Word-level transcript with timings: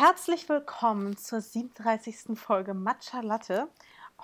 Herzlich 0.00 0.48
willkommen 0.48 1.16
zur 1.16 1.40
37. 1.40 2.38
Folge 2.38 2.72
Matcha 2.72 3.18
Latte. 3.18 3.66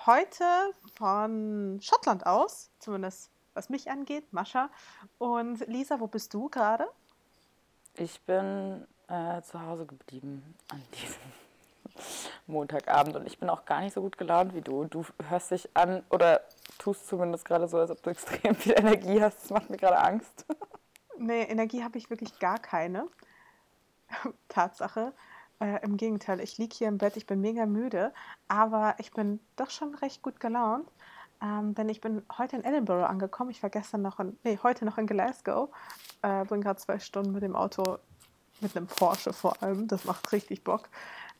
Heute 0.05 0.45
von 0.93 1.79
Schottland 1.81 2.25
aus, 2.25 2.69
zumindest 2.79 3.29
was 3.55 3.67
mich 3.67 3.91
angeht, 3.91 4.31
Mascha. 4.31 4.69
Und 5.17 5.67
Lisa, 5.67 5.99
wo 5.99 6.07
bist 6.07 6.33
du 6.33 6.47
gerade? 6.47 6.87
Ich 7.97 8.21
bin 8.21 8.87
äh, 9.09 9.41
zu 9.41 9.59
Hause 9.59 9.85
geblieben 9.85 10.55
an 10.71 10.81
diesem 10.93 12.07
Montagabend 12.47 13.17
und 13.17 13.27
ich 13.27 13.37
bin 13.37 13.49
auch 13.49 13.65
gar 13.65 13.81
nicht 13.81 13.95
so 13.95 14.01
gut 14.01 14.17
gelaunt 14.17 14.55
wie 14.55 14.61
du. 14.61 14.85
Du 14.85 15.05
hörst 15.27 15.51
dich 15.51 15.67
an 15.73 16.03
oder 16.09 16.39
tust 16.77 17.05
zumindest 17.05 17.43
gerade 17.43 17.67
so, 17.67 17.79
als 17.79 17.91
ob 17.91 18.01
du 18.01 18.11
extrem 18.11 18.55
viel 18.55 18.79
Energie 18.79 19.21
hast. 19.21 19.43
Das 19.43 19.49
macht 19.49 19.69
mir 19.69 19.77
gerade 19.77 19.99
Angst. 19.99 20.45
Nee, 21.17 21.43
Energie 21.43 21.81
habe 21.81 21.97
ich 21.97 22.09
wirklich 22.09 22.39
gar 22.39 22.59
keine. 22.59 23.07
Tatsache. 24.49 25.13
Äh, 25.59 25.83
Im 25.83 25.97
Gegenteil, 25.97 26.41
ich 26.41 26.57
liege 26.57 26.75
hier 26.75 26.87
im 26.87 26.97
Bett, 26.97 27.15
ich 27.15 27.25
bin 27.25 27.39
mega 27.39 27.65
müde, 27.65 28.13
aber 28.47 28.95
ich 28.97 29.11
bin 29.11 29.39
doch 29.55 29.69
schon 29.69 29.95
recht 29.95 30.21
gut 30.21 30.39
gelaunt. 30.39 30.89
Ähm, 31.41 31.75
denn 31.75 31.89
ich 31.89 32.01
bin 32.01 32.23
heute 32.37 32.55
in 32.55 32.63
Edinburgh 32.63 33.07
angekommen. 33.07 33.51
Ich 33.51 33.61
war 33.61 33.69
gestern 33.69 34.01
noch 34.01 34.19
in, 34.19 34.37
nee, 34.43 34.57
heute 34.63 34.85
noch 34.85 34.97
in 34.97 35.07
Glasgow. 35.07 35.69
Äh, 36.21 36.45
bin 36.45 36.61
gerade 36.61 36.79
zwei 36.79 36.99
Stunden 36.99 37.31
mit 37.33 37.43
dem 37.43 37.55
Auto, 37.55 37.99
mit 38.61 38.75
einem 38.75 38.87
Porsche 38.87 39.33
vor 39.33 39.61
allem, 39.61 39.87
das 39.87 40.05
macht 40.05 40.31
richtig 40.31 40.63
Bock, 40.63 40.89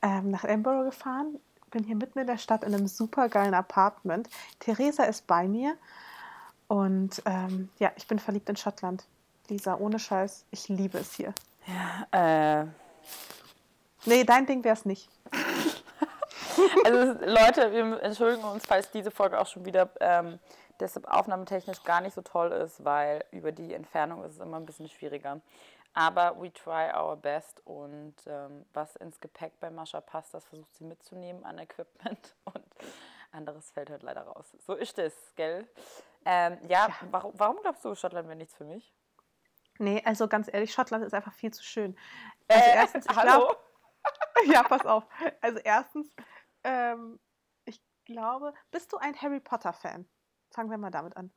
ähm, 0.02 0.32
nach 0.32 0.44
Edinburgh 0.44 0.86
gefahren. 0.86 1.40
Bin 1.72 1.84
hier 1.84 1.96
mitten 1.96 2.20
in 2.20 2.28
der 2.28 2.38
Stadt 2.38 2.64
in 2.64 2.74
einem 2.74 2.88
super 2.88 3.30
geilen 3.30 3.54
Apartment. 3.54 4.30
Theresa 4.60 5.04
ist 5.04 5.28
bei 5.28 5.48
mir 5.48 5.76
und 6.68 7.22
ähm, 7.26 7.70
ja, 7.80 7.92
ich 7.96 8.08
bin 8.08 8.20
verliebt 8.20 8.50
in 8.50 8.56
Schottland. 8.56 9.06
Lisa, 9.50 9.76
ohne 9.76 10.00
Scheiß, 10.00 10.46
ich 10.52 10.70
liebe 10.70 10.98
es 10.98 11.14
hier. 11.14 11.34
Ja, 11.68 12.62
äh. 12.64 12.68
Nee, 14.06 14.24
dein 14.24 14.46
Ding 14.46 14.64
wäre 14.64 14.76
es 14.76 14.86
nicht. 14.86 15.10
Also 16.86 17.20
Leute, 17.26 17.74
wir 17.74 18.02
entschuldigen 18.02 18.44
uns, 18.46 18.66
falls 18.66 18.90
diese 18.90 19.12
Folge 19.12 19.40
auch 19.40 19.48
schon 19.48 19.66
wieder 19.66 19.90
ähm, 20.00 20.40
deshalb 20.80 21.06
aufnahmetechnisch 21.06 21.84
gar 21.84 22.00
nicht 22.00 22.14
so 22.14 22.22
toll 22.22 22.52
ist, 22.52 22.84
weil 22.86 23.26
über 23.32 23.52
die 23.52 23.74
Entfernung 23.74 24.24
ist 24.24 24.36
es 24.36 24.40
immer 24.40 24.58
ein 24.58 24.66
bisschen 24.66 24.88
schwieriger. 24.88 25.42
Aber 25.94 26.36
we 26.42 26.52
try 26.54 26.94
our 26.94 27.16
best 27.16 27.62
und 27.66 28.16
ähm, 28.28 28.66
was 28.74 28.96
ins 28.98 29.20
Gepäck 29.20 29.60
bei 29.60 29.70
Mascha 29.70 30.02
passt, 30.02 30.34
das 30.34 30.46
versucht 30.46 30.74
sie 30.76 30.84
mitzunehmen 30.84 31.44
an 31.46 31.58
Equipment 31.58 32.36
und 32.46 32.66
anderes 33.32 33.72
fällt 33.72 33.90
halt 33.90 34.04
leider 34.04 34.22
raus. 34.22 34.56
So 34.66 34.74
ist 34.74 34.98
es, 34.98 35.14
gell? 35.36 35.68
Ähm, 36.26 36.58
ja, 36.68 36.88
ja. 36.88 36.96
Warum, 37.12 37.34
warum 37.36 37.58
glaubst 37.62 37.84
du, 37.86 37.96
Schottland 37.96 38.28
wäre 38.28 38.38
nichts 38.38 38.56
für 38.56 38.66
mich? 38.66 38.94
Nee, 39.78 40.02
also 40.06 40.28
ganz 40.28 40.50
ehrlich, 40.52 40.74
Schottland 40.74 41.04
ist 41.04 41.14
einfach 41.14 41.34
viel 41.34 41.54
zu 41.54 41.64
schön. 41.64 41.98
Also 42.48 42.64
äh, 42.64 42.76
erstens, 42.76 43.06
ich 43.06 43.12
glaube. 43.12 43.58
ja, 44.48 44.64
pass 44.64 44.86
auf. 44.86 45.08
Also 45.42 45.60
erstens, 45.60 46.14
ähm, 46.64 47.20
ich 47.66 47.82
glaube, 48.06 48.54
bist 48.72 48.92
du 48.94 48.98
ein 48.98 49.20
Harry 49.22 49.40
Potter-Fan? 49.40 50.08
Fangen 50.52 50.70
wir 50.70 50.78
mal 50.78 50.92
damit 50.92 51.18
an. 51.18 51.34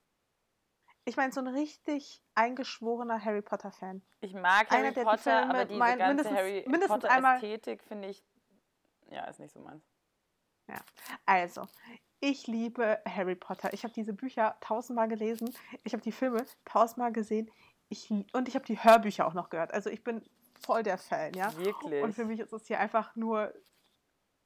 Ich 1.05 1.17
meine, 1.17 1.33
so 1.33 1.41
ein 1.41 1.49
richtig 1.49 2.23
eingeschworener 2.35 3.25
Harry 3.25 3.41
Potter-Fan. 3.41 4.03
Ich 4.21 4.35
mag 4.35 4.71
Harry 4.71 4.89
Einer, 4.89 5.05
Potter, 5.05 5.43
die 5.43 5.49
aber 5.49 5.65
diese 5.65 5.79
mein, 5.79 5.99
ganze 5.99 6.15
mindestens, 6.15 6.39
Harry 6.39 6.65
mindestens 6.69 7.03
Potter-Ästhetik 7.03 7.83
finde 7.83 8.09
ich, 8.09 8.23
ja, 9.11 9.25
ist 9.25 9.41
nicht 9.41 9.53
so 9.53 9.61
meins. 9.61 9.83
Ja, 10.69 10.77
also, 11.25 11.67
ich 12.21 12.47
liebe 12.47 13.01
Harry 13.07 13.37
Potter. 13.37 13.73
Ich 13.73 13.85
habe 13.85 13.95
diese 13.95 14.13
Bücher 14.13 14.57
tausendmal 14.61 15.09
gelesen. 15.09 15.55
Ich 15.85 15.95
habe 15.95 16.03
die 16.03 16.13
Filme 16.13 16.45
tausendmal 16.65 17.13
gesehen. 17.13 17.51
Ich, 17.89 18.11
und 18.11 18.49
ich 18.49 18.55
habe 18.55 18.67
die 18.67 18.83
Hörbücher 18.83 19.27
auch 19.27 19.35
noch 19.35 19.49
gehört. 19.49 19.73
Also 19.73 19.89
ich 19.89 20.05
bin 20.05 20.23
voll 20.61 20.83
der 20.83 20.99
Fan, 20.99 21.35
ja. 21.35 21.57
Wirklich. 21.57 22.03
Und 22.03 22.15
für 22.15 22.25
mich 22.25 22.41
ist 22.41 22.53
es 22.53 22.67
hier 22.67 22.81
einfach 22.81 23.15
nur 23.17 23.53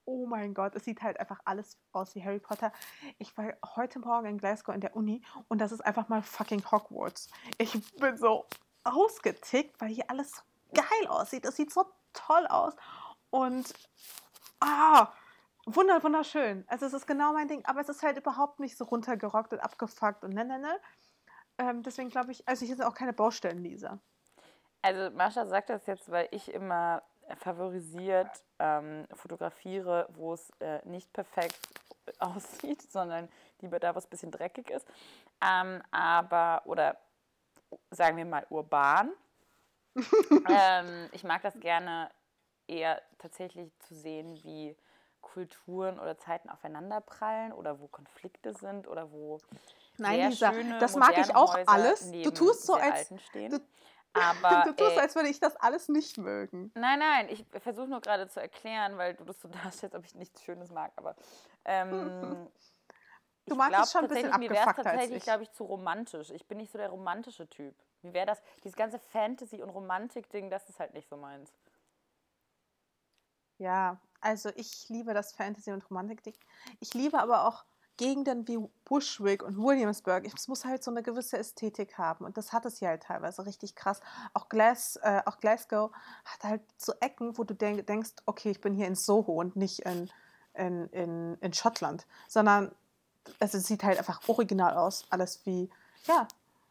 oh 0.05 0.27
mein 0.27 0.55
Gott, 0.55 0.75
es 0.75 0.85
sieht 0.85 1.03
halt 1.03 1.19
einfach 1.21 1.41
alles 1.45 1.79
aus 1.93 2.15
wie 2.15 2.25
Harry 2.25 2.41
Potter. 2.41 2.73
Ich 3.19 3.37
war 3.37 3.53
heute 3.77 3.99
Morgen 3.99 4.27
in 4.27 4.39
Glasgow 4.39 4.75
in 4.75 4.81
der 4.81 4.97
Uni 4.97 5.23
und 5.48 5.59
das 5.59 5.73
ist 5.73 5.81
einfach 5.81 6.09
mal 6.09 6.23
fucking 6.23 6.63
Hogwarts. 6.70 7.29
Ich 7.59 7.73
bin 7.97 8.17
so 8.17 8.47
ausgetickt, 8.85 9.81
weil 9.81 9.91
hier 9.91 10.11
alles 10.11 10.33
so 10.33 10.42
geil 10.75 11.09
aussieht. 11.09 11.45
Es 11.45 11.57
sieht 11.57 11.73
so 11.73 11.85
toll 12.13 12.47
aus 12.48 12.75
und 13.31 13.73
ah, 14.61 15.13
wunder, 15.67 16.03
wunderschön. 16.03 16.65
Also 16.67 16.86
es 16.86 16.92
ist 16.92 17.07
genau 17.07 17.33
mein 17.33 17.48
Ding, 17.48 17.65
aber 17.65 17.81
es 17.81 17.89
ist 17.89 18.03
halt 18.03 18.19
überhaupt 18.19 18.61
nicht 18.61 18.77
so 18.77 18.85
runtergerockt 18.85 19.53
und 19.53 19.61
abgefuckt 19.61 20.25
und 20.25 20.35
ne, 20.35 20.45
ne, 20.45 20.59
ne. 20.59 20.81
Ähm, 21.59 21.83
deswegen 21.83 22.09
glaube 22.09 22.33
ich, 22.33 22.48
also 22.48 22.65
ich 22.65 22.70
ist 22.70 22.83
auch 22.83 22.95
keine 22.95 23.13
Baustellen, 23.13 23.63
Lisa. 23.63 24.01
Also 24.83 25.15
Mascha 25.17 25.47
sagt 25.47 25.70
das 25.70 25.87
jetzt, 25.87 26.11
weil 26.11 26.29
ich 26.33 26.53
immer 26.53 27.03
favorisiert 27.39 28.29
ähm, 28.59 29.07
fotografiere, 29.15 30.09
wo 30.15 30.35
es 30.35 30.51
äh, 30.61 30.81
nicht 30.87 31.13
perfekt 31.13 31.59
aussieht, 32.19 32.83
sondern 32.91 33.29
lieber 33.61 33.79
da, 33.79 33.95
wo 33.95 33.98
es 33.98 34.07
ein 34.07 34.11
bisschen 34.11 34.31
dreckig 34.31 34.71
ist. 34.71 34.87
Ähm, 35.41 35.83
aber, 35.91 36.63
oder 36.65 36.98
sagen 37.91 38.17
wir 38.17 38.25
mal 38.25 38.47
urban. 38.51 39.13
ähm, 40.48 41.09
ich 41.13 41.23
mag 41.23 41.42
das 41.42 41.59
gerne 41.61 42.11
eher 42.67 43.01
tatsächlich 43.19 43.71
zu 43.81 43.95
sehen, 43.95 44.42
wie 44.42 44.77
Kulturen 45.21 45.98
oder 45.98 46.19
Zeiten 46.19 46.48
aufeinanderprallen 46.48 47.53
oder 47.53 47.79
wo 47.79 47.89
Konflikte 47.89 48.55
sind 48.55 48.89
oder 48.89 49.13
wo 49.13 49.39
Nein, 49.98 50.31
Lisa, 50.31 50.53
das 50.81 50.97
mag 50.97 51.17
ich 51.19 51.35
auch 51.35 51.57
alles. 51.67 52.11
Du 52.11 52.31
tust 52.31 52.67
so, 52.67 52.75
als 52.75 53.09
du, 53.09 53.61
aber, 54.12 54.64
du 54.67 54.74
tust, 54.74 54.92
ey, 54.92 54.98
als 54.98 55.14
würde 55.14 55.28
ich 55.28 55.40
das 55.40 55.56
alles 55.56 55.89
nicht 55.89 56.18
mögen. 56.18 56.70
Nein, 56.74 56.98
nein, 56.98 57.28
ich 57.30 57.45
versuche 57.62 57.89
nur 57.89 58.00
gerade 58.00 58.28
zu 58.28 58.40
erklären, 58.40 58.98
weil 58.98 59.14
du 59.14 59.24
das 59.24 59.40
so 59.40 59.48
darstellst, 59.64 59.95
ob 59.96 60.05
ich 60.05 60.14
nichts 60.14 60.42
Schönes 60.42 60.70
mag. 60.70 60.92
Aber 60.96 61.17
ähm, 61.64 62.48
du 63.46 63.55
magst 63.55 63.70
glaub, 63.70 63.84
es 63.84 63.92
schon 63.92 64.02
ein 64.02 64.08
bisschen 64.08 64.33
abgefuckt 64.33 64.50
Mir 64.50 64.56
wäre 64.56 64.74
tatsächlich, 64.74 65.23
glaube 65.23 65.42
ich, 65.45 65.52
zu 65.52 65.64
romantisch. 65.64 66.30
Ich 66.30 66.46
bin 66.46 66.58
nicht 66.58 66.73
so 66.73 66.78
der 66.78 66.90
romantische 66.90 67.48
Typ. 67.48 67.74
Wie 68.02 68.12
wäre 68.12 68.27
das? 68.27 68.42
Dieses 68.64 68.77
ganze 68.77 68.98
Fantasy- 68.98 69.62
und 69.62 69.70
Romantik-Ding, 69.70 70.50
das 70.50 70.68
ist 70.68 70.80
halt 70.80 70.92
nicht 70.92 71.08
so 71.08 71.17
meins. 71.17 71.52
Ja, 73.58 74.00
also 74.20 74.50
ich 74.56 74.89
liebe 74.89 75.14
das 75.14 75.33
Fantasy- 75.34 75.73
und 75.73 75.89
Romantik-Ding. 75.89 76.34
Ich 76.80 76.94
liebe 76.94 77.18
aber 77.18 77.46
auch 77.46 77.64
Gegenden 77.97 78.48
wie 78.48 78.58
Bushwick 78.85 79.42
und 79.42 79.57
Williamsburg, 79.57 80.25
es 80.25 80.48
muss 80.48 80.64
halt 80.64 80.83
so 80.83 80.91
eine 80.91 81.03
gewisse 81.03 81.39
Ästhetik 81.39 81.98
haben. 81.98 82.25
Und 82.25 82.36
das 82.36 82.53
hat 82.53 82.64
es 82.64 82.79
hier 82.79 82.89
halt 82.89 83.03
teilweise 83.03 83.45
richtig 83.47 83.75
krass. 83.75 84.01
Auch, 84.35 84.48
Glas, 84.48 84.97
äh, 85.03 85.23
auch 85.27 85.39
Glasgow 85.39 85.92
hat 86.25 86.45
halt 86.45 86.63
so 86.77 86.92
Ecken, 87.01 87.36
wo 87.36 87.45
du 87.45 87.55
denk, 87.55 87.86
denkst, 87.86 88.13
okay, 88.27 88.51
ich 88.51 88.61
bin 88.61 88.75
hier 88.75 88.86
in 88.86 88.95
Soho 88.95 89.33
und 89.33 89.57
nicht 89.57 89.80
in, 89.80 90.11
in, 90.55 90.86
in, 90.89 91.39
in 91.41 91.53
Schottland. 91.53 92.07
Sondern 92.29 92.73
es 93.39 93.53
sieht 93.53 93.85
halt 93.85 93.98
einfach 93.98 94.29
original 94.29 94.77
aus. 94.77 95.05
Alles 95.11 95.45
wie, 95.45 95.70
ja, 96.05 96.27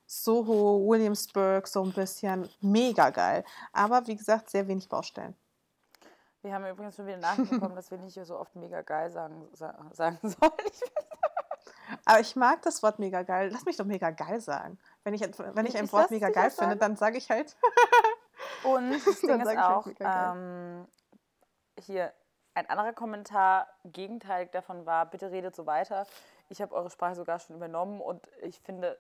Soho, 0.08 0.86
Williamsburg, 0.86 1.68
so 1.68 1.84
ein 1.84 1.94
bisschen 1.94 2.50
mega 2.60 3.12
geil. 3.12 3.46
Aber 3.72 4.08
wie 4.08 4.16
gesagt, 4.16 4.50
sehr 4.50 4.68
wenig 4.68 4.90
Baustellen. 4.90 5.36
Wir 6.42 6.54
haben 6.54 6.66
übrigens 6.66 6.96
schon 6.96 7.06
wieder 7.06 7.18
nachbekommen, 7.18 7.76
dass 7.76 7.92
wir 7.92 7.98
nicht 8.00 8.20
so 8.26 8.40
oft 8.40 8.56
mega 8.56 8.82
geil 8.82 9.12
sagen, 9.12 9.48
sagen 9.54 9.90
sollen. 9.94 10.18
Aber 12.06 12.20
ich 12.20 12.36
mag 12.36 12.62
das 12.64 12.82
Wort 12.82 13.00
mega 13.00 13.22
geil. 13.22 13.50
Lass 13.52 13.66
mich 13.66 13.78
doch 13.78 13.86
mega 13.86 14.10
geil 14.10 14.40
sagen. 14.40 14.80
Wenn 15.04 15.14
ich, 15.14 15.22
wenn 15.22 15.66
ich 15.66 15.78
ein 15.78 15.92
Wort 15.92 16.10
mega 16.10 16.30
geil 16.30 16.50
finde, 16.50 16.78
dann 16.78 16.96
sage 16.96 17.18
ich 17.18 17.30
halt. 17.30 17.56
Und 18.64 18.92
das 18.92 19.22
Ding 19.22 19.40
ist 19.40 19.58
auch, 19.58 19.86
halt 19.86 19.98
ähm, 20.00 20.88
hier 21.80 22.12
ein 22.54 22.70
anderer 22.70 22.94
Kommentar, 22.94 23.68
gegenteilig 23.84 24.52
davon 24.52 24.86
war, 24.86 25.06
bitte 25.06 25.32
redet 25.32 25.56
so 25.56 25.66
weiter. 25.66 26.06
Ich 26.52 26.62
habe 26.62 26.76
eure 26.76 26.90
Sprache 26.90 27.16
sogar 27.16 27.40
schon 27.40 27.56
übernommen 27.56 28.02
und 28.02 28.28
ich 28.42 28.60
finde, 28.60 28.98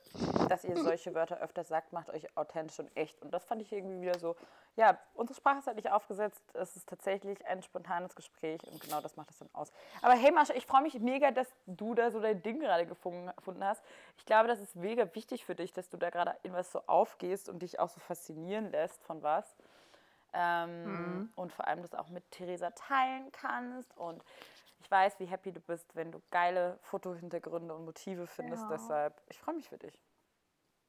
dass 0.48 0.64
ihr 0.64 0.78
solche 0.78 1.14
Wörter 1.14 1.42
öfter 1.42 1.66
sagt, 1.66 1.92
macht 1.92 2.10
euch 2.10 2.26
authentisch 2.38 2.80
und 2.80 2.96
echt. 2.96 3.22
Und 3.22 3.32
das 3.32 3.44
fand 3.44 3.62
ich 3.62 3.74
irgendwie 3.74 4.02
wieder 4.02 4.18
so, 4.18 4.38
ja, 4.78 4.98
unsere 5.16 5.36
Sprache 5.36 5.60
ist 5.60 5.68
halt 5.68 5.76
nicht 5.76 5.92
aufgesetzt, 5.92 6.42
es 6.54 6.78
ist 6.78 6.88
tatsächlich 6.88 7.46
ein 7.46 7.62
spontanes 7.62 8.16
Gespräch 8.16 8.62
und 8.72 8.80
genau 8.80 9.02
das 9.02 9.18
macht 9.18 9.32
es 9.32 9.40
dann 9.40 9.50
aus. 9.52 9.70
Aber 10.02 10.14
hey 10.14 10.32
Mascha, 10.32 10.54
ich 10.54 10.66
freue 10.66 10.82
mich 10.82 10.98
mega, 11.00 11.32
dass 11.32 11.54
du 11.66 11.94
da 11.94 12.10
so 12.10 12.22
dein 12.22 12.42
Ding 12.42 12.62
gerade 12.62 12.86
gefunden 12.86 13.30
hast. 13.60 13.84
Ich 14.18 14.26
glaube, 14.26 14.48
das 14.48 14.62
ist 14.62 14.78
mega 14.78 15.14
wichtig 15.14 15.44
für 15.44 15.56
dich, 15.56 15.74
dass 15.74 15.90
du 15.90 15.98
da 15.98 16.10
gerade 16.10 16.38
in 16.44 16.54
was 16.54 16.72
so 16.72 16.82
aufgehst 16.88 17.50
und 17.50 17.60
dich 17.60 17.80
auch 17.80 17.90
so 17.90 18.00
faszinieren 18.00 18.72
lässt 18.72 19.04
von 19.04 19.22
was. 19.24 19.58
Ähm, 20.34 20.86
mhm. 20.86 21.34
Und 21.36 21.52
vor 21.52 21.68
allem 21.68 21.82
das 21.82 21.94
auch 21.94 22.08
mit 22.08 22.32
Theresa 22.32 22.72
teilen 22.72 23.30
kannst 23.34 23.98
und 23.98 24.24
ich 24.82 24.90
weiß, 24.90 25.20
wie 25.20 25.26
happy 25.26 25.52
du 25.52 25.60
bist, 25.60 25.96
wenn 25.96 26.12
du 26.12 26.22
geile 26.32 26.80
Fotohintergründe 26.82 27.74
und 27.74 27.86
Motive 27.86 28.26
findest. 28.28 28.64
Ja. 28.64 28.70
Deshalb, 28.70 29.22
ich 29.30 29.40
freue 29.40 29.56
mich 29.56 29.70
für 29.70 29.78
dich. 29.78 30.02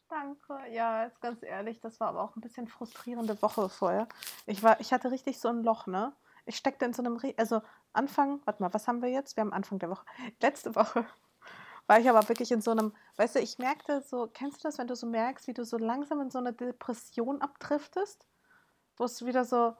Danke. 0.08 0.58
Ja, 0.70 1.04
jetzt 1.04 1.20
ganz 1.20 1.42
ehrlich, 1.42 1.80
das 1.80 2.00
war 2.00 2.08
aber 2.08 2.22
auch 2.22 2.36
ein 2.36 2.40
bisschen 2.40 2.68
frustrierende 2.68 3.40
Woche 3.42 3.68
vorher. 3.68 4.08
Ich 4.46 4.62
war, 4.62 4.80
ich 4.80 4.92
hatte 4.92 5.10
richtig 5.10 5.40
so 5.40 5.48
ein 5.48 5.62
Loch, 5.62 5.86
ne? 5.86 6.14
Ich 6.44 6.56
steckte 6.56 6.84
in 6.84 6.92
so 6.92 7.02
einem, 7.02 7.20
also 7.36 7.62
Anfang, 7.92 8.40
warte 8.44 8.62
mal, 8.62 8.74
was 8.74 8.88
haben 8.88 9.02
wir 9.02 9.10
jetzt? 9.10 9.36
Wir 9.36 9.42
haben 9.42 9.52
Anfang 9.52 9.78
der 9.78 9.90
Woche. 9.90 10.04
Letzte 10.40 10.74
Woche 10.74 11.06
war 11.86 11.98
ich 11.98 12.08
aber 12.08 12.28
wirklich 12.28 12.50
in 12.52 12.60
so 12.60 12.70
einem, 12.70 12.94
weißt 13.16 13.36
du, 13.36 13.40
ich 13.40 13.58
merkte 13.58 14.02
so, 14.02 14.28
kennst 14.32 14.64
du 14.64 14.68
das, 14.68 14.78
wenn 14.78 14.86
du 14.86 14.96
so 14.96 15.06
merkst, 15.06 15.46
wie 15.46 15.54
du 15.54 15.64
so 15.64 15.76
langsam 15.76 16.20
in 16.20 16.30
so 16.30 16.38
eine 16.38 16.52
Depression 16.52 17.40
abdriftest? 17.42 18.26
Wo 18.96 19.04
es 19.04 19.24
wieder 19.24 19.44
so, 19.44 19.74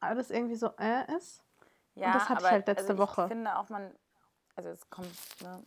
alles 0.00 0.30
irgendwie 0.30 0.56
so 0.56 0.70
äh 0.78 1.16
ist. 1.16 1.45
Ja, 1.96 2.06
und 2.08 2.14
das 2.14 2.28
hatte 2.28 2.38
aber 2.38 2.46
ich 2.46 2.52
halt 2.52 2.66
letzte 2.68 2.82
also 2.82 2.92
ich 2.92 2.98
Woche. 2.98 3.28
finde 3.28 3.58
auch, 3.58 3.68
man, 3.68 3.90
also 4.54 4.68
es 4.68 4.88
kommt, 4.90 5.08
ne, 5.42 5.62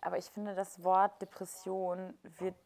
aber 0.00 0.18
ich 0.18 0.26
finde, 0.26 0.54
das 0.54 0.82
Wort 0.82 1.20
Depression 1.20 2.18
wird 2.38 2.56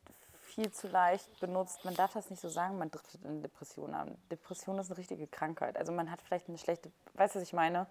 viel 0.41 0.71
zu 0.71 0.87
leicht 0.89 1.41
benutzt. 1.41 1.85
Man 1.85 1.95
darf 1.95 2.13
das 2.13 2.31
nicht 2.31 2.41
so 2.41 2.49
sagen, 2.49 2.79
man 2.79 2.91
driftet 2.91 3.25
in 3.25 3.43
Depression 3.43 3.95
an. 3.95 4.17
Depression 4.31 4.79
ist 4.79 4.91
eine 4.91 4.99
richtige 4.99 5.27
Krankheit. 5.27 5.77
Also 5.79 5.93
man 5.93 6.11
hat 6.11 6.21
vielleicht 6.21 6.49
eine 6.49 6.59
schlechte, 6.59 6.93
weißt 7.15 7.35
du, 7.35 7.41
was 7.41 7.47
ich 7.47 7.55
meine? 7.55 7.87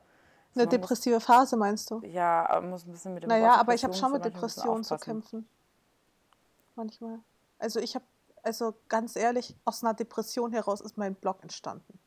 Eine 0.53 0.67
depressive 0.67 1.15
muss, 1.15 1.23
Phase 1.23 1.57
meinst 1.57 1.89
du? 1.89 2.01
Ja, 2.05 2.61
muss 2.63 2.85
ein 2.85 2.91
bisschen 2.91 3.13
mit 3.13 3.23
dem 3.23 3.29
Naja, 3.29 3.55
aber 3.55 3.73
ich 3.73 3.83
habe 3.83 3.93
schon 3.93 4.11
mit 4.11 4.23
Depressionen 4.25 4.83
zu 4.83 4.97
kämpfen. 4.97 5.47
Manchmal. 6.75 7.19
Also 7.57 7.79
ich 7.79 7.95
habe, 7.95 8.05
also 8.43 8.75
ganz 8.89 9.15
ehrlich, 9.15 9.55
aus 9.65 9.83
einer 9.83 9.93
Depression 9.93 10.51
heraus 10.51 10.81
ist 10.81 10.97
mein 10.97 11.15
Blog 11.15 11.41
entstanden. 11.41 11.99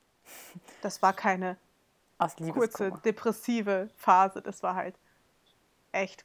Das 0.83 1.03
war 1.03 1.13
keine 1.13 1.57
kurze 2.53 2.93
depressive 3.05 3.91
Phase. 3.97 4.43
Das 4.43 4.63
war 4.63 4.75
halt 4.75 4.97
echt. 5.93 6.25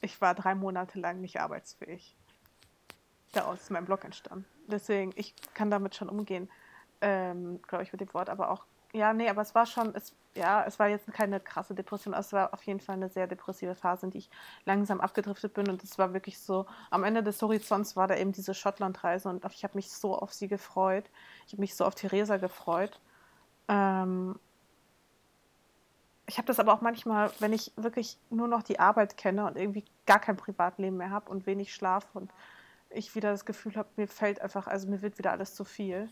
Ich 0.00 0.20
war 0.20 0.34
drei 0.34 0.54
Monate 0.54 0.98
lang 0.98 1.20
nicht 1.20 1.40
arbeitsfähig. 1.40 2.16
Daraus 3.32 3.62
ist 3.62 3.70
mein 3.70 3.84
Blog 3.84 4.04
entstanden. 4.04 4.44
Deswegen, 4.66 5.12
ich 5.16 5.34
kann 5.54 5.70
damit 5.70 5.94
schon 5.94 6.08
umgehen, 6.08 6.48
ähm, 7.00 7.60
glaube 7.62 7.84
ich, 7.84 7.92
mit 7.92 8.00
dem 8.00 8.12
Wort, 8.14 8.30
aber 8.30 8.50
auch 8.50 8.66
ja, 8.94 9.12
nee, 9.12 9.28
aber 9.28 9.42
es 9.42 9.56
war 9.56 9.66
schon, 9.66 9.92
es, 9.96 10.14
ja, 10.36 10.64
es 10.64 10.78
war 10.78 10.86
jetzt 10.86 11.12
keine 11.12 11.40
krasse 11.40 11.74
Depression, 11.74 12.14
es 12.14 12.32
war 12.32 12.54
auf 12.54 12.62
jeden 12.62 12.78
Fall 12.78 12.94
eine 12.94 13.08
sehr 13.08 13.26
depressive 13.26 13.74
Phase, 13.74 14.06
in 14.06 14.12
die 14.12 14.18
ich 14.18 14.30
langsam 14.66 15.00
abgedriftet 15.00 15.52
bin 15.52 15.68
und 15.68 15.82
es 15.82 15.98
war 15.98 16.12
wirklich 16.12 16.38
so, 16.38 16.66
am 16.90 17.02
Ende 17.02 17.24
des 17.24 17.42
Horizonts 17.42 17.96
war 17.96 18.06
da 18.06 18.14
eben 18.14 18.30
diese 18.30 18.54
Schottlandreise 18.54 19.28
und 19.28 19.44
ich 19.46 19.64
habe 19.64 19.74
mich 19.74 19.90
so 19.90 20.16
auf 20.16 20.32
sie 20.32 20.46
gefreut. 20.46 21.10
Ich 21.48 21.54
habe 21.54 21.62
mich 21.62 21.74
so 21.74 21.84
auf 21.84 21.96
Theresa 21.96 22.36
gefreut. 22.36 23.00
Ähm, 23.66 24.38
ich 26.26 26.38
habe 26.38 26.46
das 26.46 26.58
aber 26.58 26.72
auch 26.72 26.80
manchmal, 26.80 27.30
wenn 27.38 27.52
ich 27.52 27.72
wirklich 27.76 28.16
nur 28.30 28.48
noch 28.48 28.62
die 28.62 28.78
Arbeit 28.78 29.16
kenne 29.16 29.46
und 29.46 29.56
irgendwie 29.56 29.84
gar 30.06 30.18
kein 30.18 30.36
Privatleben 30.36 30.96
mehr 30.96 31.10
habe 31.10 31.30
und 31.30 31.46
wenig 31.46 31.74
Schlaf 31.74 32.06
und 32.14 32.30
ich 32.90 33.14
wieder 33.14 33.30
das 33.30 33.44
Gefühl 33.44 33.74
habe, 33.76 33.88
mir 33.96 34.08
fällt 34.08 34.40
einfach, 34.40 34.66
also 34.66 34.88
mir 34.88 35.02
wird 35.02 35.18
wieder 35.18 35.32
alles 35.32 35.54
zu 35.54 35.64
viel. 35.64 36.08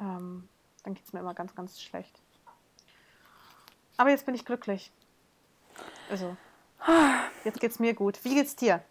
Ähm, 0.00 0.48
dann 0.84 0.94
geht 0.94 1.04
es 1.04 1.12
mir 1.12 1.20
immer 1.20 1.34
ganz, 1.34 1.54
ganz 1.54 1.80
schlecht. 1.80 2.20
Aber 3.96 4.10
jetzt 4.10 4.26
bin 4.26 4.34
ich 4.34 4.44
glücklich. 4.44 4.92
Also, 6.10 6.36
jetzt 7.44 7.60
geht 7.60 7.70
es 7.70 7.78
mir 7.78 7.94
gut. 7.94 8.22
Wie 8.24 8.34
geht's 8.34 8.56
dir? 8.56 8.82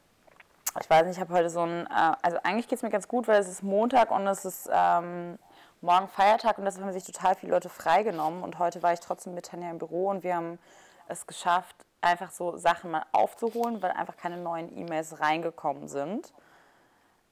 Ich 0.79 0.89
weiß 0.89 1.05
nicht, 1.05 1.15
ich 1.15 1.21
habe 1.21 1.33
heute 1.33 1.49
so 1.49 1.61
ein, 1.61 1.87
äh, 1.87 2.15
also 2.21 2.37
eigentlich 2.43 2.67
geht 2.67 2.77
es 2.77 2.83
mir 2.83 2.89
ganz 2.89 3.07
gut, 3.07 3.27
weil 3.27 3.39
es 3.39 3.47
ist 3.47 3.63
Montag 3.63 4.11
und 4.11 4.27
es 4.27 4.45
ist 4.45 4.69
ähm, 4.71 5.39
morgen 5.81 6.07
Feiertag 6.09 6.57
und 6.57 6.65
deshalb 6.65 6.85
haben 6.85 6.93
sich 6.93 7.05
total 7.05 7.35
viele 7.35 7.53
Leute 7.53 7.69
freigenommen 7.69 8.43
und 8.43 8.59
heute 8.59 8.83
war 8.83 8.93
ich 8.93 8.99
trotzdem 8.99 9.33
mit 9.33 9.45
Tanja 9.45 9.69
im 9.69 9.77
Büro 9.77 10.09
und 10.09 10.23
wir 10.23 10.35
haben 10.35 10.59
es 11.07 11.25
geschafft, 11.25 11.75
einfach 12.01 12.31
so 12.31 12.57
Sachen 12.57 12.91
mal 12.91 13.05
aufzuholen, 13.11 13.81
weil 13.81 13.91
einfach 13.91 14.17
keine 14.17 14.37
neuen 14.37 14.75
E-Mails 14.77 15.19
reingekommen 15.19 15.87
sind. 15.87 16.31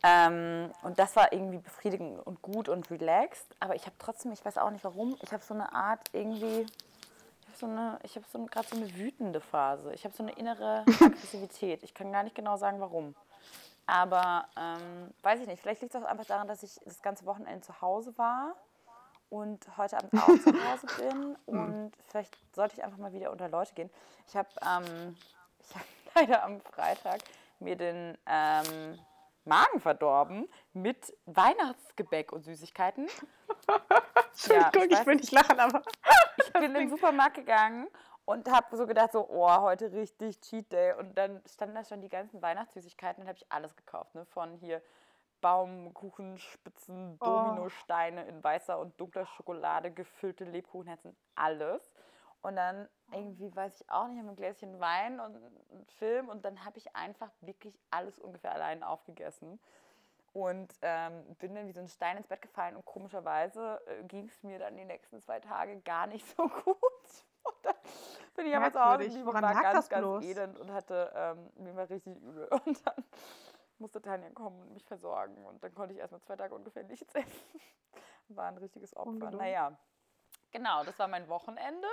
Ähm, 0.04 0.72
und 0.84 1.00
das 1.00 1.16
war 1.16 1.34
irgendwie 1.34 1.58
befriedigend 1.58 2.26
und 2.26 2.42
gut 2.42 2.70
und 2.70 2.90
relaxed. 2.92 3.48
Aber 3.60 3.76
ich 3.76 3.86
habe 3.86 3.96
trotzdem, 4.00 4.32
ich 4.32 4.44
weiß 4.44 4.58
auch 4.58 4.70
nicht 4.70 4.84
warum, 4.84 5.18
ich 5.22 5.32
habe 5.32 5.44
so 5.44 5.54
eine 5.54 5.74
Art 5.74 6.02
irgendwie, 6.14 6.62
ich 6.62 7.48
habe 7.48 7.58
so 7.58 7.66
eine, 7.66 8.00
ich 8.04 8.16
habe 8.16 8.26
so 8.32 8.46
gerade 8.46 8.68
so 8.68 8.76
eine 8.76 8.96
wütende 8.96 9.42
Phase. 9.42 9.94
Ich 9.94 10.04
habe 10.06 10.16
so 10.16 10.24
eine 10.24 10.34
innere 10.34 10.86
Aggressivität. 11.02 11.84
Ich 11.84 11.94
kann 11.94 12.12
gar 12.12 12.24
nicht 12.24 12.36
genau 12.36 12.58
sagen, 12.58 12.80
warum. 12.80 13.16
Aber 13.88 14.48
ähm, 14.58 15.14
weiß 15.24 15.40
ich 15.40 15.48
nicht, 15.48 15.62
vielleicht 15.62 15.82
liegt 15.82 15.96
es 15.96 16.02
auch 16.02 16.08
einfach 16.08 16.26
daran, 16.26 16.48
dass 16.48 16.62
ich 16.62 16.76
das 16.84 17.02
ganze 17.02 17.26
Wochenende 17.26 17.62
zu 17.62 17.82
Hause 17.82 18.18
war 18.18 18.56
und 19.30 19.66
heute 19.78 19.98
Abend 19.98 20.14
auch 20.14 20.28
zu 20.28 20.54
Hause 20.54 20.88
bin. 21.10 21.36
Und 21.46 21.94
vielleicht 22.10 22.38
sollte 22.54 22.76
ich 22.76 22.84
einfach 22.84 22.98
mal 22.98 23.14
wieder 23.14 23.32
unter 23.32 23.48
Leute 23.48 23.74
gehen. 23.74 23.90
Ich 24.28 24.36
habe 24.36 24.50
ähm, 24.62 25.16
hab 25.74 26.16
leider 26.16 26.44
am 26.44 26.60
Freitag 26.60 27.22
mir 27.60 27.78
den 27.78 28.18
ähm, 28.26 29.00
Magen 29.46 29.80
verdorben 29.80 30.50
mit 30.74 31.16
Weihnachtsgebäck 31.26 32.34
und 32.34 32.44
Süßigkeiten. 32.44 33.08
ja, 34.50 34.70
ich, 34.74 34.92
ich 34.92 35.06
will 35.06 35.16
nicht 35.16 35.32
lachen, 35.32 35.60
aber. 35.62 35.82
ich 36.46 36.52
bin 36.52 36.64
in 36.64 36.74
den 36.74 36.90
Supermarkt 36.90 37.36
gegangen 37.36 37.88
und 38.28 38.52
habe 38.52 38.76
so 38.76 38.86
gedacht, 38.86 39.14
so, 39.14 39.26
oh, 39.30 39.62
heute 39.62 39.94
richtig 39.94 40.42
Cheat 40.42 40.70
Day. 40.74 40.94
Und 40.96 41.18
dann 41.18 41.42
standen 41.50 41.76
da 41.76 41.86
schon 41.86 42.02
die 42.02 42.10
ganzen 42.10 42.42
Weihnachtssüßigkeiten 42.42 43.24
und 43.24 43.30
habe 43.30 43.38
ich 43.38 43.50
alles 43.50 43.74
gekauft. 43.78 44.14
Ne? 44.16 44.26
Von 44.26 44.58
hier 44.58 44.82
Baumkuchenspitzen, 45.40 47.18
oh. 47.22 47.26
Dominosteine 47.26 48.28
in 48.28 48.44
weißer 48.44 48.78
und 48.80 49.00
dunkler 49.00 49.26
Schokolade, 49.26 49.92
gefüllte 49.92 50.44
Lebkuchenherzen, 50.44 51.16
alles. 51.36 51.90
Und 52.42 52.58
dann 52.58 52.90
irgendwie, 53.14 53.56
weiß 53.56 53.80
ich 53.80 53.90
auch 53.90 54.10
nicht, 54.10 54.20
haben 54.20 54.28
ein 54.28 54.36
Gläschen 54.36 54.78
Wein 54.82 55.22
und 55.22 55.38
einen 55.38 55.86
Film 55.98 56.28
und 56.28 56.44
dann 56.44 56.66
habe 56.66 56.80
ich 56.80 56.94
einfach 56.98 57.32
wirklich 57.40 57.80
alles 57.92 58.20
ungefähr 58.20 58.52
allein 58.52 58.84
aufgegessen. 58.84 59.58
Und 60.34 60.74
ähm, 60.82 61.24
bin 61.40 61.56
dann 61.56 61.68
wie 61.68 61.72
so 61.72 61.80
ein 61.80 61.88
Stein 61.88 62.18
ins 62.18 62.28
Bett 62.28 62.42
gefallen 62.42 62.76
und 62.76 62.84
komischerweise 62.84 63.80
äh, 63.88 64.04
ging 64.04 64.28
es 64.28 64.44
mir 64.44 64.60
dann 64.60 64.76
die 64.76 64.84
nächsten 64.84 65.22
zwei 65.22 65.40
Tage 65.40 65.80
gar 65.80 66.08
nicht 66.08 66.28
so 66.36 66.50
gut. 66.66 66.78
Und 67.48 67.66
dann 67.66 67.76
bin 68.36 68.46
ich 68.48 68.56
aber 68.56 68.72
zu 68.72 68.80
Hause 68.80 69.20
und 69.20 69.34
war 69.34 69.62
ganz, 69.62 69.90
ganz 69.90 70.26
elend 70.26 70.60
und 70.60 70.72
hatte, 70.72 71.12
ähm, 71.16 71.50
mir 71.56 71.76
war 71.76 71.90
richtig 71.90 72.16
übel. 72.18 72.48
Und 72.66 72.86
dann 72.86 73.04
musste 73.80 74.02
Tanja 74.02 74.30
kommen 74.32 74.60
und 74.62 74.74
mich 74.74 74.86
versorgen. 74.86 75.46
Und 75.46 75.64
dann 75.64 75.74
konnte 75.74 75.94
ich 75.94 76.00
erstmal 76.00 76.22
zwei 76.22 76.36
Tage 76.36 76.56
ungefähr 76.56 76.84
nichts 76.84 77.14
essen. 77.14 77.62
War 78.30 78.48
ein 78.48 78.58
richtiges 78.58 78.96
Opfer. 78.96 79.32
Naja, 79.32 79.78
genau, 80.52 80.84
das 80.84 80.98
war 81.00 81.08
mein 81.08 81.30
Wochenende 81.30 81.88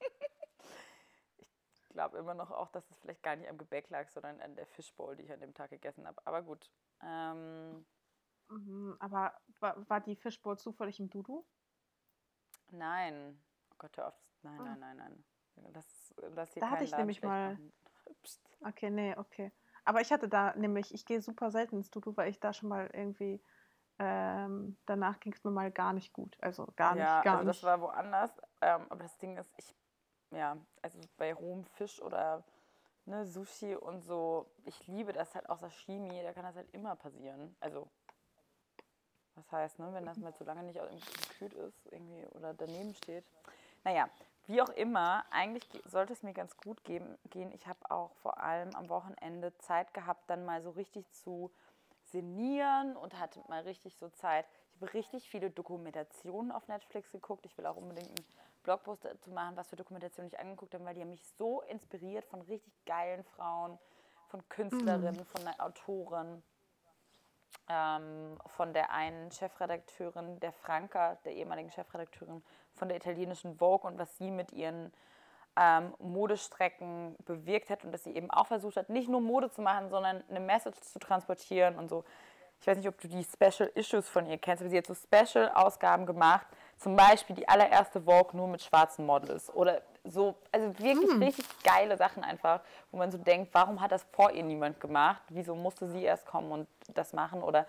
ich 1.38 1.88
glaube 1.88 2.18
immer 2.18 2.34
noch 2.34 2.50
auch, 2.50 2.68
dass 2.68 2.88
es 2.90 2.98
vielleicht 2.98 3.22
gar 3.22 3.36
nicht 3.36 3.48
am 3.48 3.58
Gebäck 3.58 3.88
lag, 3.90 4.08
sondern 4.08 4.40
an 4.40 4.56
der 4.56 4.66
Fishbowl, 4.66 5.16
die 5.16 5.24
ich 5.24 5.32
an 5.32 5.40
dem 5.40 5.54
Tag 5.54 5.70
gegessen 5.70 6.06
habe. 6.06 6.20
Aber 6.24 6.42
gut. 6.42 6.70
Ähm, 7.02 7.84
mhm, 8.48 8.96
aber 8.98 9.40
war, 9.60 9.88
war 9.88 10.00
die 10.00 10.16
Fishbowl 10.16 10.58
zufällig 10.58 11.00
im 11.00 11.10
Dudu? 11.10 11.44
Nein. 12.70 13.40
Oh 13.70 13.76
Gott, 13.78 13.96
hör 13.96 14.08
auf. 14.08 14.24
Nein, 14.44 14.60
oh. 14.60 14.64
nein, 14.64 14.78
nein, 14.78 14.96
nein. 14.96 15.72
Das, 15.72 16.14
das 16.34 16.52
hier 16.52 16.60
da 16.60 16.70
hatte 16.70 16.84
ich 16.84 16.90
Laden 16.90 17.02
nämlich 17.02 17.22
mal. 17.22 17.58
Okay, 18.60 18.90
nee, 18.90 19.16
okay. 19.16 19.52
Aber 19.84 20.00
ich 20.00 20.10
hatte 20.12 20.28
da 20.28 20.54
nämlich, 20.56 20.94
ich 20.94 21.04
gehe 21.04 21.20
super 21.20 21.50
selten 21.50 21.76
ins 21.76 21.90
Dudu, 21.90 22.16
weil 22.16 22.30
ich 22.30 22.40
da 22.40 22.52
schon 22.52 22.68
mal 22.68 22.88
irgendwie 22.92 23.40
ähm, 23.98 24.76
danach 24.86 25.20
ging 25.20 25.32
es 25.32 25.44
mir 25.44 25.50
mal 25.50 25.70
gar 25.70 25.92
nicht 25.92 26.12
gut. 26.12 26.36
Also 26.40 26.66
gar 26.76 26.96
ja, 26.96 27.16
nicht, 27.16 27.24
gar 27.24 27.38
also 27.38 27.48
nicht. 27.48 27.62
das 27.62 27.68
war 27.68 27.80
woanders. 27.80 28.30
Ähm, 28.60 28.86
aber 28.88 29.02
das 29.02 29.16
Ding 29.18 29.36
ist, 29.36 29.52
ich 29.56 29.74
ja, 30.30 30.56
also 30.82 30.98
bei 31.16 31.32
rohem 31.32 31.64
Fisch 31.64 32.02
oder 32.02 32.42
ne, 33.04 33.24
Sushi 33.24 33.76
und 33.76 34.02
so, 34.02 34.50
ich 34.64 34.86
liebe 34.88 35.12
das 35.12 35.34
halt 35.34 35.48
auch 35.48 35.58
Sashimi, 35.58 36.22
da 36.22 36.32
kann 36.32 36.44
das 36.44 36.56
halt 36.56 36.72
immer 36.72 36.96
passieren. 36.96 37.54
Also, 37.60 37.88
was 39.36 39.52
heißt, 39.52 39.78
ne, 39.78 39.92
wenn 39.92 40.04
das 40.04 40.18
mal 40.18 40.34
zu 40.34 40.42
lange 40.42 40.64
nicht 40.64 40.80
gekühlt 41.22 41.54
ist 41.54 41.86
irgendwie 41.92 42.26
oder 42.28 42.52
daneben 42.52 42.94
steht. 42.94 43.24
Naja, 43.84 44.08
wie 44.46 44.60
auch 44.60 44.70
immer, 44.70 45.24
eigentlich 45.30 45.66
sollte 45.86 46.12
es 46.12 46.22
mir 46.22 46.34
ganz 46.34 46.56
gut 46.56 46.82
gehen. 46.84 47.16
Ich 47.52 47.66
habe 47.66 47.90
auch 47.90 48.14
vor 48.16 48.38
allem 48.38 48.74
am 48.74 48.88
Wochenende 48.88 49.56
Zeit 49.58 49.92
gehabt, 49.94 50.28
dann 50.28 50.44
mal 50.44 50.62
so 50.62 50.70
richtig 50.70 51.10
zu 51.12 51.50
sinnieren 52.04 52.96
und 52.96 53.18
hatte 53.18 53.40
mal 53.48 53.62
richtig 53.62 53.96
so 53.96 54.08
Zeit. 54.10 54.46
Ich 54.74 54.82
habe 54.82 54.94
richtig 54.94 55.28
viele 55.28 55.50
Dokumentationen 55.50 56.52
auf 56.52 56.68
Netflix 56.68 57.10
geguckt. 57.10 57.46
Ich 57.46 57.56
will 57.56 57.66
auch 57.66 57.76
unbedingt 57.76 58.08
einen 58.08 58.26
Blogpost 58.62 59.06
zu 59.20 59.30
machen, 59.30 59.56
was 59.56 59.68
für 59.68 59.76
Dokumentationen 59.76 60.30
ich 60.32 60.38
angeguckt 60.38 60.74
habe, 60.74 60.84
weil 60.84 60.94
die 60.94 61.00
haben 61.00 61.10
mich 61.10 61.26
so 61.38 61.62
inspiriert 61.62 62.24
von 62.24 62.40
richtig 62.42 62.72
geilen 62.84 63.24
Frauen, 63.24 63.78
von 64.28 64.46
Künstlerinnen, 64.48 65.20
mhm. 65.20 65.26
von 65.26 65.48
Autoren, 65.58 66.42
ähm, 67.68 68.36
von 68.56 68.72
der 68.72 68.90
einen 68.90 69.30
Chefredakteurin, 69.30 70.40
der 70.40 70.52
Franca, 70.52 71.16
der 71.24 71.32
ehemaligen 71.32 71.70
Chefredakteurin 71.70 72.42
von 72.74 72.88
der 72.88 72.96
italienischen 72.96 73.56
Vogue 73.56 73.90
und 73.90 73.98
was 73.98 74.16
sie 74.18 74.30
mit 74.30 74.52
ihren 74.52 74.92
ähm, 75.56 75.94
Modestrecken 75.98 77.16
bewirkt 77.24 77.70
hat 77.70 77.84
und 77.84 77.92
dass 77.92 78.04
sie 78.04 78.14
eben 78.14 78.30
auch 78.30 78.46
versucht 78.46 78.76
hat, 78.76 78.90
nicht 78.90 79.08
nur 79.08 79.20
Mode 79.20 79.50
zu 79.50 79.62
machen, 79.62 79.88
sondern 79.88 80.22
eine 80.28 80.40
Message 80.40 80.80
zu 80.80 80.98
transportieren 80.98 81.78
und 81.78 81.88
so. 81.88 82.04
Ich 82.60 82.66
weiß 82.66 82.78
nicht, 82.78 82.88
ob 82.88 83.00
du 83.00 83.08
die 83.08 83.24
Special 83.24 83.70
Issues 83.74 84.08
von 84.08 84.26
ihr 84.26 84.38
kennst, 84.38 84.62
aber 84.62 84.70
sie 84.70 84.78
hat 84.78 84.86
so 84.86 84.94
Special-Ausgaben 84.94 86.06
gemacht, 86.06 86.46
zum 86.84 86.96
Beispiel 86.96 87.34
die 87.34 87.48
allererste 87.48 88.02
Vogue 88.02 88.36
nur 88.36 88.46
mit 88.46 88.62
schwarzen 88.62 89.06
Models 89.06 89.52
oder 89.54 89.80
so, 90.04 90.34
also 90.52 90.78
wirklich 90.78 91.10
hm. 91.10 91.22
richtig 91.22 91.46
geile 91.62 91.96
Sachen 91.96 92.22
einfach, 92.22 92.60
wo 92.90 92.98
man 92.98 93.10
so 93.10 93.16
denkt, 93.16 93.54
warum 93.54 93.80
hat 93.80 93.90
das 93.90 94.04
vor 94.12 94.30
ihr 94.32 94.42
niemand 94.42 94.80
gemacht? 94.80 95.22
Wieso 95.30 95.54
musste 95.54 95.88
sie 95.88 96.02
erst 96.02 96.26
kommen 96.26 96.52
und 96.52 96.68
das 96.92 97.14
machen? 97.14 97.42
Oder 97.42 97.66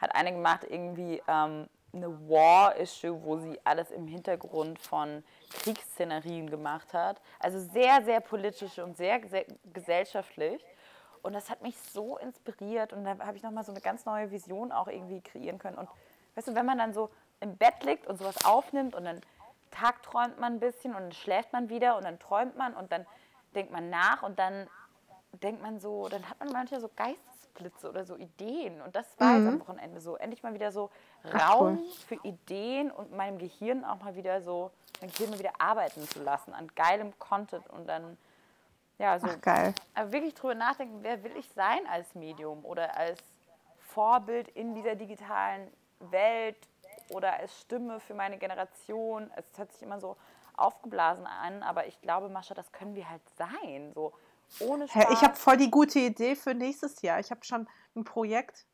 hat 0.00 0.12
eine 0.16 0.32
gemacht 0.32 0.66
irgendwie 0.68 1.22
ähm, 1.28 1.68
eine 1.94 2.28
War-Issue, 2.28 3.22
wo 3.22 3.38
sie 3.38 3.56
alles 3.62 3.92
im 3.92 4.08
Hintergrund 4.08 4.80
von 4.80 5.22
Kriegsszenarien 5.50 6.50
gemacht 6.50 6.92
hat. 6.92 7.20
Also 7.38 7.60
sehr, 7.60 8.04
sehr 8.04 8.18
politisch 8.18 8.80
und 8.80 8.96
sehr, 8.96 9.20
sehr 9.28 9.44
gesellschaftlich. 9.72 10.60
Und 11.22 11.34
das 11.34 11.50
hat 11.50 11.62
mich 11.62 11.78
so 11.78 12.18
inspiriert 12.18 12.92
und 12.92 13.04
da 13.04 13.16
habe 13.20 13.36
ich 13.36 13.44
nochmal 13.44 13.64
so 13.64 13.70
eine 13.70 13.80
ganz 13.80 14.04
neue 14.06 14.32
Vision 14.32 14.72
auch 14.72 14.88
irgendwie 14.88 15.20
kreieren 15.20 15.60
können. 15.60 15.78
Und 15.78 15.88
weißt 16.34 16.48
du, 16.48 16.54
wenn 16.56 16.66
man 16.66 16.78
dann 16.78 16.92
so 16.92 17.10
im 17.40 17.56
Bett 17.56 17.82
liegt 17.84 18.06
und 18.06 18.18
sowas 18.18 18.44
aufnimmt 18.44 18.94
und 18.94 19.04
dann 19.04 19.20
tagträumt 19.70 20.38
man 20.40 20.54
ein 20.54 20.60
bisschen 20.60 20.94
und 20.94 21.02
dann 21.02 21.12
schläft 21.12 21.52
man 21.52 21.68
wieder 21.68 21.96
und 21.96 22.04
dann 22.04 22.18
träumt 22.18 22.56
man 22.56 22.74
und 22.74 22.92
dann 22.92 23.06
denkt 23.54 23.72
man 23.72 23.90
nach 23.90 24.22
und 24.22 24.38
dann 24.38 24.68
denkt 25.42 25.62
man 25.62 25.80
so, 25.80 26.08
dann 26.08 26.28
hat 26.28 26.38
man 26.40 26.50
manchmal 26.52 26.80
so 26.80 26.90
Geistesblitze 26.96 27.88
oder 27.88 28.04
so 28.04 28.16
Ideen. 28.16 28.80
Und 28.80 28.96
das 28.96 29.06
war 29.18 29.28
mhm. 29.28 29.36
jetzt 29.36 29.52
am 29.52 29.60
Wochenende 29.60 30.00
so. 30.00 30.16
Endlich 30.16 30.42
mal 30.42 30.54
wieder 30.54 30.72
so 30.72 30.90
Raum 31.24 31.78
cool. 31.78 31.92
für 32.06 32.14
Ideen 32.26 32.90
und 32.90 33.12
meinem 33.12 33.38
Gehirn 33.38 33.84
auch 33.84 34.00
mal 34.00 34.16
wieder 34.16 34.40
so, 34.40 34.70
mein 35.00 35.10
Gehirn 35.10 35.30
mal 35.30 35.38
wieder 35.38 35.52
arbeiten 35.58 36.02
zu 36.08 36.22
lassen 36.22 36.54
an 36.54 36.68
geilem 36.74 37.18
Content 37.18 37.68
und 37.68 37.86
dann, 37.86 38.16
ja, 38.98 39.18
so. 39.18 39.26
Ach, 39.28 39.40
geil. 39.42 39.74
Aber 39.94 40.12
wirklich 40.12 40.34
drüber 40.34 40.54
nachdenken, 40.54 40.98
wer 41.02 41.22
will 41.22 41.36
ich 41.36 41.50
sein 41.50 41.80
als 41.90 42.14
Medium 42.14 42.64
oder 42.64 42.96
als 42.96 43.22
Vorbild 43.78 44.48
in 44.48 44.74
dieser 44.74 44.94
digitalen 44.94 45.70
Welt 46.00 46.56
oder 47.10 47.34
als 47.34 47.60
Stimme 47.60 48.00
für 48.00 48.14
meine 48.14 48.38
Generation. 48.38 49.30
Es 49.36 49.44
hört 49.56 49.72
sich 49.72 49.82
immer 49.82 50.00
so 50.00 50.16
aufgeblasen 50.56 51.26
an, 51.26 51.62
aber 51.62 51.86
ich 51.86 52.00
glaube, 52.00 52.28
Mascha, 52.28 52.54
das 52.54 52.72
können 52.72 52.94
wir 52.94 53.08
halt 53.08 53.22
sein. 53.36 53.92
So 53.94 54.12
ohne 54.60 54.88
Spaß. 54.88 55.10
Ich 55.10 55.22
habe 55.22 55.34
voll 55.34 55.56
die 55.56 55.70
gute 55.70 55.98
Idee 55.98 56.36
für 56.36 56.54
nächstes 56.54 57.02
Jahr. 57.02 57.20
Ich 57.20 57.30
habe 57.30 57.44
schon 57.44 57.68
ein 57.94 58.04
Projekt, 58.04 58.66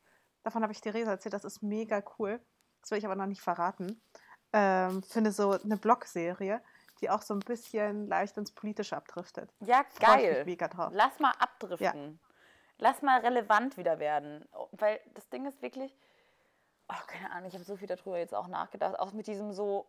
davon 0.43 0.63
habe 0.63 0.71
ich 0.71 0.81
Theresa 0.81 1.11
erzählt, 1.11 1.33
das 1.33 1.43
ist 1.43 1.61
mega 1.61 2.01
cool. 2.17 2.39
Das 2.81 2.91
will 2.91 2.97
ich 2.97 3.05
aber 3.05 3.15
noch 3.15 3.25
nicht 3.25 3.41
verraten. 3.41 4.01
Ähm, 4.51 5.01
finde 5.03 5.31
so 5.31 5.51
eine 5.51 5.77
Blogserie, 5.77 6.61
die 7.01 7.09
auch 7.09 7.21
so 7.21 7.33
ein 7.33 7.39
bisschen 7.39 8.07
leicht 8.07 8.37
ins 8.37 8.51
Politische 8.51 8.95
abdriftet. 8.95 9.49
Ja, 9.61 9.83
geil. 9.99 10.43
Mega 10.45 10.67
drauf. 10.67 10.91
Lass 10.93 11.19
mal 11.19 11.33
abdriften. 11.39 12.19
Ja. 12.21 12.29
Lass 12.77 13.01
mal 13.01 13.19
relevant 13.21 13.77
wieder 13.77 13.99
werden. 13.99 14.45
Weil 14.71 14.99
das 15.13 15.29
Ding 15.29 15.45
ist 15.45 15.61
wirklich, 15.61 15.97
oh, 16.89 17.05
keine 17.07 17.31
Ahnung, 17.31 17.47
ich 17.47 17.53
habe 17.53 17.63
so 17.63 17.75
viel 17.75 17.87
darüber 17.87 18.17
jetzt 18.17 18.35
auch 18.35 18.47
nachgedacht, 18.47 18.99
auch 18.99 19.13
mit 19.13 19.27
diesem 19.27 19.53
so, 19.53 19.85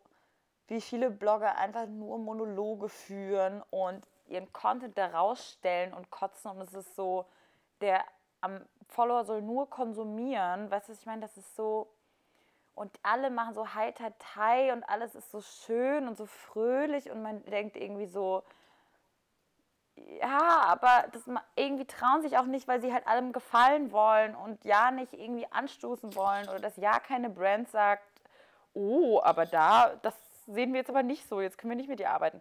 wie 0.69 0.81
viele 0.81 1.11
Blogger 1.11 1.57
einfach 1.57 1.87
nur 1.87 2.19
Monologe 2.19 2.89
führen 2.89 3.63
und 3.71 4.07
ihren 4.27 4.53
Content 4.53 4.97
da 4.97 5.07
rausstellen 5.07 5.93
und 5.93 6.11
kotzen 6.11 6.53
und 6.53 6.61
es 6.63 6.75
ist 6.75 6.97
so, 6.97 7.27
der 7.81 8.05
am 8.41 8.65
Follower 8.89 9.25
soll 9.25 9.43
nur 9.43 9.69
konsumieren, 9.69 10.71
weißt 10.71 10.89
du, 10.89 10.93
ich 10.93 11.07
meine, 11.07 11.23
das 11.23 11.37
ist 11.37 11.55
so 11.57 11.89
und 12.75 12.99
alle 13.03 13.31
machen 13.31 13.55
so 13.55 13.75
heiter 13.75 14.13
Tai 14.19 14.73
und 14.73 14.83
alles 14.85 15.15
ist 15.15 15.31
so 15.31 15.41
schön 15.41 16.09
und 16.09 16.17
so 16.17 16.27
fröhlich 16.27 17.11
und 17.11 17.23
man 17.23 17.45
denkt 17.45 17.77
irgendwie 17.77 18.07
so, 18.07 18.43
ja, 19.97 20.63
aber 20.67 21.07
das 21.13 21.23
irgendwie 21.57 21.87
trauen 21.87 22.23
sich 22.23 22.37
auch 22.37 22.47
nicht, 22.47 22.67
weil 22.67 22.81
sie 22.81 22.93
halt 22.93 23.07
allem 23.07 23.33
gefallen 23.33 23.93
wollen 23.93 24.35
und 24.35 24.65
ja 24.65 24.91
nicht 24.91 25.13
irgendwie 25.13 25.47
anstoßen 25.51 26.15
wollen 26.15 26.49
oder 26.49 26.59
dass 26.59 26.77
ja 26.77 26.99
keine 26.99 27.31
Brand 27.31 27.69
sagt, 27.69 28.05
oh, 28.73 29.21
aber 29.23 29.47
da, 29.47 29.95
das 30.03 30.15
sehen 30.47 30.73
wir 30.73 30.81
jetzt 30.81 30.91
aber 30.91 31.03
nicht 31.03 31.29
so, 31.29 31.41
jetzt 31.41 31.59
können 31.59 31.71
wir 31.71 31.77
nicht 31.77 31.89
mit 31.89 32.01
dir 32.01 32.11
arbeiten. 32.11 32.41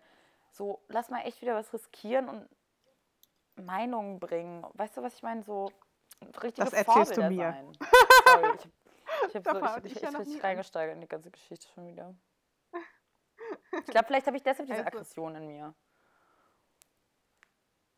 So, 0.51 0.81
lass 0.87 1.09
mal 1.09 1.21
echt 1.21 1.41
wieder 1.41 1.55
was 1.55 1.73
riskieren 1.73 2.29
und 2.29 2.49
Meinungen 3.55 4.19
bringen. 4.19 4.65
Weißt 4.73 4.97
du, 4.97 5.03
was 5.03 5.13
ich 5.13 5.23
meine? 5.23 5.43
So 5.43 5.71
richtige 6.41 6.65
das 6.65 6.73
erzählst 6.73 7.15
Vorbilder 7.15 7.29
du 7.29 7.35
mir. 7.35 7.51
Sein. 7.51 7.77
Sorry, 8.25 8.57
ich 9.29 9.35
habe 9.35 9.61
hab 9.61 9.73
so, 9.81 9.87
ich, 9.87 9.95
ich, 9.95 9.95
ich 9.97 10.01
ja 10.01 10.17
richtig 10.17 10.43
reingesteigert 10.43 10.95
in 10.95 11.01
die 11.01 11.07
ganze 11.07 11.31
Geschichte 11.31 11.67
schon 11.73 11.87
wieder. 11.87 12.15
Ich 13.71 13.85
glaube, 13.85 14.07
vielleicht 14.07 14.27
habe 14.27 14.37
ich 14.37 14.43
deshalb 14.43 14.67
diese 14.67 14.79
also, 14.79 14.87
Aggression 14.87 15.35
in 15.35 15.47
mir. 15.47 15.73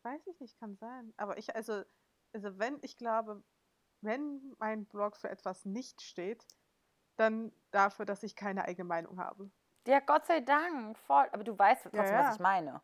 Weiß 0.06 0.24
ich 0.28 0.38
nicht, 0.38 0.56
kann 0.60 0.76
sein. 0.76 1.12
Aber 1.16 1.36
ich, 1.36 1.56
also, 1.56 1.82
also 2.32 2.58
wenn, 2.60 2.78
ich 2.82 2.96
glaube, 2.96 3.42
wenn 4.02 4.54
mein 4.58 4.86
Blog 4.86 5.16
für 5.16 5.28
etwas 5.28 5.64
nicht 5.64 6.00
steht, 6.00 6.46
dann 7.16 7.50
dafür, 7.72 8.06
dass 8.06 8.22
ich 8.22 8.36
keine 8.36 8.66
eigene 8.66 8.84
Meinung 8.84 9.18
habe. 9.18 9.50
Ja, 9.84 9.98
Gott 9.98 10.26
sei 10.26 10.40
Dank, 10.42 10.96
voll. 10.96 11.28
Aber 11.32 11.42
du 11.42 11.58
weißt 11.58 11.82
trotzdem, 11.82 12.04
ja, 12.04 12.12
ja. 12.12 12.28
was 12.28 12.36
ich 12.36 12.40
meine. 12.40 12.80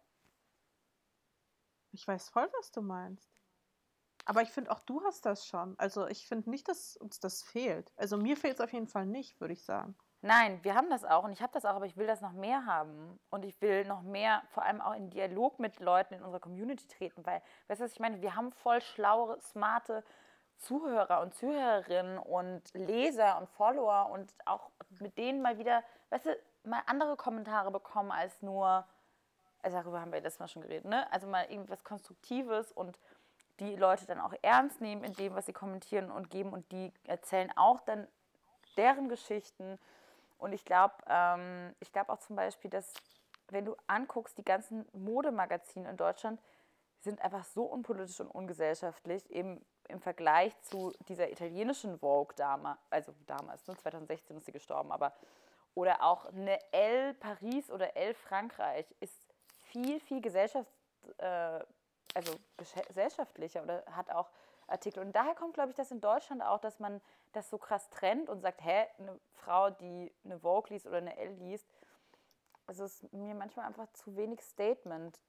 Ich 1.92 2.08
weiß 2.08 2.28
voll, 2.30 2.50
was 2.58 2.72
du 2.72 2.82
meinst. 2.82 3.30
Aber 4.24 4.42
ich 4.42 4.50
finde 4.50 4.72
auch 4.72 4.80
du 4.80 5.00
hast 5.04 5.24
das 5.24 5.46
schon. 5.46 5.78
Also 5.78 6.08
ich 6.08 6.26
finde 6.26 6.50
nicht, 6.50 6.66
dass 6.66 6.96
uns 6.96 7.20
das 7.20 7.44
fehlt. 7.44 7.92
Also 7.96 8.16
mir 8.16 8.36
fehlt 8.36 8.54
es 8.54 8.60
auf 8.60 8.72
jeden 8.72 8.88
Fall 8.88 9.06
nicht, 9.06 9.40
würde 9.40 9.54
ich 9.54 9.64
sagen. 9.64 9.96
Nein, 10.24 10.60
wir 10.62 10.76
haben 10.76 10.88
das 10.88 11.04
auch 11.04 11.24
und 11.24 11.32
ich 11.32 11.42
habe 11.42 11.52
das 11.52 11.64
auch, 11.64 11.74
aber 11.74 11.86
ich 11.86 11.96
will 11.96 12.06
das 12.06 12.20
noch 12.20 12.32
mehr 12.32 12.64
haben. 12.64 13.18
Und 13.30 13.44
ich 13.44 13.60
will 13.60 13.84
noch 13.84 14.02
mehr, 14.02 14.42
vor 14.50 14.62
allem 14.64 14.80
auch 14.80 14.94
in 14.94 15.10
Dialog 15.10 15.58
mit 15.58 15.80
Leuten 15.80 16.14
in 16.14 16.22
unserer 16.22 16.40
Community 16.40 16.86
treten, 16.86 17.26
weil, 17.26 17.42
weißt 17.66 17.80
du, 17.80 17.84
was 17.84 17.92
ich 17.92 17.98
meine? 17.98 18.22
Wir 18.22 18.36
haben 18.36 18.52
voll 18.52 18.80
schlaue, 18.80 19.40
smarte 19.40 20.04
Zuhörer 20.58 21.22
und 21.22 21.34
Zuhörerinnen 21.34 22.18
und 22.18 22.62
Leser 22.72 23.36
und 23.38 23.48
Follower 23.48 24.10
und 24.12 24.32
auch 24.44 24.70
mit 25.00 25.18
denen 25.18 25.42
mal 25.42 25.58
wieder, 25.58 25.82
weißt 26.10 26.26
du, 26.26 26.38
mal 26.62 26.82
andere 26.86 27.16
Kommentare 27.16 27.72
bekommen 27.72 28.12
als 28.12 28.42
nur, 28.42 28.86
also 29.60 29.76
darüber 29.76 30.00
haben 30.00 30.12
wir 30.12 30.20
letztes 30.20 30.38
Mal 30.38 30.46
schon 30.46 30.62
geredet, 30.62 30.84
ne? 30.84 31.12
Also 31.12 31.26
mal 31.26 31.46
irgendwas 31.50 31.82
Konstruktives 31.82 32.70
und 32.70 32.96
die 33.58 33.74
Leute 33.74 34.06
dann 34.06 34.20
auch 34.20 34.34
ernst 34.42 34.80
nehmen 34.80 35.02
in 35.02 35.14
dem, 35.14 35.34
was 35.34 35.46
sie 35.46 35.52
kommentieren 35.52 36.12
und 36.12 36.30
geben 36.30 36.52
und 36.52 36.70
die 36.70 36.92
erzählen 37.08 37.52
auch 37.56 37.80
dann 37.80 38.06
deren 38.76 39.08
Geschichten. 39.08 39.80
Und 40.42 40.52
ich 40.52 40.64
glaube, 40.64 40.94
ähm, 41.06 41.72
ich 41.78 41.92
glaube 41.92 42.12
auch 42.12 42.18
zum 42.18 42.34
Beispiel, 42.34 42.68
dass 42.68 42.92
wenn 43.48 43.64
du 43.64 43.76
anguckst, 43.86 44.36
die 44.36 44.44
ganzen 44.44 44.88
Modemagazine 44.92 45.88
in 45.88 45.96
Deutschland 45.96 46.40
sind 46.98 47.22
einfach 47.22 47.44
so 47.44 47.62
unpolitisch 47.62 48.18
und 48.18 48.26
ungesellschaftlich, 48.26 49.30
eben 49.30 49.64
im 49.88 50.00
Vergleich 50.00 50.60
zu 50.62 50.92
dieser 51.08 51.30
italienischen 51.30 52.00
Vogue 52.00 52.34
damals, 52.36 52.80
also 52.90 53.14
damals, 53.26 53.66
ne, 53.68 53.76
2016 53.76 54.36
ist 54.36 54.46
sie 54.46 54.52
gestorben, 54.52 54.90
aber 54.90 55.12
oder 55.74 56.02
auch 56.02 56.26
eine 56.26 56.58
L 56.72 57.14
Paris 57.14 57.70
oder 57.70 57.96
L 57.96 58.12
Frankreich 58.14 58.86
ist 58.98 59.16
viel, 59.66 60.00
viel 60.00 60.20
Gesellschaft, 60.20 60.68
äh, 61.18 61.60
also 62.14 62.32
gesellschaftlicher 62.88 63.62
oder 63.62 63.84
hat 63.92 64.10
auch 64.10 64.28
Artikel. 64.66 65.00
Und 65.00 65.12
daher 65.14 65.34
kommt, 65.34 65.54
glaube 65.54 65.70
ich, 65.70 65.76
das 65.76 65.90
in 65.90 66.00
Deutschland 66.00 66.42
auch, 66.42 66.58
dass 66.58 66.78
man 66.78 67.00
das 67.32 67.50
so 67.50 67.58
krass 67.58 67.88
trennt 67.90 68.28
und 68.28 68.40
sagt, 68.40 68.62
hä, 68.62 68.86
eine 68.98 69.18
Frau, 69.34 69.70
die 69.70 70.12
eine 70.24 70.38
Vogue 70.38 70.70
liest 70.70 70.86
oder 70.86 70.98
eine 70.98 71.16
L 71.16 71.34
liest, 71.34 71.66
also 72.66 72.84
ist 72.84 73.12
mir 73.12 73.34
manchmal 73.34 73.66
einfach 73.66 73.90
zu 73.92 74.16
wenig 74.16 74.40
Statement. 74.40 75.20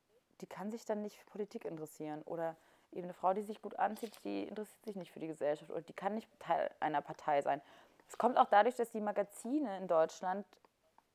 Die 0.42 0.48
kann 0.48 0.72
sich 0.72 0.86
dann 0.86 1.02
nicht 1.02 1.18
für 1.18 1.25
Politik 1.25 1.66
interessieren. 1.66 2.22
Oder 2.24 2.56
eben 2.92 3.06
eine 3.06 3.13
Frau, 3.13 3.34
die 3.34 3.42
sich 3.42 3.62
gut 3.62 3.78
anzieht, 3.78 4.24
die 4.24 4.44
interessiert 4.44 4.86
sich 4.86 4.96
nicht 4.96 5.12
für 5.12 5.20
die 5.20 5.28
Gesellschaft 5.28 5.72
oder 5.72 5.82
die 5.82 5.94
kann 5.94 6.16
nicht 6.16 6.30
Teil 6.40 6.70
einer 6.80 7.02
Partei 7.02 7.42
sein. 7.42 7.62
Es 8.08 8.18
kommt 8.18 8.38
auch 8.38 8.50
dadurch, 8.50 8.75
dass 8.75 8.92
die 8.92 9.02
Magazine 9.02 9.78
in 9.78 9.88
Deutschland 9.88 10.46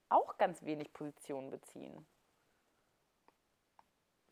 auch 0.08 0.38
ganz 0.38 0.62
wenig 0.62 0.92
Positionen 0.92 1.50
beziehen. 1.50 2.06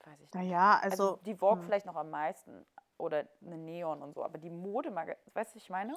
Weiß 0.01 0.15
ich 0.15 0.21
nicht. 0.21 0.35
Naja, 0.35 0.79
also, 0.83 1.11
also 1.11 1.23
die 1.25 1.35
Vogue 1.35 1.61
hm. 1.61 1.67
vielleicht 1.67 1.87
noch 1.87 1.97
am 1.97 2.11
meisten 2.11 2.67
oder 2.99 3.25
eine 3.45 3.59
Neon 3.59 4.03
und 4.03 4.15
so, 4.15 4.25
aber 4.25 4.39
die 4.39 4.51
Modemagazine, 4.51 5.35
weißt 5.35 5.55
du, 5.55 5.59
ich 5.59 5.71
meine? 5.71 5.97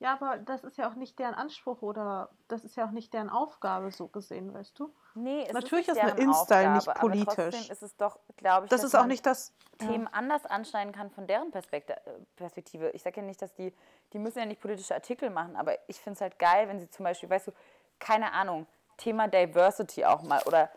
Ja, 0.00 0.12
aber 0.12 0.38
das 0.38 0.64
ist 0.64 0.76
ja 0.76 0.90
auch 0.90 0.96
nicht 0.96 1.18
deren 1.18 1.34
Anspruch 1.34 1.80
oder 1.80 2.28
das 2.48 2.64
ist 2.64 2.76
ja 2.76 2.84
auch 2.84 2.90
nicht 2.90 3.14
deren 3.14 3.30
Aufgabe, 3.30 3.90
so 3.90 4.08
gesehen, 4.08 4.52
weißt 4.52 4.78
du? 4.78 4.92
Nee, 5.14 5.44
es 5.46 5.52
Natürlich 5.52 5.88
ist, 5.88 5.96
ist 5.96 6.02
eine 6.02 6.20
InStyle 6.20 6.74
nicht 6.74 6.94
politisch. 6.94 7.38
Aber 7.38 7.50
trotzdem 7.50 7.72
ist 7.72 7.82
es 7.82 7.96
doch, 7.96 8.18
glaube 8.36 8.66
ich, 8.66 8.70
das 8.70 8.84
ist 8.84 8.94
auch 8.94 9.06
nicht 9.06 9.24
das 9.24 9.54
Themen 9.78 10.04
ja. 10.04 10.10
anders 10.12 10.44
anschneiden 10.46 10.92
kann 10.92 11.10
von 11.10 11.26
deren 11.26 11.50
Perspektive. 11.50 12.90
Ich 12.90 13.02
sage 13.02 13.20
ja 13.20 13.26
nicht, 13.26 13.40
dass 13.40 13.54
die, 13.54 13.72
die 14.12 14.18
müssen 14.18 14.40
ja 14.40 14.46
nicht 14.46 14.60
politische 14.60 14.94
Artikel 14.94 15.30
machen, 15.30 15.56
aber 15.56 15.78
ich 15.88 16.00
finde 16.00 16.16
es 16.16 16.20
halt 16.20 16.38
geil, 16.38 16.68
wenn 16.68 16.80
sie 16.80 16.90
zum 16.90 17.04
Beispiel, 17.04 17.30
weißt 17.30 17.46
du, 17.46 17.52
keine 17.98 18.32
Ahnung, 18.32 18.66
Thema 18.96 19.28
Diversity 19.28 20.04
auch 20.04 20.22
mal 20.22 20.42
oder 20.42 20.70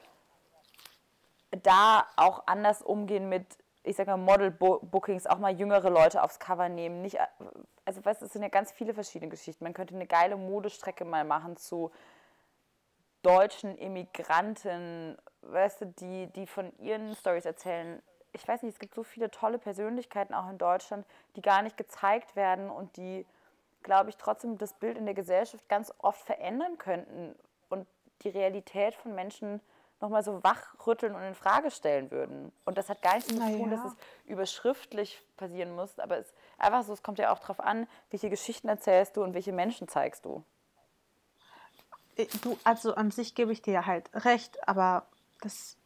da 1.63 2.05
auch 2.15 2.43
anders 2.45 2.81
umgehen 2.81 3.29
mit, 3.29 3.45
ich 3.87 3.95
sage 3.95 4.11
mal, 4.11 4.17
Model-Bookings, 4.17 5.27
auch 5.27 5.39
mal 5.39 5.57
jüngere 5.57 5.89
Leute 5.89 6.21
aufs 6.21 6.39
Cover 6.39 6.69
nehmen. 6.69 7.01
Nicht, 7.01 7.17
also 7.85 8.03
weißt 8.03 8.21
du, 8.21 8.25
es 8.25 8.33
sind 8.33 8.43
ja 8.43 8.49
ganz 8.49 8.71
viele 8.71 8.93
verschiedene 8.93 9.29
Geschichten. 9.29 9.63
Man 9.63 9.73
könnte 9.73 9.95
eine 9.95 10.07
geile 10.07 10.35
Modestrecke 10.35 11.05
mal 11.05 11.23
machen 11.23 11.57
zu 11.57 11.91
deutschen 13.23 13.77
Immigranten, 13.77 15.17
weißt 15.41 15.81
du, 15.81 15.85
die, 15.85 16.27
die 16.27 16.47
von 16.47 16.71
ihren 16.79 17.15
Stories 17.15 17.45
erzählen. 17.45 18.01
Ich 18.33 18.47
weiß 18.47 18.63
nicht, 18.63 18.73
es 18.73 18.79
gibt 18.79 18.93
so 18.93 19.03
viele 19.03 19.31
tolle 19.31 19.57
Persönlichkeiten 19.57 20.33
auch 20.33 20.49
in 20.49 20.57
Deutschland, 20.57 21.05
die 21.35 21.41
gar 21.41 21.61
nicht 21.61 21.77
gezeigt 21.77 22.35
werden 22.35 22.69
und 22.69 22.95
die, 22.97 23.25
glaube 23.83 24.09
ich, 24.09 24.17
trotzdem 24.17 24.57
das 24.57 24.73
Bild 24.73 24.97
in 24.97 25.05
der 25.05 25.15
Gesellschaft 25.15 25.67
ganz 25.69 25.93
oft 25.99 26.21
verändern 26.21 26.77
könnten 26.77 27.35
und 27.69 27.87
die 28.21 28.29
Realität 28.29 28.95
von 28.95 29.15
Menschen 29.15 29.61
nochmal 29.99 30.23
so 30.23 30.43
wachrütteln 30.43 31.15
und 31.15 31.23
in 31.23 31.35
Frage 31.35 31.71
stellen 31.71 32.11
würden. 32.11 32.51
Und 32.65 32.77
das 32.77 32.89
hat 32.89 33.01
gar 33.01 33.15
nichts 33.15 33.29
zu 33.29 33.39
tun, 33.39 33.71
dass 33.71 33.83
es 33.83 33.95
überschriftlich 34.25 35.23
passieren 35.37 35.75
muss, 35.75 35.97
aber 35.99 36.17
es 36.17 36.33
einfach 36.57 36.83
so, 36.83 36.93
es 36.93 37.03
kommt 37.03 37.19
ja 37.19 37.31
auch 37.31 37.39
darauf 37.39 37.59
an, 37.59 37.87
welche 38.11 38.29
Geschichten 38.29 38.67
erzählst 38.67 39.17
du 39.17 39.23
und 39.23 39.33
welche 39.33 39.53
Menschen 39.53 39.87
zeigst 39.87 40.25
du. 40.25 40.43
Äh, 42.15 42.27
du, 42.41 42.57
also 42.63 42.95
an 42.95 43.11
sich 43.11 43.35
gebe 43.35 43.51
ich 43.51 43.61
dir 43.61 43.85
halt 43.85 44.09
recht, 44.13 44.67
aber 44.67 45.07
das, 45.41 45.77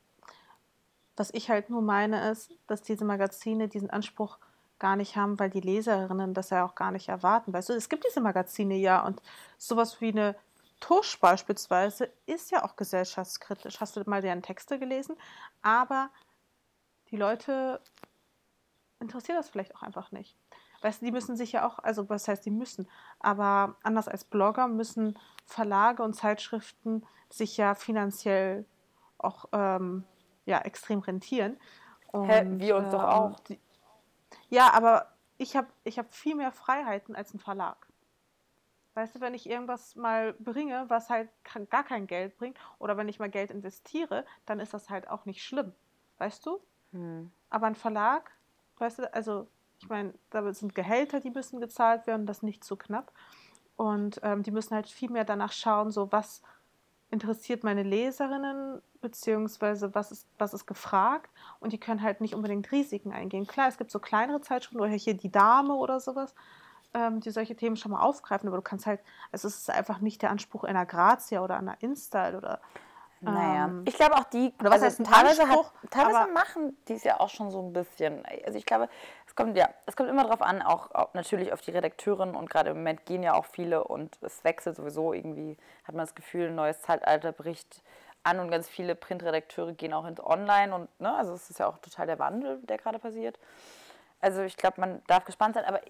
was 1.16 1.34
ich 1.34 1.50
halt 1.50 1.70
nur 1.70 1.82
meine, 1.82 2.32
ist, 2.32 2.52
dass 2.68 2.82
diese 2.82 3.06
Magazine 3.06 3.68
diesen 3.68 3.90
Anspruch 3.90 4.40
gar 4.80 4.96
nicht 4.96 5.16
haben, 5.16 5.40
weil 5.40 5.52
die 5.52 5.62
Leserinnen 5.62 6.34
das 6.34 6.50
ja 6.50 6.66
auch 6.66 6.76
gar 6.76 6.92
nicht 6.92 7.08
erwarten. 7.08 7.54
Weißt 7.54 7.70
du, 7.70 7.74
es 7.74 7.88
gibt 7.88 8.04
diese 8.06 8.20
Magazine 8.20 8.76
ja 8.76 9.06
und 9.06 9.22
sowas 9.58 10.02
wie 10.02 10.10
eine 10.10 10.36
Tusch 10.82 11.18
beispielsweise 11.20 12.12
ist 12.26 12.52
ja 12.52 12.66
auch 12.66 12.76
gesellschaftskritisch. 12.76 13.80
Hast 13.80 13.96
du 13.96 14.04
mal 14.06 14.22
deren 14.22 14.42
Texte 14.42 14.78
gelesen? 14.78 15.16
Aber 15.62 16.10
die 17.10 17.18
Leute 17.18 17.80
interessiert 19.00 19.38
das 19.38 19.50
vielleicht 19.50 19.74
auch 19.76 19.84
einfach 19.84 20.12
nicht. 20.12 20.36
Weißt 20.82 21.02
du, 21.02 21.06
die 21.06 21.12
müssen 21.12 21.38
sich 21.38 21.52
ja 21.52 21.68
auch, 21.68 21.80
also 21.80 22.10
was 22.10 22.28
heißt, 22.28 22.46
die 22.46 22.52
müssen, 22.52 22.90
aber 23.20 23.76
anders 23.84 24.08
als 24.08 24.24
Blogger 24.24 24.68
müssen 24.68 25.18
Verlage 25.46 26.02
und 26.02 26.16
Zeitschriften 26.16 27.06
sich 27.30 27.56
ja 27.56 27.76
finanziell 27.76 28.66
auch 29.20 29.46
ähm, 29.52 30.04
ja, 30.46 30.60
extrem 30.60 31.00
rentieren. 31.00 31.58
Und, 32.12 32.28
Hä, 32.28 32.44
wir 32.46 32.76
uns 32.76 32.86
ähm, 32.86 32.92
doch 32.92 33.04
auch. 33.04 33.40
Die, 33.42 33.60
ja, 34.50 34.74
aber 34.74 35.14
ich 35.38 35.56
habe 35.56 35.68
ich 35.84 36.00
hab 36.00 36.12
viel 36.14 36.36
mehr 36.36 36.52
Freiheiten 36.52 37.16
als 37.16 37.34
ein 37.34 37.40
Verlag. 37.40 37.88
Weißt 38.94 39.16
du, 39.16 39.22
wenn 39.22 39.34
ich 39.34 39.50
irgendwas 39.50 39.96
mal 39.96 40.34
bringe, 40.34 40.86
was 40.90 41.10
halt 41.10 41.30
gar 41.70 41.84
kein 41.84 42.08
Geld 42.08 42.38
bringt, 42.38 42.58
oder 42.78 42.98
wenn 42.98 43.08
ich 43.08 43.20
mal 43.20 43.30
Geld 43.30 43.50
investiere, 43.50 44.26
dann 44.46 44.60
ist 44.60 44.74
das 44.74 44.90
halt 44.90 45.10
auch 45.10 45.26
nicht 45.26 45.44
schlimm. 45.44 45.74
Weißt 46.18 46.46
du? 46.46 46.60
Hm. 46.92 47.32
Aber 47.50 47.68
ein 47.68 47.76
Verlag, 47.76 48.32
weißt 48.78 49.00
du, 49.00 49.14
also 49.14 49.48
ich 49.80 49.90
meine, 49.90 50.14
da 50.30 50.54
sind 50.54 50.76
Gehälter, 50.76 51.20
die 51.20 51.32
müssen 51.32 51.60
gezahlt 51.60 52.06
werden, 52.06 52.26
das 52.26 52.44
nicht 52.44 52.64
zu 52.64 52.76
so 52.76 52.78
knapp. 52.78 53.12
Und 53.76 54.20
ähm, 54.24 54.44
die 54.44 54.52
müssen 54.52 54.76
halt 54.76 54.88
viel 54.88 55.10
mehr 55.10 55.26
danach 55.26 55.52
schauen, 55.52 55.90
so 55.90 56.12
was 56.12 56.42
interessiert 57.10 57.64
meine 57.64 57.84
Leserinnen, 57.84 58.82
beziehungsweise 59.02 59.94
was 59.96 60.12
ist, 60.12 60.28
was 60.38 60.54
ist 60.54 60.66
gefragt. 60.66 61.32
Und 61.60 61.74
die 61.74 61.80
können 61.80 62.02
halt 62.02 62.22
nicht 62.22 62.36
unbedingt 62.36 62.72
Risiken 62.72 63.12
eingehen. 63.12 63.48
Klar, 63.48 63.68
es 63.68 63.78
gibt 63.78 63.92
so 63.92 64.00
kleinere 64.00 64.42
Zeitschriften 64.42 64.80
oder 64.80 64.90
hier 64.90 65.16
die 65.16 65.32
Dame 65.32 65.74
oder 65.74 66.00
sowas, 66.00 66.36
ähm, 66.94 67.20
die 67.20 67.32
solche 67.32 67.56
Themen 67.56 67.76
schon 67.76 67.92
mal 67.92 68.02
aufgreifen, 68.02 68.48
aber 68.48 68.58
du 68.58 68.64
kannst 68.64 68.86
halt, 68.86 69.02
also 69.32 69.48
es 69.48 69.58
ist 69.58 69.70
einfach 69.70 70.00
nicht 70.00 70.22
der 70.22 70.32
Anspruch 70.32 70.64
einer 70.64 70.86
Grazia 70.86 71.42
oder 71.42 71.58
einer 71.58 71.82
Install 71.82 72.36
oder 72.36 72.60
naja, 73.24 73.66
ähm, 73.66 73.84
ich 73.88 73.96
glaube 73.96 74.16
auch 74.16 74.24
die, 74.24 74.52
oder 74.60 74.72
was 74.72 74.82
also 74.82 75.04
heißt 75.04 75.14
teilweise, 75.14 75.48
hat, 75.48 75.72
teilweise 75.92 76.32
machen 76.32 76.76
die 76.88 76.94
es 76.94 77.04
ja 77.04 77.20
auch 77.20 77.30
schon 77.30 77.52
so 77.52 77.62
ein 77.62 77.72
bisschen. 77.72 78.24
Also 78.46 78.58
ich 78.58 78.66
glaube, 78.66 78.90
es 79.28 79.36
kommt 79.36 79.56
ja, 79.56 79.70
es 79.86 79.96
kommt 79.96 80.10
immer 80.10 80.24
darauf 80.24 80.42
an, 80.42 80.64
auch, 80.64 80.90
auch 80.96 81.14
natürlich 81.14 81.54
auf 81.54 81.62
die 81.62 81.70
Redakteurin 81.70 82.36
und 82.36 82.50
gerade 82.50 82.72
im 82.72 82.78
Moment 82.78 83.06
gehen 83.06 83.22
ja 83.22 83.36
auch 83.36 83.46
viele 83.46 83.84
und 83.84 84.18
es 84.22 84.44
wechselt 84.44 84.76
sowieso 84.76 85.14
irgendwie, 85.14 85.56
hat 85.84 85.94
man 85.94 86.04
das 86.04 86.16
Gefühl, 86.16 86.48
ein 86.48 86.56
neues 86.56 86.82
Zeitalter 86.82 87.32
bricht 87.32 87.84
an 88.24 88.40
und 88.40 88.50
ganz 88.50 88.68
viele 88.68 88.96
Printredakteure 88.96 89.74
gehen 89.74 89.94
auch 89.94 90.06
ins 90.06 90.24
Online 90.24 90.74
und 90.74 91.00
ne, 91.00 91.16
also 91.16 91.34
es 91.34 91.50
ist 91.50 91.60
ja 91.60 91.68
auch 91.68 91.78
total 91.78 92.08
der 92.08 92.18
Wandel, 92.18 92.60
der 92.64 92.78
gerade 92.78 92.98
passiert. 92.98 93.38
Also 94.20 94.42
ich 94.42 94.58
glaube, 94.58 94.82
man 94.82 95.02
darf 95.06 95.26
gespannt 95.26 95.56
sein, 95.56 95.66
aber 95.66 95.82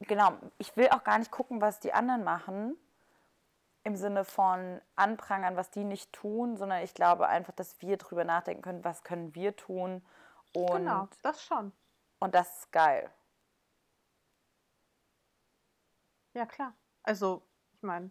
genau, 0.00 0.32
ich 0.58 0.76
will 0.76 0.88
auch 0.90 1.04
gar 1.04 1.18
nicht 1.18 1.30
gucken, 1.30 1.60
was 1.60 1.80
die 1.80 1.92
anderen 1.92 2.24
machen 2.24 2.76
im 3.84 3.96
Sinne 3.96 4.24
von 4.24 4.80
anprangern, 4.94 5.56
was 5.56 5.70
die 5.70 5.84
nicht 5.84 6.12
tun, 6.12 6.56
sondern 6.56 6.82
ich 6.82 6.94
glaube 6.94 7.28
einfach, 7.28 7.54
dass 7.54 7.80
wir 7.80 7.96
drüber 7.96 8.24
nachdenken 8.24 8.62
können, 8.62 8.84
was 8.84 9.04
können 9.04 9.34
wir 9.34 9.56
tun. 9.56 10.04
Und, 10.52 10.76
genau, 10.76 11.08
das 11.22 11.42
schon. 11.42 11.72
Und 12.18 12.34
das 12.34 12.58
ist 12.58 12.72
geil. 12.72 13.10
Ja, 16.34 16.46
klar. 16.46 16.74
Also, 17.02 17.42
ich 17.72 17.82
meine, 17.82 18.10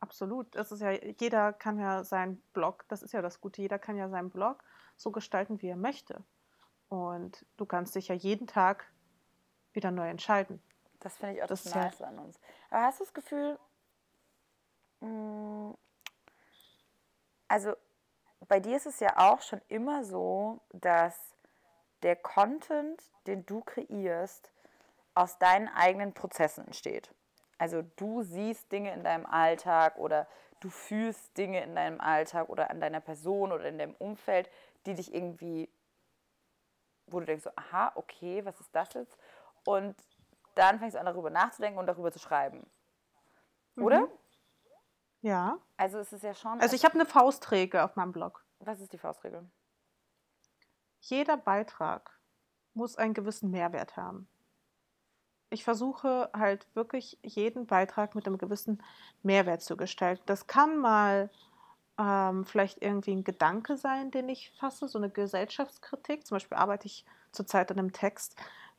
absolut. 0.00 0.54
Es 0.54 0.72
ist 0.72 0.80
ja, 0.80 0.92
jeder 0.92 1.52
kann 1.52 1.78
ja 1.78 2.04
seinen 2.04 2.40
Blog, 2.52 2.84
das 2.88 3.02
ist 3.02 3.12
ja 3.12 3.22
das 3.22 3.40
Gute, 3.40 3.60
jeder 3.60 3.78
kann 3.78 3.96
ja 3.96 4.08
seinen 4.08 4.30
Blog 4.30 4.62
so 4.96 5.10
gestalten, 5.10 5.60
wie 5.60 5.68
er 5.68 5.76
möchte. 5.76 6.22
Und 6.88 7.44
du 7.56 7.66
kannst 7.66 7.94
dich 7.94 8.08
ja 8.08 8.14
jeden 8.14 8.46
Tag 8.46 8.86
wieder 9.72 9.90
neu 9.90 10.08
entscheiden. 10.08 10.62
Das 11.00 11.16
finde 11.16 11.36
ich 11.36 11.42
auch 11.42 11.46
das, 11.46 11.62
das 11.62 11.74
Nice 11.74 12.02
an 12.02 12.18
uns. 12.18 12.40
Aber 12.70 12.82
hast 12.82 13.00
du 13.00 13.04
das 13.04 13.14
Gefühl, 13.14 13.58
Mm. 15.00 15.72
Also 17.48 17.74
bei 18.46 18.60
dir 18.60 18.76
ist 18.76 18.86
es 18.86 19.00
ja 19.00 19.14
auch 19.16 19.42
schon 19.42 19.60
immer 19.68 20.04
so, 20.04 20.60
dass 20.72 21.34
der 22.02 22.16
Content, 22.16 23.02
den 23.26 23.46
du 23.46 23.60
kreierst, 23.62 24.52
aus 25.14 25.38
deinen 25.38 25.68
eigenen 25.68 26.12
Prozessen 26.14 26.66
entsteht. 26.66 27.12
Also 27.58 27.82
du 27.96 28.22
siehst 28.22 28.70
Dinge 28.70 28.92
in 28.92 29.02
deinem 29.02 29.26
Alltag 29.26 29.96
oder 29.96 30.28
du 30.60 30.70
fühlst 30.70 31.36
Dinge 31.36 31.62
in 31.62 31.74
deinem 31.74 32.00
Alltag 32.00 32.48
oder 32.48 32.70
an 32.70 32.80
deiner 32.80 33.00
Person 33.00 33.50
oder 33.50 33.64
in 33.64 33.78
deinem 33.78 33.96
Umfeld, 33.96 34.48
die 34.86 34.94
dich 34.94 35.12
irgendwie, 35.12 35.68
wo 37.06 37.18
du 37.18 37.26
denkst 37.26 37.44
so, 37.44 37.50
aha, 37.56 37.92
okay, 37.96 38.44
was 38.44 38.60
ist 38.60 38.72
das 38.74 38.92
jetzt? 38.94 39.16
Und 39.64 39.96
dann 40.58 40.78
fängst 40.78 40.96
du 40.96 41.00
an 41.00 41.06
darüber 41.06 41.30
nachzudenken 41.30 41.78
und 41.78 41.86
darüber 41.86 42.12
zu 42.12 42.18
schreiben. 42.18 42.66
Oder? 43.76 44.00
Mhm. 44.00 44.08
Ja. 45.22 45.58
Also 45.76 45.98
es 45.98 46.12
ist 46.12 46.22
ja 46.22 46.34
schon. 46.34 46.60
Also 46.60 46.74
ich 46.74 46.84
habe 46.84 46.94
eine 46.94 47.06
Faustregel 47.06 47.80
auf 47.80 47.96
meinem 47.96 48.12
Blog. 48.12 48.44
Was 48.60 48.80
ist 48.80 48.92
die 48.92 48.98
Faustregel? 48.98 49.48
Jeder 51.00 51.36
Beitrag 51.36 52.18
muss 52.74 52.96
einen 52.96 53.14
gewissen 53.14 53.50
Mehrwert 53.50 53.96
haben. 53.96 54.28
Ich 55.50 55.64
versuche 55.64 56.28
halt 56.36 56.66
wirklich 56.74 57.18
jeden 57.22 57.66
Beitrag 57.66 58.14
mit 58.14 58.26
einem 58.26 58.38
gewissen 58.38 58.82
Mehrwert 59.22 59.62
zu 59.62 59.76
gestalten. 59.76 60.22
Das 60.26 60.46
kann 60.46 60.76
mal 60.76 61.30
ähm, 61.98 62.44
vielleicht 62.44 62.82
irgendwie 62.82 63.12
ein 63.12 63.24
Gedanke 63.24 63.76
sein, 63.76 64.10
den 64.10 64.28
ich 64.28 64.50
fasse, 64.58 64.88
so 64.88 64.98
eine 64.98 65.08
Gesellschaftskritik. 65.10 66.26
Zum 66.26 66.36
Beispiel 66.36 66.58
arbeite 66.58 66.86
ich 66.86 67.06
zurzeit 67.32 67.70
an 67.70 67.78
einem 67.78 67.92
Text, 67.92 68.36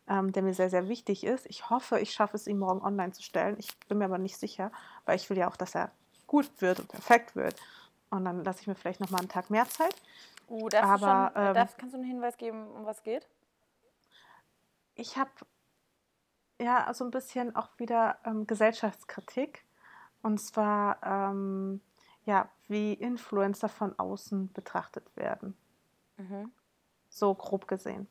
ähm, 0.09 0.31
der 0.31 0.43
mir 0.43 0.53
sehr, 0.53 0.69
sehr 0.69 0.89
wichtig 0.89 1.23
ist. 1.23 1.45
Ich 1.45 1.69
hoffe, 1.69 1.99
ich 1.99 2.11
schaffe 2.11 2.35
es, 2.35 2.47
ihn 2.47 2.57
morgen 2.57 2.81
online 2.81 3.13
zu 3.13 3.21
stellen. 3.21 3.55
Ich 3.59 3.77
bin 3.87 3.99
mir 3.99 4.05
aber 4.05 4.17
nicht 4.17 4.37
sicher, 4.37 4.71
weil 5.05 5.15
ich 5.15 5.29
will 5.29 5.37
ja 5.37 5.47
auch, 5.47 5.55
dass 5.55 5.75
er 5.75 5.91
gut 6.27 6.49
wird 6.61 6.79
und 6.79 6.89
perfekt 6.89 7.35
wird. 7.35 7.55
Und 8.09 8.25
dann 8.25 8.43
lasse 8.43 8.61
ich 8.61 8.67
mir 8.67 8.75
vielleicht 8.75 8.99
noch 8.99 9.11
mal 9.11 9.19
einen 9.19 9.29
Tag 9.29 9.51
mehr 9.51 9.69
Zeit. 9.69 9.95
Uh, 10.47 10.67
darfst 10.67 11.03
Aber, 11.03 11.31
schon, 11.33 11.43
äh, 11.43 11.47
ähm, 11.49 11.53
darfst, 11.53 11.77
kannst 11.77 11.93
du 11.93 11.99
einen 11.99 12.09
Hinweis 12.09 12.37
geben, 12.37 12.67
um 12.71 12.85
was 12.85 13.03
geht? 13.03 13.27
Ich 14.95 15.15
habe 15.17 15.29
ja 16.59 16.91
so 16.93 17.05
ein 17.05 17.11
bisschen 17.11 17.55
auch 17.55 17.69
wieder 17.77 18.17
ähm, 18.25 18.47
Gesellschaftskritik. 18.47 19.63
Und 20.23 20.39
zwar, 20.39 21.01
ähm, 21.03 21.81
ja, 22.25 22.49
wie 22.67 22.93
Influencer 22.93 23.69
von 23.69 23.97
außen 23.97 24.51
betrachtet 24.53 25.15
werden. 25.15 25.55
Mhm. 26.17 26.51
So 27.09 27.33
grob 27.33 27.67
gesehen. 27.67 28.07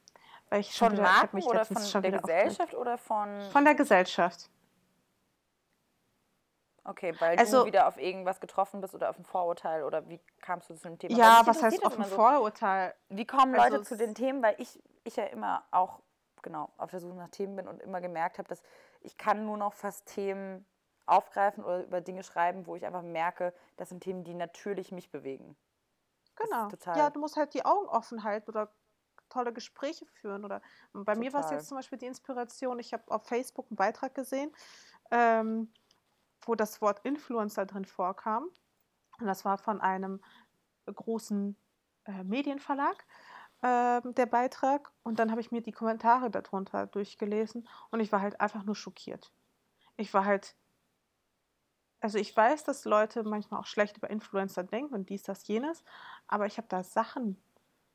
Weil 0.50 0.60
ich 0.60 0.76
von 0.78 0.92
wieder, 0.92 1.02
Marken 1.02 1.42
oder 1.42 1.64
von 1.64 2.02
der 2.02 2.12
Gesellschaft 2.12 2.74
oder 2.74 2.98
von... 2.98 3.50
Von 3.50 3.64
der 3.64 3.74
Gesellschaft. 3.74 4.50
Okay, 6.88 7.14
weil 7.18 7.38
also, 7.38 7.60
du 7.60 7.66
wieder 7.66 7.86
auf 7.86 7.98
irgendwas 7.98 8.40
getroffen 8.40 8.80
bist 8.80 8.94
oder 8.94 9.10
auf 9.10 9.18
ein 9.18 9.24
Vorurteil 9.26 9.84
oder 9.84 10.08
wie 10.08 10.18
kamst 10.40 10.70
du 10.70 10.74
zu 10.74 10.88
dem 10.88 10.98
Thema? 10.98 11.18
Ja, 11.18 11.42
was 11.44 11.62
heißt 11.62 11.84
auf 11.84 11.98
ein 11.98 12.04
so, 12.06 12.16
Vorurteil? 12.16 12.94
Wie 13.10 13.26
kommen 13.26 13.54
Leute 13.54 13.72
also 13.72 13.84
zu 13.84 13.96
den 13.98 14.14
Themen? 14.14 14.42
Weil 14.42 14.54
ich, 14.56 14.82
ich 15.04 15.16
ja 15.16 15.24
immer 15.24 15.64
auch 15.70 16.00
genau 16.40 16.70
auf 16.78 16.90
der 16.90 17.00
Suche 17.00 17.14
nach 17.14 17.28
Themen 17.28 17.56
bin 17.56 17.68
und 17.68 17.82
immer 17.82 18.00
gemerkt 18.00 18.38
habe, 18.38 18.48
dass 18.48 18.62
ich 19.02 19.18
kann 19.18 19.44
nur 19.44 19.58
noch 19.58 19.74
fast 19.74 20.06
Themen 20.06 20.64
aufgreifen 21.04 21.62
oder 21.62 21.82
über 21.82 22.00
Dinge 22.00 22.22
schreiben, 22.22 22.66
wo 22.66 22.74
ich 22.74 22.86
einfach 22.86 23.02
merke, 23.02 23.52
das 23.76 23.90
sind 23.90 24.02
Themen, 24.02 24.24
die 24.24 24.34
natürlich 24.34 24.90
mich 24.90 25.10
bewegen. 25.10 25.56
Genau. 26.36 26.68
Ja, 26.94 27.10
du 27.10 27.20
musst 27.20 27.36
halt 27.36 27.52
die 27.52 27.66
Augen 27.66 27.86
offen 27.88 28.24
halten 28.24 28.50
oder 28.50 28.70
tolle 29.28 29.52
Gespräche 29.52 30.06
führen. 30.06 30.44
Oder 30.44 30.60
bei 30.92 31.14
total. 31.14 31.16
mir 31.18 31.32
war 31.32 31.44
es 31.44 31.50
jetzt 31.50 31.68
zum 31.68 31.76
Beispiel 31.76 31.98
die 31.98 32.06
Inspiration, 32.06 32.78
ich 32.78 32.92
habe 32.92 33.04
auf 33.08 33.26
Facebook 33.26 33.66
einen 33.70 33.76
Beitrag 33.76 34.14
gesehen. 34.14 34.52
Ähm, 35.10 35.68
wo 36.48 36.54
das 36.54 36.80
Wort 36.80 37.00
Influencer 37.04 37.66
drin 37.66 37.84
vorkam. 37.84 38.48
Und 39.20 39.26
das 39.26 39.44
war 39.44 39.58
von 39.58 39.80
einem 39.80 40.20
großen 40.86 41.56
äh, 42.06 42.24
Medienverlag 42.24 43.04
äh, 43.62 44.00
der 44.02 44.26
Beitrag. 44.26 44.90
Und 45.02 45.18
dann 45.18 45.30
habe 45.30 45.40
ich 45.40 45.52
mir 45.52 45.60
die 45.60 45.72
Kommentare 45.72 46.30
darunter 46.30 46.86
durchgelesen 46.86 47.68
und 47.90 48.00
ich 48.00 48.10
war 48.10 48.20
halt 48.20 48.40
einfach 48.40 48.64
nur 48.64 48.74
schockiert. 48.74 49.32
Ich 49.96 50.14
war 50.14 50.24
halt, 50.24 50.56
also 52.00 52.18
ich 52.18 52.34
weiß, 52.34 52.64
dass 52.64 52.84
Leute 52.84 53.24
manchmal 53.24 53.60
auch 53.60 53.66
schlecht 53.66 53.96
über 53.96 54.08
Influencer 54.08 54.62
denken 54.62 54.94
und 54.94 55.10
dies, 55.10 55.24
das, 55.24 55.46
jenes, 55.48 55.84
aber 56.28 56.46
ich 56.46 56.56
habe 56.56 56.68
da 56.68 56.84
Sachen 56.84 57.42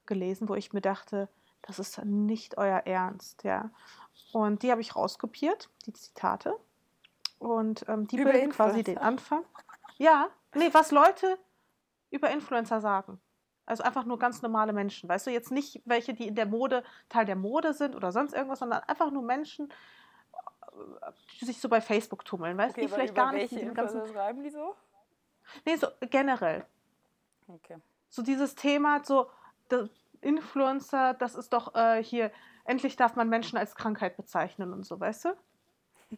gelesen, 0.05 0.49
wo 0.49 0.55
ich 0.55 0.73
mir 0.73 0.81
dachte, 0.81 1.29
das 1.61 1.79
ist 1.79 2.03
nicht 2.03 2.57
euer 2.57 2.79
Ernst, 2.79 3.43
ja. 3.43 3.69
Und 4.31 4.63
die 4.63 4.71
habe 4.71 4.81
ich 4.81 4.95
rauskopiert, 4.95 5.69
die 5.85 5.93
Zitate, 5.93 6.57
und 7.39 7.85
ähm, 7.89 8.07
die 8.07 8.17
über 8.17 8.31
bilden 8.31 8.51
quasi 8.51 8.83
den 8.83 8.97
Anfang. 8.97 9.43
Ja, 9.97 10.29
nee, 10.55 10.69
was 10.71 10.91
Leute 10.91 11.37
über 12.09 12.29
Influencer 12.29 12.79
sagen. 12.79 13.19
Also 13.65 13.83
einfach 13.83 14.05
nur 14.05 14.19
ganz 14.19 14.41
normale 14.41 14.73
Menschen. 14.73 15.09
Weißt 15.09 15.27
du, 15.27 15.31
jetzt 15.31 15.51
nicht 15.51 15.81
welche, 15.85 16.13
die 16.13 16.27
in 16.27 16.35
der 16.35 16.45
Mode 16.45 16.83
Teil 17.09 17.25
der 17.25 17.35
Mode 17.35 17.73
sind 17.73 17.95
oder 17.95 18.11
sonst 18.11 18.33
irgendwas, 18.33 18.59
sondern 18.59 18.81
einfach 18.83 19.09
nur 19.11 19.23
Menschen, 19.23 19.71
die 21.39 21.45
sich 21.45 21.59
so 21.59 21.69
bei 21.69 21.81
Facebook 21.81 22.25
tummeln. 22.25 22.57
Weißt 22.57 22.75
du, 22.75 22.81
okay, 22.81 22.87
die 22.87 22.93
vielleicht 22.93 23.15
gar 23.15 23.31
nicht. 23.31 23.53
Welche 23.53 23.73
ganzen 23.73 24.05
schreiben 24.07 24.43
die 24.43 24.49
so? 24.49 24.75
Nee, 25.65 25.75
so 25.75 25.87
generell. 26.09 26.65
Okay. 27.47 27.77
So 28.09 28.21
dieses 28.21 28.55
Thema, 28.55 29.03
so 29.03 29.29
Influencer, 30.21 31.13
das 31.13 31.35
ist 31.35 31.53
doch 31.53 31.75
äh, 31.75 32.03
hier 32.03 32.31
endlich 32.65 32.95
darf 32.95 33.15
man 33.15 33.29
Menschen 33.29 33.57
als 33.57 33.75
Krankheit 33.75 34.15
bezeichnen 34.15 34.73
und 34.73 34.85
so, 34.85 34.99
weißt 34.99 35.25
du? 35.25 35.29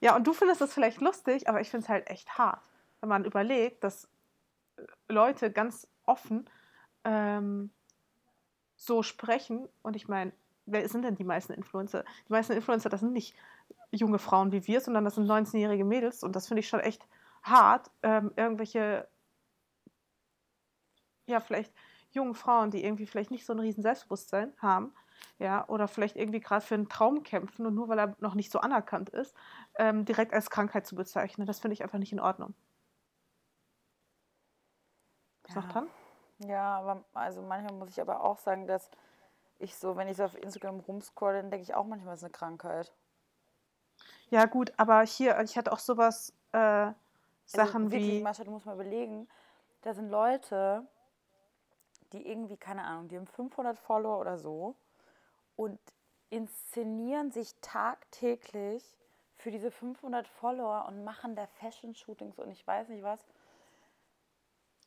ja, 0.00 0.14
und 0.14 0.26
du 0.26 0.32
findest 0.32 0.60
das 0.60 0.72
vielleicht 0.72 1.00
lustig, 1.00 1.48
aber 1.48 1.60
ich 1.60 1.70
finde 1.70 1.84
es 1.84 1.88
halt 1.88 2.08
echt 2.08 2.38
hart, 2.38 2.62
wenn 3.00 3.08
man 3.08 3.24
überlegt, 3.24 3.82
dass 3.82 4.08
Leute 5.08 5.50
ganz 5.50 5.88
offen 6.04 6.48
ähm, 7.04 7.70
so 8.76 9.02
sprechen. 9.02 9.68
Und 9.82 9.96
ich 9.96 10.08
meine, 10.08 10.32
wer 10.66 10.88
sind 10.88 11.02
denn 11.02 11.16
die 11.16 11.24
meisten 11.24 11.52
Influencer? 11.52 12.04
Die 12.28 12.32
meisten 12.32 12.52
Influencer, 12.52 12.88
das 12.88 13.00
sind 13.00 13.12
nicht 13.12 13.36
junge 13.90 14.18
Frauen 14.18 14.52
wie 14.52 14.66
wir, 14.66 14.80
sondern 14.80 15.04
das 15.04 15.14
sind 15.14 15.28
19-jährige 15.28 15.84
Mädels. 15.84 16.22
Und 16.22 16.36
das 16.36 16.48
finde 16.48 16.60
ich 16.60 16.68
schon 16.68 16.80
echt 16.80 17.06
hart, 17.42 17.90
ähm, 18.02 18.32
irgendwelche, 18.36 19.08
ja, 21.26 21.40
vielleicht 21.40 21.72
jungen 22.10 22.34
Frauen, 22.34 22.70
die 22.70 22.84
irgendwie 22.84 23.06
vielleicht 23.06 23.30
nicht 23.30 23.44
so 23.44 23.52
ein 23.52 23.58
riesen 23.58 23.82
Selbstbewusstsein 23.82 24.52
haben, 24.58 24.94
ja, 25.38 25.68
oder 25.68 25.88
vielleicht 25.88 26.16
irgendwie 26.16 26.40
gerade 26.40 26.64
für 26.64 26.74
einen 26.74 26.88
Traum 26.88 27.22
kämpfen 27.22 27.66
und 27.66 27.74
nur 27.74 27.88
weil 27.88 27.98
er 27.98 28.16
noch 28.20 28.34
nicht 28.34 28.50
so 28.50 28.60
anerkannt 28.60 29.10
ist, 29.10 29.34
ähm, 29.76 30.04
direkt 30.04 30.32
als 30.32 30.50
Krankheit 30.50 30.86
zu 30.86 30.96
bezeichnen. 30.96 31.46
Das 31.46 31.60
finde 31.60 31.74
ich 31.74 31.82
einfach 31.82 31.98
nicht 31.98 32.12
in 32.12 32.20
Ordnung. 32.20 32.54
Ist 35.46 35.54
ja. 35.54 35.60
noch 35.60 35.72
dran? 35.72 35.86
Ja, 36.38 36.78
aber 36.78 37.04
also 37.14 37.42
manchmal 37.42 37.74
muss 37.74 37.90
ich 37.90 38.00
aber 38.00 38.22
auch 38.22 38.38
sagen, 38.38 38.66
dass 38.66 38.90
ich 39.58 39.76
so, 39.76 39.96
wenn 39.96 40.08
ich 40.08 40.16
so 40.16 40.24
auf 40.24 40.36
Instagram 40.36 40.80
rumscrolle, 40.80 41.40
dann 41.40 41.50
denke 41.50 41.62
ich 41.62 41.74
auch 41.74 41.86
manchmal, 41.86 42.14
es 42.14 42.20
ist 42.20 42.24
eine 42.24 42.32
Krankheit. 42.32 42.92
Ja, 44.28 44.44
gut, 44.46 44.72
aber 44.76 45.02
hier, 45.02 45.40
ich 45.40 45.56
hatte 45.56 45.72
auch 45.72 45.78
sowas, 45.78 46.32
äh, 46.52 46.58
also 46.58 46.94
Sachen 47.46 47.84
also 47.84 47.92
wirklich, 47.92 48.12
wie. 48.12 48.22
Mascha, 48.22 48.44
du 48.44 48.50
musst 48.50 48.66
mal 48.66 48.74
überlegen, 48.74 49.28
da 49.82 49.94
sind 49.94 50.10
Leute, 50.10 50.86
die 52.12 52.28
irgendwie, 52.28 52.56
keine 52.56 52.84
Ahnung, 52.84 53.08
die 53.08 53.16
haben 53.16 53.26
500 53.26 53.78
Follower 53.78 54.18
oder 54.18 54.38
so 54.38 54.74
und 55.56 55.78
inszenieren 56.30 57.30
sich 57.30 57.54
tagtäglich 57.60 58.84
für 59.36 59.50
diese 59.50 59.70
500 59.70 60.26
Follower 60.26 60.86
und 60.88 61.04
machen 61.04 61.36
da 61.36 61.46
Fashion-Shootings 61.46 62.38
und 62.38 62.50
ich 62.50 62.66
weiß 62.66 62.88
nicht 62.88 63.02
was. 63.02 63.20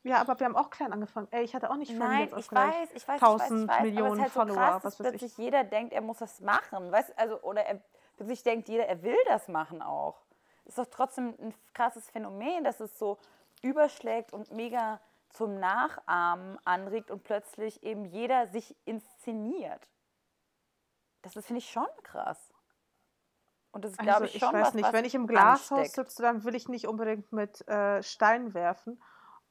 Ja, 0.03 0.21
aber 0.21 0.39
wir 0.39 0.45
haben 0.45 0.55
auch 0.55 0.69
klein 0.69 0.93
angefangen. 0.93 1.27
Ey, 1.31 1.43
ich 1.43 1.53
hatte 1.53 1.69
auch 1.69 1.75
nicht 1.75 1.91
Nein, 1.91 2.27
ich 2.27 2.31
weiß, 2.31 2.39
ich 2.45 2.51
weiß, 2.51 2.89
ich 2.93 3.07
weiß, 3.07 3.21
1000 3.21 3.61
ich 3.63 3.67
weiß, 3.67 3.81
Millionen 3.83 4.21
halt 4.21 4.31
so 4.31 4.39
Follower, 4.39 4.55
krass, 4.55 4.83
was 4.83 4.99
weiß 4.99 5.21
ich. 5.21 5.37
jeder 5.37 5.63
denkt, 5.63 5.93
er 5.93 6.01
muss 6.01 6.19
das 6.19 6.39
machen, 6.39 6.91
weißt 6.91 7.17
also 7.17 7.41
oder 7.41 7.65
er 7.65 7.81
sich 8.19 8.43
denkt, 8.43 8.69
jeder, 8.69 8.87
er 8.87 9.01
will 9.03 9.17
das 9.27 9.47
machen 9.47 9.81
auch. 9.81 10.21
Ist 10.65 10.77
doch 10.77 10.85
trotzdem 10.85 11.35
ein 11.39 11.53
krasses 11.73 12.09
Phänomen, 12.09 12.63
dass 12.63 12.79
es 12.79 12.97
so 12.97 13.17
überschlägt 13.61 14.33
und 14.33 14.51
mega 14.51 14.99
zum 15.29 15.59
Nachahmen 15.59 16.57
anregt 16.65 17.11
und 17.11 17.23
plötzlich 17.23 17.83
eben 17.83 18.05
jeder 18.05 18.47
sich 18.47 18.75
inszeniert. 18.85 19.89
Das 21.21 21.35
ist, 21.35 21.47
finde 21.47 21.59
ich, 21.59 21.69
schon 21.69 21.87
krass. 22.03 22.53
Und 23.71 23.85
das 23.85 23.91
ist, 23.91 23.99
glaube 23.99 24.23
also, 24.23 24.25
ich, 24.25 24.39
schon 24.39 24.49
ich 24.49 24.53
weiß 24.53 24.67
was, 24.67 24.73
nicht, 24.73 24.85
was 24.85 24.93
wenn 24.93 25.05
ich 25.05 25.15
im 25.15 25.27
Glashaus 25.27 25.91
sitze, 25.91 26.21
dann 26.21 26.43
will 26.43 26.55
ich 26.55 26.67
nicht 26.67 26.87
unbedingt 26.87 27.31
mit 27.31 27.67
äh, 27.67 28.01
Steinen 28.01 28.53
werfen. 28.53 29.01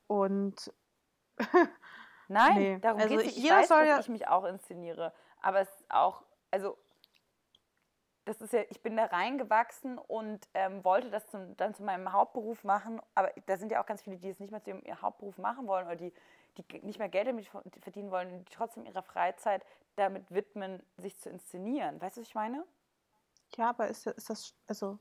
Und 0.06 0.72
Nein, 2.28 2.54
nee. 2.56 2.78
darum 2.78 3.00
also 3.00 3.16
geht 3.16 3.26
es 3.26 3.36
nicht. 3.36 3.44
Ich 3.44 3.50
weiß, 3.50 3.68
dass 3.68 3.86
ja 3.86 4.00
ich 4.00 4.08
mich 4.08 4.28
auch 4.28 4.44
inszeniere. 4.44 5.14
Aber 5.40 5.60
es 5.60 5.68
ist 5.68 5.90
auch, 5.90 6.24
also 6.50 6.76
das 8.28 8.42
ist 8.42 8.52
ja, 8.52 8.62
ich 8.68 8.82
bin 8.82 8.96
da 8.96 9.06
reingewachsen 9.06 9.98
und 9.98 10.46
ähm, 10.52 10.84
wollte 10.84 11.10
das 11.10 11.26
zum, 11.28 11.56
dann 11.56 11.74
zu 11.74 11.82
meinem 11.82 12.12
Hauptberuf 12.12 12.62
machen. 12.62 13.00
Aber 13.14 13.32
da 13.46 13.56
sind 13.56 13.72
ja 13.72 13.82
auch 13.82 13.86
ganz 13.86 14.02
viele, 14.02 14.18
die 14.18 14.28
es 14.28 14.38
nicht 14.38 14.50
mehr 14.50 14.62
zu 14.62 14.70
ihrem 14.70 15.02
Hauptberuf 15.02 15.38
machen 15.38 15.66
wollen 15.66 15.86
oder 15.86 15.96
die, 15.96 16.12
die 16.58 16.80
nicht 16.82 16.98
mehr 16.98 17.08
Geld 17.08 17.26
damit 17.26 17.48
verdienen 17.80 18.10
wollen 18.10 18.30
und 18.30 18.48
die 18.48 18.54
trotzdem 18.54 18.84
ihre 18.84 19.02
Freizeit 19.02 19.64
damit 19.96 20.30
widmen, 20.30 20.82
sich 20.98 21.16
zu 21.18 21.30
inszenieren. 21.30 22.00
Weißt 22.00 22.16
du, 22.16 22.20
was 22.20 22.28
ich 22.28 22.34
meine? 22.34 22.64
Ja, 23.56 23.70
aber 23.70 23.88
ist, 23.88 24.06
ist 24.06 24.28
das, 24.28 24.54
also, 24.66 24.98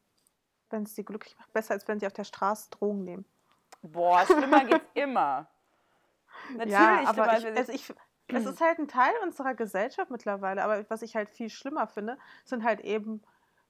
wenn 0.69 0.83
es 0.83 0.95
sie 0.95 1.03
glücklich 1.03 1.37
macht, 1.37 1.51
besser, 1.51 1.73
als 1.73 1.87
wenn 1.87 1.99
sie 1.99 2.07
auf 2.07 2.13
der 2.13 2.23
Straße 2.23 2.69
Drogen 2.69 3.03
nehmen. 3.03 3.25
Boah, 3.81 4.25
schlimmer 4.25 4.63
geht's 4.63 4.89
immer. 4.93 5.47
Natürlich 6.51 6.71
ja, 6.71 7.03
aber 7.05 7.37
ich, 7.37 7.45
also 7.45 7.71
ich, 7.73 7.93
es 8.27 8.45
ist 8.45 8.61
halt 8.61 8.79
ein 8.79 8.87
Teil 8.87 9.13
unserer 9.23 9.53
Gesellschaft 9.53 10.11
mittlerweile, 10.11 10.63
aber 10.63 10.89
was 10.89 11.01
ich 11.01 11.15
halt 11.15 11.29
viel 11.29 11.49
schlimmer 11.49 11.87
finde, 11.87 12.17
sind 12.43 12.63
halt 12.63 12.81
eben 12.81 13.21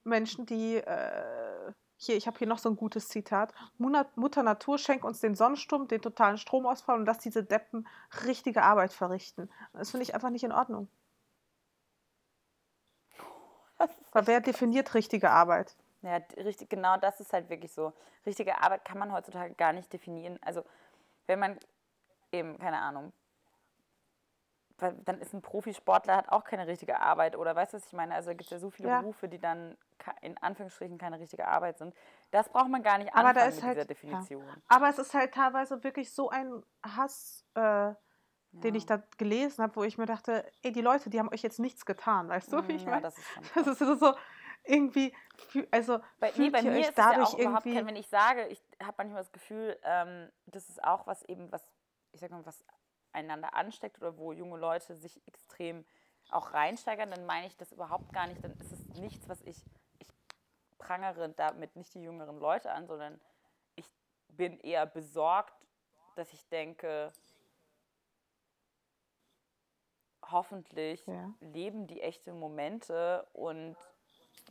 Menschen, 0.03 0.45
die 0.45 0.77
äh, 0.77 1.73
hier, 1.97 2.15
ich 2.15 2.27
habe 2.27 2.37
hier 2.37 2.47
noch 2.47 2.59
so 2.59 2.69
ein 2.69 2.75
gutes 2.75 3.07
Zitat. 3.07 3.53
Mutter 3.77 4.43
Natur 4.43 4.77
schenkt 4.77 5.03
uns 5.03 5.19
den 5.19 5.35
Sonnensturm, 5.35 5.87
den 5.87 6.01
totalen 6.01 6.37
Stromausfall 6.37 6.97
und 6.99 7.05
dass 7.05 7.17
diese 7.17 7.43
Deppen 7.43 7.87
richtige 8.25 8.61
Arbeit 8.63 8.93
verrichten. 8.93 9.49
Das 9.73 9.91
finde 9.91 10.03
ich 10.03 10.13
einfach 10.13 10.29
nicht 10.29 10.43
in 10.43 10.51
Ordnung. 10.51 10.87
Weil 14.11 14.27
wer 14.27 14.41
definiert 14.41 14.93
richtige 14.93 15.31
Arbeit? 15.31 15.75
Ja, 16.03 16.17
richtig, 16.37 16.69
genau 16.69 16.97
das 16.97 17.19
ist 17.19 17.33
halt 17.33 17.49
wirklich 17.49 17.71
so. 17.71 17.93
Richtige 18.25 18.61
Arbeit 18.61 18.85
kann 18.85 18.99
man 18.99 19.11
heutzutage 19.11 19.55
gar 19.55 19.73
nicht 19.73 19.91
definieren. 19.91 20.37
Also, 20.41 20.63
wenn 21.25 21.39
man 21.39 21.57
eben, 22.31 22.59
keine 22.59 22.77
Ahnung, 22.77 23.11
dann 24.77 25.19
ist 25.19 25.33
ein 25.33 25.41
Profisportler, 25.41 26.17
hat 26.17 26.29
auch 26.29 26.43
keine 26.43 26.67
richtige 26.67 26.99
Arbeit 26.99 27.35
oder 27.35 27.55
weißt 27.55 27.73
du, 27.73 27.77
was 27.77 27.87
ich 27.87 27.93
meine? 27.93 28.13
Also 28.13 28.29
gibt 28.31 28.43
es 28.43 28.49
ja 28.51 28.59
so 28.59 28.69
viele 28.69 28.89
ja. 28.89 29.01
Berufe, 29.01 29.27
die 29.27 29.39
dann 29.39 29.75
in 30.21 30.37
Anführungsstrichen 30.37 30.97
keine 30.97 31.19
richtige 31.19 31.47
Arbeit 31.47 31.79
sind. 31.79 31.95
Das 32.31 32.49
braucht 32.49 32.69
man 32.69 32.83
gar 32.83 32.97
nicht 32.97 33.07
anfangen 33.09 33.27
aber 33.27 33.39
da 33.39 33.45
ist 33.47 33.55
mit 33.55 33.65
halt, 33.65 33.77
dieser 33.77 33.87
Definition. 33.87 34.45
Ja. 34.45 34.55
Aber 34.67 34.89
es 34.89 34.99
ist 34.99 35.13
halt 35.13 35.33
teilweise 35.33 35.83
wirklich 35.83 36.13
so 36.13 36.29
ein 36.29 36.63
Hass, 36.83 37.43
äh, 37.55 37.59
ja. 37.59 37.97
den 38.51 38.75
ich 38.75 38.85
da 38.85 39.01
gelesen 39.17 39.63
habe, 39.63 39.75
wo 39.75 39.83
ich 39.83 39.97
mir 39.97 40.05
dachte, 40.05 40.45
ey, 40.61 40.71
die 40.71 40.81
Leute, 40.81 41.09
die 41.09 41.19
haben 41.19 41.29
euch 41.29 41.41
jetzt 41.41 41.59
nichts 41.59 41.85
getan, 41.85 42.29
weißt 42.29 42.53
du, 42.53 42.67
wie 42.67 42.73
ich 42.73 42.85
meine? 42.85 43.01
Das 43.01 43.17
ist, 43.17 43.27
das 43.55 43.81
ist 43.81 43.99
so 43.99 44.13
irgendwie, 44.63 45.13
also 45.71 45.99
bei, 46.19 46.31
nee, 46.35 46.49
bei 46.49 46.61
mir 46.61 46.81
ist 46.81 46.89
es 46.91 46.97
ja 46.97 47.23
auch 47.23 47.37
überhaupt 47.37 47.63
kein, 47.63 47.87
wenn 47.87 47.95
ich 47.95 48.07
sage, 48.07 48.45
ich 48.47 48.61
habe 48.83 48.95
manchmal 48.97 49.21
das 49.21 49.31
Gefühl, 49.31 49.77
ähm, 49.83 50.29
das 50.45 50.69
ist 50.69 50.83
auch 50.83 51.07
was 51.07 51.23
eben, 51.23 51.51
was, 51.51 51.63
ich 52.11 52.19
sag 52.19 52.29
mal, 52.31 52.45
was 52.45 52.63
einander 53.17 53.55
ansteckt 53.55 53.97
oder 53.97 54.17
wo 54.17 54.31
junge 54.31 54.57
Leute 54.57 54.95
sich 54.95 55.19
extrem 55.27 55.85
auch 56.29 56.53
reinsteigern, 56.53 57.09
dann 57.11 57.25
meine 57.25 57.47
ich 57.47 57.57
das 57.57 57.71
überhaupt 57.71 58.13
gar 58.13 58.27
nicht. 58.27 58.43
Dann 58.43 58.53
ist 58.53 58.71
es 58.71 58.99
nichts, 58.99 59.27
was 59.27 59.41
ich, 59.41 59.57
ich 59.99 60.07
prangere 60.77 61.29
damit 61.29 61.75
nicht 61.75 61.93
die 61.93 62.01
jüngeren 62.01 62.39
Leute 62.39 62.71
an, 62.71 62.87
sondern 62.87 63.19
ich 63.75 63.89
bin 64.29 64.59
eher 64.59 64.85
besorgt, 64.85 65.53
dass 66.15 66.31
ich 66.33 66.47
denke, 66.49 67.11
hoffentlich 70.29 71.05
ja. 71.07 71.33
leben 71.39 71.87
die 71.87 72.01
echte 72.01 72.33
Momente 72.33 73.25
und 73.33 73.75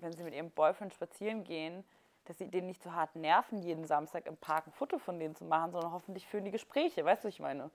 wenn 0.01 0.13
sie 0.13 0.23
mit 0.23 0.35
ihrem 0.35 0.51
Boyfriend 0.51 0.93
spazieren 0.95 1.45
gehen, 1.45 1.85
dass 2.25 2.39
sie 2.39 2.51
den 2.51 2.67
nicht 2.67 2.83
so 2.83 2.93
hart 2.93 3.15
nerven, 3.15 3.63
jeden 3.63 3.85
Samstag 3.85 4.27
im 4.27 4.37
Park 4.37 4.67
ein 4.67 4.73
Foto 4.73 4.99
von 4.99 5.19
denen 5.19 5.37
zu 5.37 5.45
machen, 5.45 5.73
sondern 5.73 5.93
hoffentlich 5.93 6.27
führen 6.27 6.45
die 6.45 6.51
Gespräche. 6.51 7.05
Weißt 7.05 7.23
du, 7.23 7.29
was 7.29 7.35
ich 7.35 7.41
meine? 7.41 7.71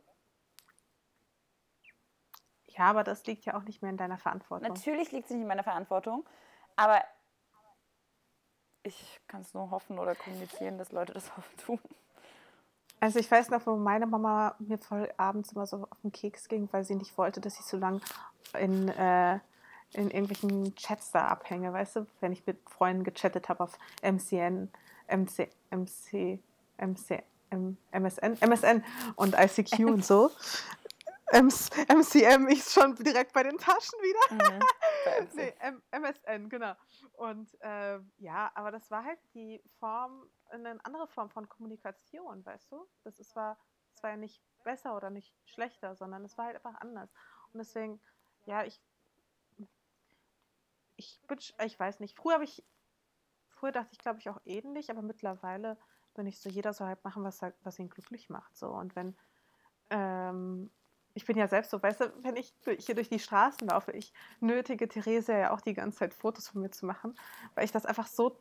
Ja, 2.78 2.90
aber 2.90 3.04
das 3.04 3.26
liegt 3.26 3.46
ja 3.46 3.56
auch 3.56 3.64
nicht 3.64 3.82
mehr 3.82 3.92
in 3.92 3.98
deiner 3.98 4.18
Verantwortung. 4.18 4.68
Natürlich 4.68 5.12
liegt 5.12 5.26
es 5.26 5.32
nicht 5.32 5.42
in 5.42 5.48
meiner 5.48 5.64
Verantwortung, 5.64 6.26
aber 6.76 7.02
ich 8.84 9.20
kann 9.28 9.42
es 9.42 9.54
nur 9.54 9.70
hoffen 9.72 10.00
oder 10.00 10.16
kommunizieren, 10.16 10.78
dass 10.78 10.92
Leute 10.92 11.14
das 11.14 11.30
hoffen 11.38 11.58
tun. 11.58 11.80
Also 13.00 13.20
ich 13.20 13.30
weiß 13.30 13.50
noch, 13.50 13.66
wo 13.66 13.76
meine 13.76 14.06
Mama 14.06 14.56
mir 14.60 14.78
voll 14.78 15.12
abends 15.18 15.54
immer 15.54 15.66
so 15.66 15.88
auf 15.90 16.02
den 16.04 16.12
Keks 16.12 16.48
ging, 16.48 16.70
weil 16.72 16.84
sie 16.84 16.96
nicht 16.96 17.18
wollte, 17.18 17.42
dass 17.42 17.60
ich 17.60 17.66
so 17.66 17.78
lange 17.78 18.00
in, 18.60 18.90
äh, 18.90 19.40
in 19.94 20.12
irgendwelchen 20.12 20.76
Chats 20.76 21.12
da 21.12 21.28
abhänge, 21.28 21.74
weißt 21.74 21.96
du, 21.96 22.08
wenn 22.20 22.32
ich 22.32 22.46
mit 22.46 22.58
Freunden 22.70 23.04
gechattet 23.04 23.50
habe 23.50 23.64
auf 23.64 23.78
MCN, 24.04 24.70
MC, 25.08 25.50
MC, 25.72 26.40
MC, 26.78 27.24
MSN, 27.92 28.38
MSN 28.40 28.84
und 29.16 29.36
ICQ 29.38 29.80
und 29.86 30.06
so. 30.06 30.30
MCM, 31.32 32.48
ich 32.50 32.64
schon 32.64 32.96
direkt 32.96 33.34
bei 33.34 33.44
den 33.44 33.58
Taschen 33.58 34.00
wieder. 34.00 34.54
Mhm, 34.54 34.62
nee, 35.34 35.54
MSN, 35.92 36.50
genau. 36.50 36.74
Und 37.14 37.50
äh, 37.62 38.00
ja, 38.18 38.52
aber 38.56 38.72
das 38.72 38.92
war 38.92 39.04
halt 39.04 39.20
die 39.34 39.62
Form, 39.80 40.30
eine 40.50 40.80
andere 40.84 41.08
Form 41.08 41.30
von 41.30 41.48
Kommunikation, 41.48 42.46
weißt 42.46 42.72
du? 42.72 42.86
Das 43.04 43.20
ist, 43.20 43.36
war, 43.36 43.58
das 43.94 44.04
war 44.04 44.12
ja 44.12 44.18
nicht 44.18 44.42
besser 44.64 44.96
oder 44.96 45.10
nicht 45.10 45.34
schlechter, 45.46 45.96
sondern 45.96 46.26
es 46.26 46.38
war 46.38 46.46
halt 46.46 46.58
einfach 46.58 46.80
anders. 46.82 47.10
Und 47.54 47.60
deswegen, 47.60 48.02
ja, 48.46 48.64
ich, 48.64 48.82
ich 50.98 51.22
bin, 51.28 51.40
ich 51.66 51.80
weiß 51.80 52.00
nicht, 52.00 52.16
früher 52.18 52.36
habe 52.36 52.44
ich, 52.44 52.64
früher 53.50 53.72
dachte 53.72 53.90
ich, 53.94 54.00
glaube 54.00 54.20
ich, 54.20 54.30
auch 54.30 54.42
ähnlich, 54.46 54.92
aber 54.92 55.02
mittlerweile 55.02 55.78
bin 56.14 56.28
ich 56.28 56.42
so, 56.42 56.50
jeder 56.50 56.74
soll 56.74 56.88
halt 56.88 57.04
machen, 57.04 57.24
was, 57.24 57.42
was 57.62 57.80
ihn 57.80 57.90
glücklich 57.90 58.30
macht, 58.30 58.58
so. 58.58 58.68
Und 58.68 58.96
wenn, 58.96 59.16
ähm, 59.90 60.72
ich 61.14 61.26
bin 61.26 61.38
ja 61.38 61.48
selbst 61.48 61.72
so, 61.72 61.82
weißt 61.82 62.02
du, 62.02 62.14
wenn 62.24 62.36
ich 62.36 62.54
hier 62.80 62.96
durch 62.96 63.10
die 63.10 63.20
Straßen 63.20 63.68
laufe, 63.68 63.92
ich 63.92 64.14
nötige 64.40 64.88
Therese 64.88 65.34
ja 65.34 65.52
auch 65.52 65.62
die 65.62 65.74
ganze 65.74 66.00
Zeit 66.00 66.14
Fotos 66.14 66.48
von 66.48 66.62
mir 66.62 66.72
zu 66.72 66.86
machen, 66.86 67.18
weil 67.56 67.66
ich 67.66 67.72
das 67.72 67.86
einfach 67.86 68.08
so 68.08 68.38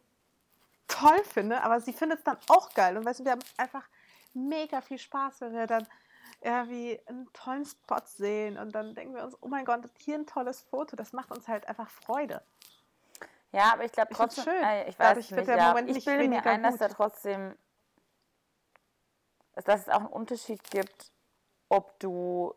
toll 0.88 1.22
finde, 1.24 1.62
aber 1.62 1.80
sie 1.80 1.92
findet 1.92 2.18
es 2.18 2.24
dann 2.24 2.38
auch 2.48 2.74
geil. 2.74 2.96
Und 2.96 3.04
weißt 3.04 3.20
du, 3.20 3.24
wir 3.24 3.32
haben 3.32 3.44
einfach 3.56 3.88
mega 4.34 4.80
viel 4.80 4.98
Spaß, 4.98 5.40
wenn 5.40 5.54
wir 5.54 5.66
dann 5.66 5.86
irgendwie 6.40 7.00
einen 7.06 7.30
tollen 7.32 7.64
Spot 7.64 8.02
sehen 8.04 8.56
und 8.56 8.72
dann 8.72 8.94
denken 8.94 9.14
wir 9.14 9.24
uns, 9.24 9.36
oh 9.40 9.48
mein 9.48 9.64
Gott, 9.64 9.82
hier 9.98 10.16
ein 10.16 10.26
tolles 10.26 10.62
Foto, 10.62 10.96
das 10.96 11.12
macht 11.12 11.30
uns 11.30 11.48
halt 11.48 11.68
einfach 11.68 11.90
Freude. 11.90 12.42
Ja, 13.52 13.72
aber 13.72 13.84
ich 13.84 13.92
glaube 13.92 14.14
trotzdem, 14.14 14.44
ich, 14.44 14.50
schön. 14.50 14.64
Äh, 14.64 14.88
ich 14.88 14.98
weiß 14.98 15.08
Dadurch 15.08 15.30
nicht, 15.30 15.48
ja. 15.48 15.78
ich 15.78 16.04
bilde 16.04 16.28
mir 16.28 16.46
ein, 16.46 16.62
dass 16.62 16.76
da 16.76 16.88
trotzdem, 16.88 17.56
dass 19.54 19.82
es 19.82 19.88
auch 19.88 20.00
einen 20.00 20.06
Unterschied 20.06 20.62
gibt, 20.70 21.12
ob 21.68 21.98
du 21.98 22.54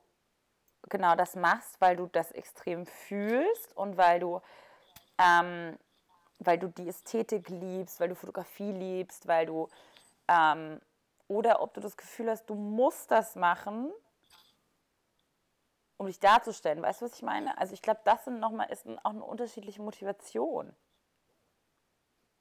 genau 0.93 1.15
das 1.15 1.36
machst, 1.36 1.82
weil 1.82 1.97
du 1.97 2.06
das 2.06 2.32
extrem 2.32 2.86
fühlst 2.86 3.75
und 3.75 3.97
weil 3.97 4.19
du, 4.19 4.41
ähm, 5.17 5.77
weil 6.39 6.60
du 6.60 6.69
die 6.69 6.88
Ästhetik 6.88 7.49
liebst, 7.49 7.99
weil 7.99 8.10
du 8.10 8.15
Fotografie 8.15 8.71
liebst, 8.71 9.27
weil 9.27 9.47
du, 9.47 9.67
ähm, 10.27 10.79
oder 11.27 11.62
ob 11.62 11.73
du 11.73 11.82
das 11.82 11.97
Gefühl 11.97 12.29
hast, 12.29 12.45
du 12.45 12.53
musst 12.53 13.10
das 13.10 13.36
machen, 13.36 13.91
um 15.97 16.06
dich 16.06 16.19
darzustellen. 16.19 16.84
Weißt 16.84 17.01
du, 17.01 17.06
was 17.06 17.15
ich 17.15 17.23
meine? 17.23 17.58
Also 17.58 17.73
ich 17.73 17.82
glaube, 17.82 18.01
das 18.06 18.25
sind 18.25 18.39
noch 18.39 18.51
mal, 18.51 18.65
ist 18.65 18.86
auch 19.03 19.12
eine 19.12 19.23
unterschiedliche 19.23 19.82
Motivation. 19.82 20.75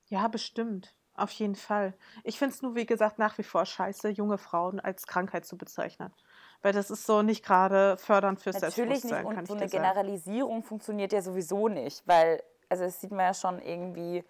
Ja, 0.08 0.28
bestimmt. 0.28 0.94
Auf 1.14 1.30
jeden 1.32 1.56
Fall. 1.56 1.94
Ich 2.22 2.38
finde 2.38 2.54
es 2.54 2.60
nur, 2.62 2.74
wie 2.74 2.86
gesagt, 2.86 3.18
nach 3.18 3.38
wie 3.38 3.42
vor 3.42 3.64
scheiße, 3.64 4.10
junge 4.10 4.36
Frauen 4.36 4.78
als 4.78 5.06
Krankheit 5.06 5.46
zu 5.46 5.56
bezeichnen. 5.56 6.12
Weil 6.62 6.72
das 6.72 6.90
ist 6.90 7.06
so 7.06 7.22
nicht 7.22 7.44
gerade 7.44 7.96
fördernd 7.96 8.40
fürs 8.40 8.60
Natürlich 8.60 9.00
Selbstbewusstsein. 9.00 9.24
Natürlich 9.24 9.40
nicht. 9.40 9.50
Und 9.50 9.58
so 9.58 9.64
eine 9.64 9.68
Generalisierung 9.68 10.62
funktioniert 10.62 11.12
ja 11.12 11.20
sowieso 11.20 11.68
nicht, 11.68 12.06
weil, 12.06 12.42
also 12.68 12.84
das 12.84 13.00
sieht 13.00 13.10
man 13.10 13.26
ja 13.26 13.34
schon 13.34 13.60
irgendwie, 13.60 14.24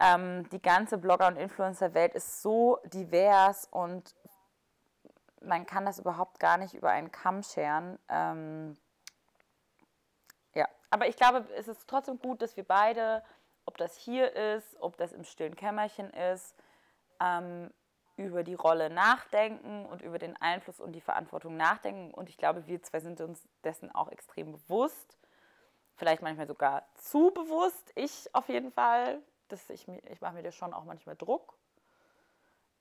ähm, 0.00 0.48
die 0.50 0.60
ganze 0.60 0.98
Blogger- 0.98 1.28
und 1.28 1.36
Influencer-Welt 1.36 2.14
ist 2.14 2.42
so 2.42 2.78
divers 2.84 3.68
und 3.70 4.14
man 5.42 5.66
kann 5.66 5.86
das 5.86 5.98
überhaupt 5.98 6.40
gar 6.40 6.58
nicht 6.58 6.74
über 6.74 6.90
einen 6.90 7.12
Kamm 7.12 7.42
scheren. 7.42 7.98
Ähm, 8.08 8.76
ja, 10.54 10.66
aber 10.90 11.08
ich 11.08 11.16
glaube, 11.16 11.46
es 11.56 11.68
ist 11.68 11.86
trotzdem 11.86 12.18
gut, 12.18 12.42
dass 12.42 12.56
wir 12.56 12.64
beide, 12.64 13.22
ob 13.64 13.76
das 13.78 13.96
hier 13.96 14.34
ist, 14.34 14.76
ob 14.80 14.96
das 14.96 15.12
im 15.12 15.24
stillen 15.24 15.56
Kämmerchen 15.56 16.10
ist, 16.10 16.54
ähm, 17.20 17.70
über 18.16 18.42
die 18.42 18.54
Rolle 18.54 18.88
nachdenken 18.88 19.84
und 19.86 20.00
über 20.02 20.18
den 20.18 20.36
Einfluss 20.36 20.80
und 20.80 20.92
die 20.92 21.00
Verantwortung 21.00 21.56
nachdenken. 21.56 22.12
Und 22.14 22.28
ich 22.28 22.38
glaube, 22.38 22.66
wir 22.66 22.82
zwei 22.82 23.00
sind 23.00 23.20
uns 23.20 23.46
dessen 23.62 23.94
auch 23.94 24.08
extrem 24.08 24.52
bewusst. 24.52 25.18
Vielleicht 25.96 26.22
manchmal 26.22 26.46
sogar 26.46 26.86
zu 26.94 27.30
bewusst. 27.30 27.92
Ich 27.94 28.34
auf 28.34 28.48
jeden 28.48 28.72
Fall. 28.72 29.20
Das, 29.48 29.70
ich 29.70 29.86
ich 29.88 30.20
mache 30.20 30.34
mir 30.34 30.42
da 30.42 30.50
schon 30.50 30.74
auch 30.74 30.84
manchmal 30.84 31.14
Druck, 31.14 31.56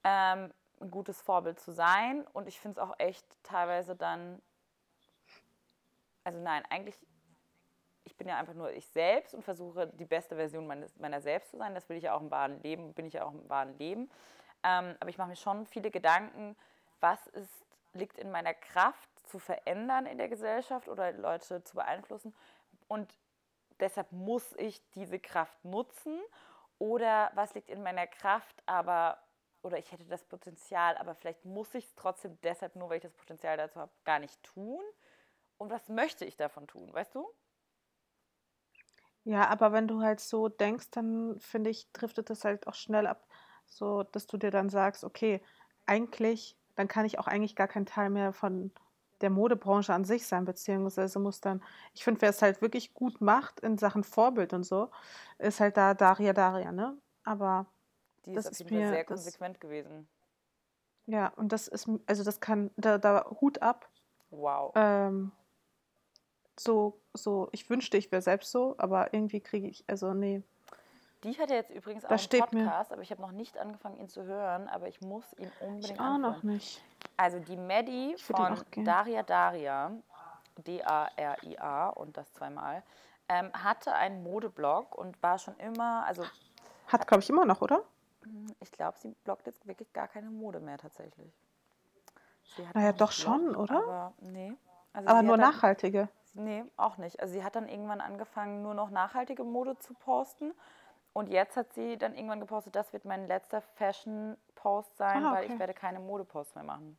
ähm, 0.04 0.52
ein 0.80 0.92
gutes 0.92 1.22
Vorbild 1.22 1.60
zu 1.60 1.72
sein. 1.72 2.26
Und 2.34 2.48
ich 2.48 2.60
finde 2.60 2.80
es 2.80 2.88
auch 2.88 2.96
echt 2.98 3.26
teilweise 3.44 3.96
dann. 3.96 4.42
Also 6.24 6.40
nein, 6.40 6.64
eigentlich, 6.70 6.96
ich 8.04 8.16
bin 8.16 8.28
ja 8.28 8.38
einfach 8.38 8.56
nur 8.56 8.72
ich 8.72 8.88
selbst 8.88 9.36
und 9.36 9.44
versuche 9.44 9.88
die 9.88 10.06
beste 10.06 10.36
Version 10.36 10.66
meines, 10.66 10.98
meiner 10.98 11.22
selbst 11.22 11.52
zu 11.52 11.58
sein. 11.58 11.76
Das 11.76 11.88
will 11.90 11.98
ich 11.98 12.04
ja 12.04 12.16
auch 12.16 12.22
im 12.22 12.32
wahren 12.32 12.62
Leben, 12.64 12.94
bin 12.94 13.06
ich 13.06 13.14
ja 13.14 13.26
auch 13.26 13.34
im 13.34 13.48
wahren 13.50 13.78
Leben. 13.78 14.10
Ähm, 14.66 14.96
aber 15.00 15.12
ich 15.12 15.20
mache 15.20 15.30
mir 15.30 15.36
schon 15.36 15.68
viele 15.68 15.92
Gedanken, 15.92 16.58
was 17.00 17.28
ist, 17.28 17.66
liegt 17.94 18.18
in 18.18 18.32
meiner 18.32 18.56
Kraft 18.56 19.10
zu 19.28 19.38
verändern 19.38 20.08
in 20.08 20.18
der 20.18 20.28
Gesellschaft 20.28 20.88
oder 20.88 21.12
Leute 21.14 21.64
zu 21.64 21.76
beeinflussen. 21.76 22.34
Und 22.88 23.16
deshalb 23.80 24.12
muss 24.12 24.54
ich 24.58 24.82
diese 24.92 25.20
Kraft 25.20 25.64
nutzen. 25.64 26.20
Oder 26.80 27.32
was 27.36 27.54
liegt 27.54 27.70
in 27.70 27.84
meiner 27.84 28.08
Kraft, 28.08 28.64
aber, 28.66 29.20
oder 29.62 29.78
ich 29.78 29.92
hätte 29.92 30.06
das 30.06 30.24
Potenzial, 30.26 30.98
aber 30.98 31.16
vielleicht 31.16 31.46
muss 31.46 31.74
ich 31.76 31.86
es 31.86 31.96
trotzdem 31.96 32.38
deshalb, 32.42 32.76
nur 32.76 32.90
weil 32.90 32.98
ich 32.98 33.04
das 33.04 33.14
Potenzial 33.14 33.56
dazu 33.56 33.80
habe, 33.80 33.92
gar 34.04 34.20
nicht 34.20 34.42
tun. 34.44 34.84
Und 35.58 35.70
was 35.70 35.88
möchte 35.90 36.26
ich 36.26 36.36
davon 36.38 36.68
tun, 36.68 36.92
weißt 36.92 37.16
du? 37.16 37.30
Ja, 39.24 39.48
aber 39.48 39.72
wenn 39.72 39.88
du 39.88 40.02
halt 40.02 40.20
so 40.20 40.50
denkst, 40.50 40.92
dann 40.92 41.40
finde 41.40 41.70
ich, 41.72 41.92
driftet 41.94 42.30
das 42.30 42.46
halt 42.46 42.68
auch 42.68 42.76
schnell 42.76 43.08
ab 43.08 43.26
so, 43.68 44.04
dass 44.04 44.28
du 44.28 44.38
dir 44.38 44.52
dann 44.52 44.70
sagst, 44.70 45.04
okay, 45.04 45.42
eigentlich, 45.86 46.58
dann 46.76 46.88
kann 46.88 47.06
ich 47.06 47.20
auch 47.20 47.28
eigentlich 47.28 47.56
gar 47.56 47.68
kein 47.68 47.86
Teil 47.86 48.10
mehr 48.10 48.34
von 48.34 48.72
der 49.22 49.30
Modebranche 49.30 49.94
an 49.94 50.04
sich 50.04 50.28
sein, 50.28 50.46
beziehungsweise 50.46 51.20
muss 51.20 51.42
dann, 51.42 51.64
ich 51.94 52.04
finde, 52.04 52.22
wer 52.22 52.30
es 52.30 52.42
halt 52.42 52.62
wirklich 52.62 52.94
gut 52.94 53.22
macht 53.22 53.62
in 53.62 53.78
Sachen 53.78 54.04
Vorbild 54.04 54.54
und 54.54 54.64
so, 54.64 54.90
ist 55.38 55.60
halt 55.60 55.78
da 55.78 55.94
Daria 55.94 56.34
Daria, 56.34 56.72
ne? 56.72 56.98
Aber 57.24 57.66
die 58.26 58.34
ist 58.34 58.46
das 58.46 58.60
ist 58.60 58.70
mir 58.70 58.88
sehr 58.90 59.04
das, 59.04 59.24
konsequent 59.24 59.62
gewesen. 59.62 60.08
Ja, 61.08 61.28
und 61.30 61.52
das 61.52 61.68
ist, 61.68 61.90
also 62.08 62.24
das 62.24 62.40
kann, 62.40 62.72
da, 62.78 62.98
da 62.98 63.26
Hut 63.40 63.62
ab. 63.62 63.90
Wow. 64.32 64.74
Ähm, 64.76 65.32
so, 66.60 67.00
so, 67.14 67.50
ich 67.52 67.70
wünschte, 67.70 67.98
ich 67.98 68.12
wäre 68.12 68.22
selbst 68.22 68.52
so, 68.52 68.76
aber 68.78 69.14
irgendwie 69.14 69.40
kriege 69.40 69.68
ich, 69.68 69.84
also 69.88 70.14
nee, 70.14 70.42
die 71.26 71.40
hat 71.40 71.50
ja 71.50 71.56
jetzt 71.56 71.72
übrigens 71.72 72.06
auch 72.06 72.12
einen 72.12 72.40
Podcast, 72.40 72.92
aber 72.92 73.02
ich 73.02 73.10
habe 73.10 73.22
noch 73.22 73.32
nicht 73.32 73.58
angefangen, 73.58 73.98
ihn 73.98 74.08
zu 74.08 74.24
hören, 74.24 74.70
aber 74.70 74.88
ich 74.88 75.02
muss 75.02 75.34
ihn 75.38 75.52
unbedingt 75.60 75.96
ich 75.96 76.00
auch 76.00 76.06
anfangen. 76.06 76.22
noch 76.22 76.44
nicht. 76.44 76.84
Also 77.18 77.40
die 77.40 77.58
Maddie 77.58 78.16
von 78.18 78.58
Daria 78.84 79.24
Daria, 79.24 79.92
D-A-R-I-A 80.58 81.90
und 81.90 82.16
das 82.16 82.32
zweimal, 82.34 82.84
ähm, 83.28 83.52
hatte 83.54 83.94
einen 83.94 84.22
Modeblog 84.22 84.96
und 84.96 85.22
war 85.24 85.40
schon 85.40 85.58
immer, 85.58 86.06
also... 86.06 86.24
Hat, 86.88 87.08
glaube 87.08 87.24
ich, 87.24 87.30
immer 87.30 87.46
noch, 87.46 87.62
oder? 87.62 87.82
Hm, 88.22 88.56
ich 88.60 88.72
glaube, 88.72 88.98
sie 89.00 89.16
bloggt 89.24 89.48
jetzt 89.48 89.66
wirklich 89.66 89.92
gar 89.94 90.08
keine 90.08 90.30
Mode 90.30 90.60
mehr 90.60 90.78
tatsächlich. 90.78 91.34
naja, 92.76 92.94
doch 92.94 93.12
schon, 93.12 93.56
oder? 93.56 93.78
Aber, 93.78 94.14
nee. 94.20 94.54
Also 94.94 95.10
aber 95.10 95.24
nur 95.24 95.38
nachhaltige? 95.38 96.08
Dann, 96.36 96.44
nee, 96.44 96.64
auch 96.78 96.98
nicht. 96.98 97.20
Also 97.20 97.34
sie 97.34 97.44
hat 97.44 97.56
dann 97.56 97.68
irgendwann 97.68 98.00
angefangen, 98.00 98.62
nur 98.62 98.76
noch 98.76 98.92
nachhaltige 98.92 99.44
Mode 99.44 99.78
zu 99.80 99.96
posten 99.96 100.54
und 101.16 101.30
jetzt 101.30 101.56
hat 101.56 101.72
sie 101.74 101.98
dann 101.98 102.14
irgendwann 102.14 102.42
gepostet, 102.42 102.76
das 102.76 102.92
wird 102.92 103.06
mein 103.06 103.26
letzter 103.26 103.62
Fashion-Post 103.62 104.98
sein, 104.98 105.24
ah, 105.24 105.32
okay. 105.32 105.38
weil 105.38 105.52
ich 105.54 105.60
werde 105.60 105.74
keine 105.74 106.02
Modeposts 106.02 106.56
mehr 106.56 106.66
machen. 106.66 106.98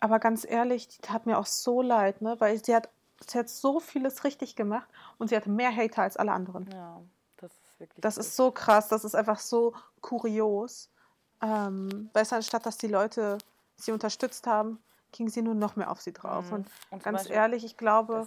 Aber 0.00 0.18
ganz 0.18 0.46
ehrlich, 0.48 0.88
die 0.88 1.02
tat 1.02 1.26
mir 1.26 1.38
auch 1.38 1.44
so 1.44 1.82
leid, 1.82 2.22
ne? 2.22 2.36
weil 2.38 2.64
sie 2.64 2.74
hat, 2.74 2.88
sie 3.26 3.38
hat 3.38 3.50
so 3.50 3.78
vieles 3.78 4.24
richtig 4.24 4.56
gemacht 4.56 4.88
und 5.18 5.28
sie 5.28 5.36
hatte 5.36 5.50
mehr 5.50 5.70
Hater 5.70 6.00
als 6.00 6.16
alle 6.16 6.32
anderen. 6.32 6.70
Ja, 6.72 7.02
das 7.36 7.52
ist 7.52 7.78
wirklich. 7.78 8.00
Das 8.00 8.16
ist 8.16 8.36
so 8.36 8.52
krass, 8.52 8.88
das 8.88 9.04
ist 9.04 9.14
einfach 9.14 9.38
so 9.38 9.74
kurios. 10.00 10.90
Ähm, 11.42 12.08
weißt 12.14 12.32
du, 12.32 12.36
anstatt 12.36 12.64
dass 12.64 12.78
die 12.78 12.88
Leute 12.88 13.36
sie 13.76 13.92
unterstützt 13.92 14.46
haben, 14.46 14.82
ging 15.12 15.28
sie 15.28 15.42
nur 15.42 15.54
noch 15.54 15.76
mehr 15.76 15.90
auf 15.90 16.00
sie 16.00 16.14
drauf. 16.14 16.46
Mhm. 16.46 16.54
Und, 16.54 16.68
und 16.88 17.02
ganz 17.02 17.28
ehrlich, 17.28 17.66
ich 17.66 17.76
glaube, 17.76 18.26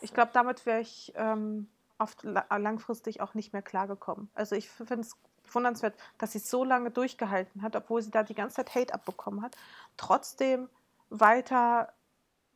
ich 0.00 0.12
glaube, 0.12 0.32
damit 0.32 0.66
wäre 0.66 0.80
ich 0.80 1.12
ähm, 1.14 1.68
oft 2.00 2.24
langfristig 2.24 3.20
auch 3.20 3.34
nicht 3.34 3.52
mehr 3.52 3.62
klargekommen. 3.62 4.30
Also 4.34 4.56
ich 4.56 4.68
finde 4.68 5.00
es 5.00 5.16
bewundernswert, 5.44 5.94
dass 6.18 6.32
sie 6.32 6.38
es 6.38 6.48
so 6.48 6.64
lange 6.64 6.90
durchgehalten 6.90 7.62
hat, 7.62 7.76
obwohl 7.76 8.02
sie 8.02 8.10
da 8.10 8.22
die 8.22 8.34
ganze 8.34 8.56
Zeit 8.56 8.74
Hate 8.74 8.94
abbekommen 8.94 9.42
hat, 9.42 9.56
trotzdem 9.96 10.68
weiter 11.10 11.92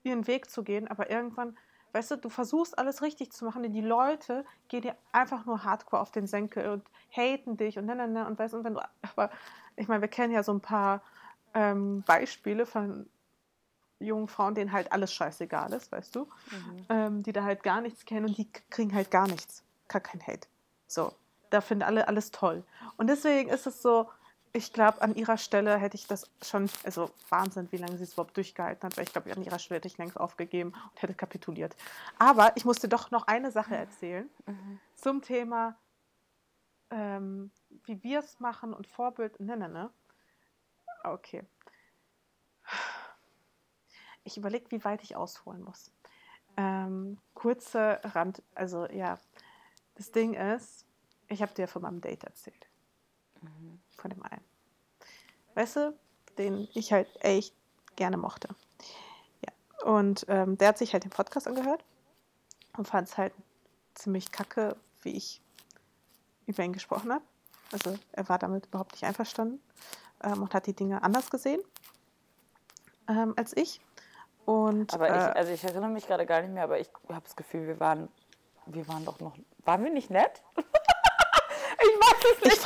ihren 0.03 0.27
Weg 0.27 0.51
zu 0.51 0.63
gehen. 0.63 0.89
Aber 0.89 1.11
irgendwann, 1.11 1.57
weißt 1.93 2.13
du, 2.13 2.17
du 2.17 2.29
versuchst 2.29 2.79
alles 2.79 3.03
richtig 3.03 3.33
zu 3.33 3.45
machen, 3.45 3.63
denn 3.63 3.73
die 3.73 3.81
Leute 3.81 4.45
gehen 4.69 4.83
dir 4.83 4.97
einfach 5.13 5.45
nur 5.47 5.65
hardcore 5.65 6.01
auf 6.01 6.11
den 6.11 6.27
Senkel 6.27 6.71
und 6.71 6.85
haten 7.11 7.57
dich 7.57 7.79
und 7.79 7.87
ne, 7.87 7.97
ne, 7.97 8.09
ne. 8.09 8.27
Und 8.27 8.39
weißt 8.39 8.55
du, 8.55 8.65
wenn 8.65 8.75
du, 8.75 8.81
aber 9.17 9.31
ich 9.77 9.89
meine, 9.89 10.01
wir 10.01 10.09
kennen 10.09 10.33
ja 10.33 10.43
so 10.43 10.53
ein 10.53 10.61
paar 10.61 11.03
ähm, 11.55 12.03
Beispiele 12.07 12.67
von 12.67 13.09
jungen 13.99 14.29
Frauen, 14.29 14.55
denen 14.55 14.73
halt 14.73 14.93
alles 14.93 15.13
scheißegal 15.13 15.73
ist, 15.73 15.91
weißt 15.93 16.15
du, 16.15 16.25
mhm. 16.25 16.87
ähm, 16.89 17.23
die 17.23 17.33
da 17.33 17.45
halt 17.45 17.63
gar 17.63 17.81
nichts 17.81 18.05
kennen 18.05 18.27
und 18.27 18.37
die 18.37 18.51
kriegen 18.71 18.95
halt 18.95 19.11
gar 19.11 19.27
nichts, 19.27 19.63
gar 19.89 20.01
kein 20.01 20.21
Hate. 20.27 20.49
So, 20.87 21.13
da 21.51 21.61
finden 21.61 21.83
alle 21.83 22.09
alles 22.09 22.31
toll. 22.31 22.65
Und 22.97 23.09
deswegen 23.09 23.51
ist 23.51 23.67
es 23.67 23.83
so, 23.83 24.09
ich 24.53 24.73
glaube, 24.73 25.03
an 25.03 25.17
ihrer 25.17 25.37
Stelle 25.37 25.77
hätte 25.79 25.97
ich 25.97 26.07
das 26.07 26.31
schon, 26.41 26.71
also 26.85 27.11
Wahnsinn, 27.29 27.69
wie 27.73 27.77
lange 27.77 27.97
sie 27.97 28.05
es 28.05 28.13
überhaupt 28.13 28.37
durchgehalten 28.37 28.87
hat, 28.87 28.97
weil 28.97 29.05
ich 29.05 29.13
glaube, 29.13 29.33
an 29.33 29.43
ihrer 29.43 29.59
Stelle 29.59 29.79
hätte 29.79 29.89
ich 29.89 29.99
längst 29.99 30.19
aufgegeben 30.19 30.71
und 30.71 31.03
hätte 31.03 31.15
kapituliert. 31.15 31.75
Aber 32.19 32.57
ich 32.57 32.65
musste 32.65 32.89
doch 32.89 33.11
noch 33.11 33.27
eine 33.27 33.51
Sache 33.51 33.77
erzählen 33.77 34.31
mhm. 34.47 34.81
zum 34.95 35.23
Thema, 35.23 35.77
ähm, 36.91 37.51
wie 37.85 38.03
wir 38.05 38.21
es 38.21 38.39
machen 38.39 38.73
und 38.73 38.87
Vorbild, 38.87 39.41
ne, 39.41 39.57
ne, 39.57 39.69
ne. 39.69 39.91
Okay 41.03 41.43
ich 44.25 44.37
überlege, 44.37 44.71
wie 44.71 44.85
weit 44.85 45.03
ich 45.03 45.17
ausholen 45.17 45.63
muss. 45.63 45.91
Ähm, 46.57 47.19
kurze 47.35 48.01
Rand, 48.03 48.43
also 48.55 48.87
ja, 48.91 49.19
das 49.97 50.11
Ding 50.13 50.35
ist, 50.35 50.85
ich 51.29 51.43
habe 51.43 51.55
dir 51.55 51.69
von 51.69 51.83
meinem 51.83 52.01
Date 52.01 52.25
erzählt. 52.25 52.67
Mhm. 53.43 53.81
Von 53.97 54.11
dem 54.11 54.23
einen. 54.23 54.45
Weißt 55.55 55.77
du, 55.77 55.99
den 56.39 56.69
ich 56.75 56.93
halt 56.93 57.09
echt 57.23 57.55
gerne 57.97 58.17
mochte. 58.17 58.49
Ja. 59.45 59.93
Und 59.93 60.27
ähm, 60.29 60.59
der 60.59 60.69
hat 60.69 60.79
sich 60.79 60.93
halt 60.93 61.05
den 61.05 61.11
Podcast 61.11 61.47
angehört 61.47 61.85
und 62.77 62.89
fand 62.89 63.09
es 63.09 63.17
halt 63.17 63.33
ziemlich 63.95 64.33
kacke, 64.33 64.77
wie 65.03 65.17
ich 65.17 65.41
über 66.47 66.63
ihn 66.65 66.73
gesprochen 66.73 67.13
habe. 67.13 67.25
Also 67.73 67.99
er 68.13 68.29
war 68.29 68.39
damit 68.39 68.67
überhaupt 68.67 68.93
nicht 68.93 69.05
einverstanden 69.05 69.61
ähm, 70.23 70.43
und 70.43 70.55
hat 70.55 70.67
die 70.67 70.75
Dinge 70.75 71.03
anders 71.03 71.31
gesehen. 71.31 71.61
ähm, 73.09 73.35
als 73.37 73.57
ich. 73.57 73.81
Und, 74.47 74.93
aber 74.93 75.09
ich, 75.09 75.15
äh, 75.15 75.39
also 75.39 75.53
ich 75.53 75.65
erinnere 75.65 75.91
mich 75.91 76.07
gerade 76.07 76.27
gar 76.27 76.43
nicht 76.43 76.53
mehr, 76.53 76.65
aber 76.65 76.79
ich 76.79 76.91
habe 77.09 77.23
das 77.23 77.37
Gefühl, 77.37 77.67
wir 77.67 77.81
waren, 77.81 78.09
wir 78.67 78.87
waren 78.89 79.05
doch 79.05 79.21
noch, 79.21 79.37
waren 79.59 79.85
wir 79.85 79.91
nicht 79.91 80.11
nett? 80.11 80.43
ich 80.57 81.87
weiß 81.87 82.37
es 82.37 82.45
nicht. 82.45 82.57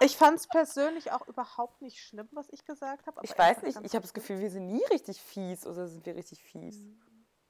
Ich 0.00 0.16
fand 0.16 0.36
ich 0.36 0.40
es 0.42 0.46
persönlich 0.46 1.12
auch 1.12 1.26
überhaupt 1.26 1.82
nicht 1.82 1.98
schlimm, 1.98 2.28
was 2.32 2.48
ich 2.50 2.64
gesagt 2.64 3.06
habe. 3.06 3.20
Ich 3.22 3.36
weiß 3.36 3.62
nicht, 3.62 3.78
ich 3.82 3.94
habe 3.94 4.02
das 4.02 4.14
Gefühl, 4.14 4.40
wir 4.40 4.50
sind 4.50 4.70
nie 4.70 4.84
richtig 4.90 5.20
fies 5.20 5.66
oder 5.66 5.88
sind 5.88 6.06
wir 6.06 6.14
richtig 6.14 6.42
fies? 6.42 6.76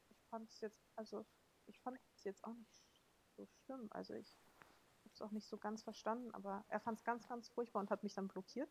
Ich 0.09 0.25
fand 0.31 0.49
es 0.49 0.61
jetzt, 0.61 0.81
also 0.97 1.25
ich 1.67 1.79
fand 1.81 1.99
es 2.17 2.25
jetzt 2.25 2.43
auch 2.45 2.55
nicht 2.55 2.83
so 3.37 3.47
schlimm. 3.65 3.89
Also 3.91 4.15
ich 4.15 4.39
habe 5.05 5.15
es 5.15 5.21
auch 5.21 5.31
nicht 5.31 5.49
so 5.49 5.59
ganz 5.59 5.83
verstanden, 5.83 6.31
aber 6.33 6.65
er 6.69 6.81
fand 6.81 6.99
es 6.99 7.05
ganz, 7.05 7.29
ganz 7.29 7.49
furchtbar 7.49 7.81
und 7.81 7.91
hat 7.91 8.03
mich 8.03 8.15
dann 8.15 8.29
blockiert. 8.29 8.71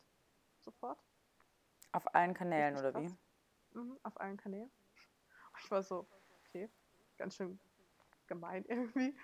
Sofort. 0.60 1.00
Auf 1.92 2.16
allen 2.16 2.34
Kanälen, 2.34 2.78
oder 2.78 2.96
wie? 2.96 3.16
Mhm, 3.74 4.00
auf 4.04 4.20
allen 4.20 4.38
Kanälen. 4.38 4.72
Ich 5.60 5.72
war 5.72 5.84
so, 5.84 6.08
okay, 6.48 6.70
ganz 7.18 7.36
schön 7.36 7.60
gemein 8.28 8.66
irgendwie. 8.68 9.16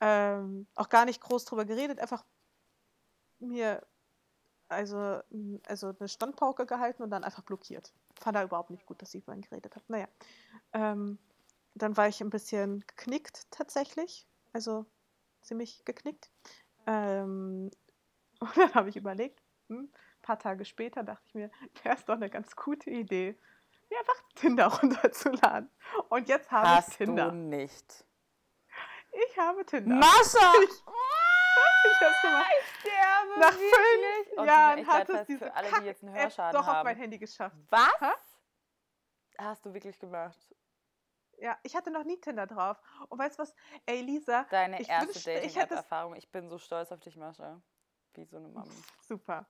Ähm, 0.00 0.66
auch 0.74 0.88
gar 0.88 1.04
nicht 1.04 1.20
groß 1.20 1.44
drüber 1.44 1.64
geredet, 1.64 1.98
einfach 1.98 2.24
mir 3.40 3.86
also, 4.68 5.20
also 5.66 5.94
eine 5.98 6.08
Standpauke 6.08 6.66
gehalten 6.66 7.02
und 7.02 7.10
dann 7.10 7.24
einfach 7.24 7.42
blockiert. 7.42 7.92
Fand 8.20 8.36
er 8.36 8.44
überhaupt 8.44 8.70
nicht 8.70 8.86
gut, 8.86 9.00
dass 9.00 9.14
ich 9.14 9.22
über 9.22 9.34
ihn 9.34 9.40
geredet 9.40 9.74
habe. 9.74 9.84
Naja. 9.88 10.08
Ähm, 10.72 11.18
dann 11.74 11.96
war 11.96 12.08
ich 12.08 12.20
ein 12.20 12.30
bisschen 12.30 12.80
geknickt 12.86 13.50
tatsächlich. 13.50 14.26
Also 14.52 14.84
ziemlich 15.40 15.84
geknickt. 15.84 16.30
Ähm, 16.86 17.70
und 18.40 18.56
dann 18.56 18.74
habe 18.74 18.88
ich 18.88 18.96
überlegt, 18.96 19.42
hm, 19.68 19.84
ein 19.84 20.22
paar 20.22 20.38
Tage 20.38 20.64
später 20.64 21.02
dachte 21.02 21.24
ich 21.26 21.34
mir, 21.34 21.50
wäre 21.82 21.96
es 21.96 22.04
doch 22.04 22.14
eine 22.14 22.30
ganz 22.30 22.54
gute 22.54 22.90
Idee, 22.90 23.38
mir 23.90 23.98
einfach 23.98 24.22
Tinder 24.34 24.66
runterzuladen. 24.66 25.70
Und 26.08 26.28
jetzt 26.28 26.50
habe 26.50 26.68
Hast 26.68 26.90
ich 26.90 26.96
Tinder. 26.98 27.30
du 27.30 27.36
nicht. 27.36 28.04
Ich 29.12 29.38
habe 29.38 29.64
Tinder. 29.64 29.96
Mascha! 29.96 30.52
Ich, 31.84 31.90
ich 31.92 32.00
hab's 32.06 32.22
gemacht. 32.22 32.46
Ich 32.60 32.80
sterbe 32.80 33.40
Nach 33.40 33.52
fünf 33.52 34.46
Jahren 34.46 34.86
hat 34.86 35.08
es 35.08 35.26
diese 35.26 35.38
für 35.46 35.54
alle, 35.54 35.68
die 35.80 35.86
jetzt 35.86 36.02
einen 36.04 36.14
Hörschaden 36.14 36.60
doch 36.60 36.66
haben. 36.66 36.78
auf 36.78 36.84
mein 36.84 36.96
Handy 36.96 37.18
geschafft. 37.18 37.56
Was? 37.70 38.00
Ha? 38.00 38.14
Hast 39.38 39.64
du 39.64 39.72
wirklich 39.74 39.98
gemacht? 39.98 40.38
Ja, 41.38 41.56
ich 41.62 41.74
hatte 41.76 41.90
noch 41.90 42.04
nie 42.04 42.20
Tinder 42.20 42.46
drauf. 42.46 42.76
Und 43.08 43.18
weißt 43.18 43.38
du 43.38 43.42
was? 43.42 43.54
Ey, 43.86 44.02
Lisa. 44.02 44.44
Deine 44.50 44.86
erste 44.86 45.20
Dating-App-Erfahrung. 45.20 46.14
Ich 46.16 46.30
bin 46.30 46.48
so 46.48 46.58
stolz 46.58 46.90
auf 46.92 47.00
dich, 47.00 47.16
Mascha. 47.16 47.60
Wie 48.14 48.24
so 48.24 48.36
eine 48.36 48.48
Mama. 48.48 48.70
Super. 49.00 49.48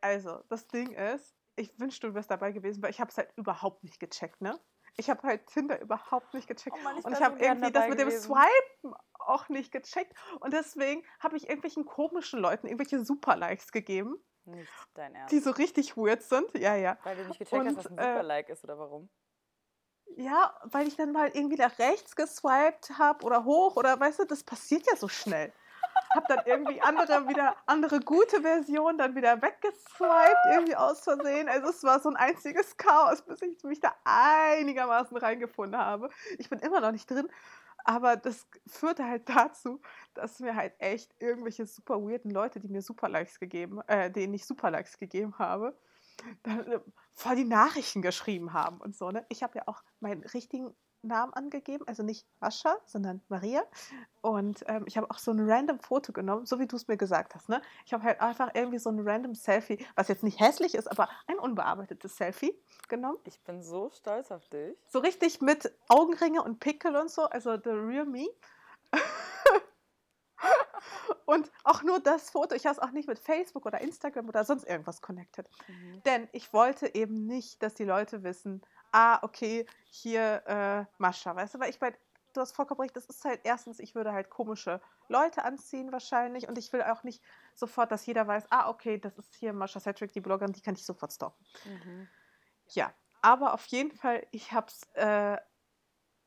Also, 0.00 0.42
das 0.48 0.66
Ding 0.68 0.92
ist, 0.92 1.34
ich 1.56 1.78
wünschte, 1.78 2.08
du 2.08 2.14
wärst 2.14 2.30
dabei 2.30 2.52
gewesen, 2.52 2.82
weil 2.82 2.90
ich 2.90 3.00
habe 3.00 3.10
es 3.10 3.18
halt 3.18 3.32
überhaupt 3.36 3.82
nicht 3.82 3.98
gecheckt, 3.98 4.40
ne? 4.40 4.58
Ich 4.98 5.10
habe 5.10 5.22
halt 5.22 5.46
Tinder 5.46 5.80
überhaupt 5.80 6.32
nicht 6.32 6.46
gecheckt. 6.46 6.76
Oh 6.78 6.82
Mann, 6.82 6.98
ich 6.98 7.04
und 7.04 7.12
ich 7.12 7.22
habe 7.22 7.38
irgendwie 7.38 7.72
das 7.72 7.88
mit 7.88 7.98
gewesen. 7.98 8.32
dem 8.32 8.38
Swipen 8.38 8.94
auch 9.18 9.48
nicht 9.48 9.72
gecheckt. 9.72 10.16
Und 10.40 10.52
deswegen 10.52 11.04
habe 11.20 11.36
ich 11.36 11.48
irgendwelchen 11.48 11.84
komischen 11.84 12.40
Leuten 12.40 12.66
irgendwelche 12.66 13.04
Super-Likes 13.04 13.72
gegeben. 13.72 14.16
Nicht 14.44 14.70
dein 14.94 15.14
Ernst. 15.14 15.32
Die 15.32 15.40
so 15.40 15.50
richtig 15.50 15.96
weird 15.96 16.22
sind. 16.22 16.54
Ja, 16.54 16.76
ja. 16.76 16.98
Weil 17.02 17.16
du 17.16 17.26
nicht 17.26 17.38
gecheckt 17.38 17.60
und, 17.60 17.68
hast, 17.68 17.76
was 17.76 17.86
ein 17.86 17.98
Super-Like 17.98 18.48
äh, 18.48 18.52
ist, 18.52 18.64
oder 18.64 18.78
warum? 18.78 19.10
Ja, 20.16 20.58
weil 20.64 20.88
ich 20.88 20.96
dann 20.96 21.12
mal 21.12 21.28
irgendwie 21.28 21.56
nach 21.56 21.78
rechts 21.78 22.16
geswiped 22.16 22.98
habe 22.98 23.24
oder 23.26 23.44
hoch 23.44 23.76
oder 23.76 23.98
weißt 24.00 24.20
du, 24.20 24.24
das 24.24 24.44
passiert 24.44 24.86
ja 24.86 24.96
so 24.96 25.08
schnell. 25.08 25.52
Hab 26.16 26.26
dann 26.28 26.40
irgendwie 26.46 26.80
andere 26.80 27.28
wieder 27.28 27.54
andere 27.66 28.00
gute 28.00 28.40
Versionen 28.42 28.98
dann 28.98 29.14
wieder 29.14 29.40
weggeswiped 29.40 30.46
irgendwie 30.50 30.74
aus 30.74 31.00
Versehen. 31.00 31.48
Also 31.48 31.68
es 31.68 31.84
war 31.84 32.00
so 32.00 32.08
ein 32.08 32.16
einziges 32.16 32.76
Chaos, 32.76 33.22
bis 33.22 33.42
ich 33.42 33.62
mich 33.64 33.80
da 33.80 33.94
einigermaßen 34.04 35.16
reingefunden 35.16 35.78
habe. 35.78 36.08
Ich 36.38 36.48
bin 36.50 36.58
immer 36.58 36.80
noch 36.80 36.92
nicht 36.92 37.10
drin, 37.10 37.28
aber 37.84 38.16
das 38.16 38.48
führte 38.66 39.04
halt 39.04 39.28
dazu, 39.28 39.80
dass 40.14 40.40
mir 40.40 40.56
halt 40.56 40.74
echt 40.78 41.14
irgendwelche 41.20 41.66
super 41.66 42.02
weirden 42.02 42.30
Leute, 42.30 42.58
die 42.58 42.68
mir 42.68 42.82
Super 42.82 43.08
Likes 43.08 43.38
gegeben, 43.38 43.80
äh, 43.86 44.10
denen 44.10 44.34
ich 44.34 44.44
Super 44.44 44.70
Likes 44.70 44.98
gegeben 44.98 45.38
habe, 45.38 45.78
dann 46.42 46.66
äh, 46.72 46.80
voll 47.12 47.36
die 47.36 47.44
Nachrichten 47.44 48.02
geschrieben 48.02 48.52
haben 48.52 48.80
und 48.80 48.96
so. 48.96 49.10
Ne? 49.10 49.24
Ich 49.28 49.42
habe 49.42 49.58
ja 49.58 49.62
auch 49.66 49.84
meinen 50.00 50.24
richtigen 50.24 50.74
Namen 51.06 51.32
angegeben, 51.34 51.84
also 51.86 52.02
nicht 52.02 52.26
Mascha, 52.40 52.76
sondern 52.84 53.22
Maria. 53.28 53.62
Und 54.20 54.64
ähm, 54.66 54.84
ich 54.86 54.96
habe 54.96 55.10
auch 55.10 55.18
so 55.18 55.30
ein 55.30 55.48
random 55.48 55.78
Foto 55.78 56.12
genommen, 56.12 56.46
so 56.46 56.58
wie 56.58 56.66
du 56.66 56.76
es 56.76 56.88
mir 56.88 56.96
gesagt 56.96 57.34
hast. 57.34 57.48
Ne? 57.48 57.62
Ich 57.84 57.92
habe 57.92 58.04
halt 58.04 58.20
einfach 58.20 58.50
irgendwie 58.54 58.78
so 58.78 58.90
ein 58.90 59.00
random 59.00 59.34
Selfie, 59.34 59.84
was 59.94 60.08
jetzt 60.08 60.22
nicht 60.22 60.40
hässlich 60.40 60.74
ist, 60.74 60.90
aber 60.90 61.08
ein 61.26 61.38
unbearbeitetes 61.38 62.16
Selfie 62.16 62.54
genommen. 62.88 63.18
Ich 63.24 63.40
bin 63.42 63.62
so 63.62 63.90
stolz 63.90 64.30
auf 64.30 64.48
dich. 64.48 64.76
So 64.88 64.98
richtig 64.98 65.40
mit 65.40 65.72
Augenringe 65.88 66.42
und 66.42 66.60
Pickel 66.60 66.96
und 66.96 67.10
so, 67.10 67.22
also 67.24 67.56
the 67.56 67.70
real 67.70 68.04
me. 68.04 68.26
Und 71.26 71.50
auch 71.64 71.82
nur 71.82 71.98
das 71.98 72.30
Foto, 72.30 72.54
ich 72.54 72.66
habe 72.66 72.74
es 72.74 72.78
auch 72.78 72.92
nicht 72.92 73.08
mit 73.08 73.18
Facebook 73.18 73.66
oder 73.66 73.80
Instagram 73.80 74.28
oder 74.28 74.44
sonst 74.44 74.64
irgendwas 74.64 75.02
connected. 75.02 75.48
Mhm. 75.66 76.02
Denn 76.04 76.28
ich 76.32 76.52
wollte 76.52 76.94
eben 76.94 77.26
nicht, 77.26 77.62
dass 77.62 77.74
die 77.74 77.84
Leute 77.84 78.22
wissen, 78.22 78.62
ah, 78.96 79.18
okay, 79.20 79.66
hier 79.90 80.42
äh, 80.46 80.84
Mascha, 80.96 81.36
weißt 81.36 81.54
du, 81.54 81.60
weil 81.60 81.68
ich 81.68 81.78
bei, 81.78 81.94
du 82.32 82.40
hast 82.40 82.52
vollkommen 82.52 82.80
recht, 82.80 82.96
das 82.96 83.04
ist 83.04 83.22
halt 83.26 83.40
erstens, 83.44 83.78
ich 83.78 83.94
würde 83.94 84.10
halt 84.10 84.30
komische 84.30 84.80
Leute 85.08 85.44
anziehen 85.44 85.92
wahrscheinlich 85.92 86.48
und 86.48 86.56
ich 86.56 86.72
will 86.72 86.82
auch 86.82 87.02
nicht 87.02 87.22
sofort, 87.54 87.92
dass 87.92 88.06
jeder 88.06 88.26
weiß, 88.26 88.46
ah, 88.48 88.70
okay, 88.70 88.98
das 88.98 89.18
ist 89.18 89.34
hier 89.34 89.52
Mascha 89.52 89.80
Cedric, 89.80 90.12
die 90.12 90.22
Bloggerin, 90.22 90.54
die 90.54 90.62
kann 90.62 90.74
ich 90.74 90.84
sofort 90.86 91.12
stoppen. 91.12 91.44
Mhm. 91.66 92.08
Ja, 92.68 92.90
aber 93.20 93.52
auf 93.52 93.66
jeden 93.66 93.92
Fall, 93.92 94.26
ich 94.30 94.52
hab's, 94.52 94.88
äh, 94.94 95.36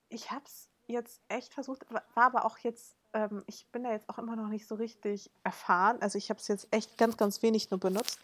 ich 0.09 0.29
hab's 0.29 0.69
jetzt 0.85 1.23
echt 1.27 1.55
versucht, 1.55 1.91
war 1.91 2.03
aber 2.15 2.45
auch 2.45 2.59
jetzt 2.59 2.98
ähm, 3.13 3.43
ich 3.47 3.67
bin 3.71 3.83
da 3.83 3.91
jetzt 3.91 4.09
auch 4.09 4.17
immer 4.17 4.35
noch 4.35 4.47
nicht 4.47 4.67
so 4.67 4.75
richtig 4.75 5.31
erfahren. 5.43 5.97
Also 6.01 6.17
ich 6.17 6.29
habe 6.29 6.39
es 6.39 6.47
jetzt 6.47 6.67
echt 6.71 6.97
ganz, 6.97 7.17
ganz 7.17 7.41
wenig 7.41 7.71
nur 7.71 7.79
benutzt. 7.79 8.19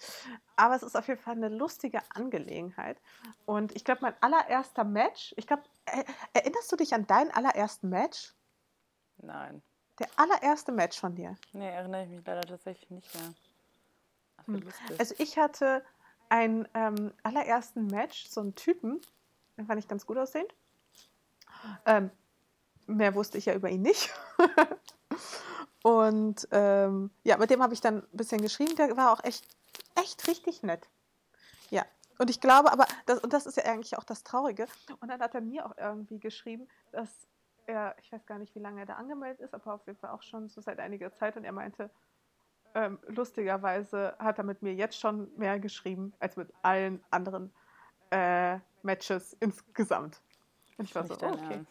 Aber 0.55 0.75
es 0.75 0.83
ist 0.83 0.95
auf 0.95 1.07
jeden 1.07 1.21
Fall 1.21 1.35
eine 1.35 1.49
lustige 1.49 1.99
Angelegenheit. 2.13 2.97
Und 3.45 3.75
ich 3.75 3.83
glaube, 3.83 4.01
mein 4.01 4.13
allererster 4.21 4.83
Match, 4.83 5.33
ich 5.37 5.47
glaube, 5.47 5.63
äh, 5.85 6.03
erinnerst 6.33 6.71
du 6.71 6.75
dich 6.75 6.93
an 6.93 7.07
deinen 7.07 7.31
allerersten 7.31 7.89
Match? 7.89 8.33
Nein. 9.17 9.61
Der 9.99 10.07
allererste 10.17 10.71
Match 10.71 10.99
von 10.99 11.15
dir? 11.15 11.35
Nee, 11.53 11.69
erinnere 11.69 12.03
ich 12.03 12.09
mich 12.09 12.25
leider 12.25 12.41
tatsächlich 12.41 12.89
nicht 12.89 13.15
mehr. 13.15 13.33
Hm. 14.45 14.67
Also 14.99 15.15
ich 15.17 15.37
hatte 15.37 15.83
einen 16.29 16.67
ähm, 16.73 17.13
allerersten 17.23 17.87
Match, 17.87 18.27
so 18.27 18.41
einen 18.41 18.55
Typen, 18.55 19.01
den 19.57 19.65
fand 19.65 19.79
ich 19.79 19.87
ganz 19.87 20.05
gut 20.05 20.17
aussehend. 20.17 20.53
Ähm, 21.85 22.11
mehr 22.87 23.15
wusste 23.15 23.37
ich 23.37 23.45
ja 23.45 23.53
über 23.53 23.69
ihn 23.69 23.81
nicht. 23.81 24.13
und 25.83 26.47
ähm, 26.51 27.11
ja, 27.23 27.37
mit 27.37 27.49
dem 27.49 27.61
habe 27.61 27.73
ich 27.73 27.81
dann 27.81 27.97
ein 27.97 28.17
bisschen 28.17 28.41
geschrieben. 28.41 28.75
Der 28.75 28.95
war 28.97 29.11
auch 29.11 29.23
echt, 29.23 29.45
echt 29.95 30.27
richtig 30.27 30.63
nett. 30.63 30.87
Ja. 31.69 31.85
Und 32.17 32.29
ich 32.29 32.39
glaube, 32.39 32.71
aber, 32.71 32.85
das, 33.05 33.19
und 33.19 33.33
das 33.33 33.45
ist 33.45 33.57
ja 33.57 33.65
eigentlich 33.65 33.97
auch 33.97 34.03
das 34.03 34.23
Traurige. 34.23 34.67
Und 35.01 35.09
dann 35.09 35.19
hat 35.19 35.35
er 35.35 35.41
mir 35.41 35.65
auch 35.65 35.77
irgendwie 35.77 36.19
geschrieben, 36.19 36.67
dass 36.91 37.09
er, 37.67 37.95
ich 38.01 38.11
weiß 38.11 38.25
gar 38.25 38.37
nicht, 38.37 38.55
wie 38.55 38.59
lange 38.59 38.81
er 38.81 38.85
da 38.85 38.93
angemeldet 38.93 39.41
ist, 39.41 39.53
aber 39.53 39.73
auf 39.73 39.85
jeden 39.87 39.99
Fall 39.99 40.11
auch 40.11 40.21
schon 40.21 40.47
so 40.47 40.61
seit 40.61 40.79
einiger 40.79 41.13
Zeit. 41.13 41.35
Und 41.35 41.43
er 41.43 41.51
meinte, 41.51 41.89
ähm, 42.73 42.99
lustigerweise 43.07 44.15
hat 44.19 44.37
er 44.37 44.43
mit 44.43 44.61
mir 44.61 44.73
jetzt 44.73 44.99
schon 44.99 45.29
mehr 45.37 45.59
geschrieben 45.59 46.13
als 46.19 46.35
mit 46.35 46.53
allen 46.61 47.03
anderen 47.09 47.51
äh, 48.11 48.59
Matches 48.83 49.35
insgesamt. 49.39 50.21
Und 50.77 50.85
ich 50.85 50.95
war 50.95 51.05
so, 51.05 51.15
okay. 51.15 51.65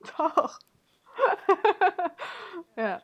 Doch. 0.18 0.58
ja. 2.76 3.02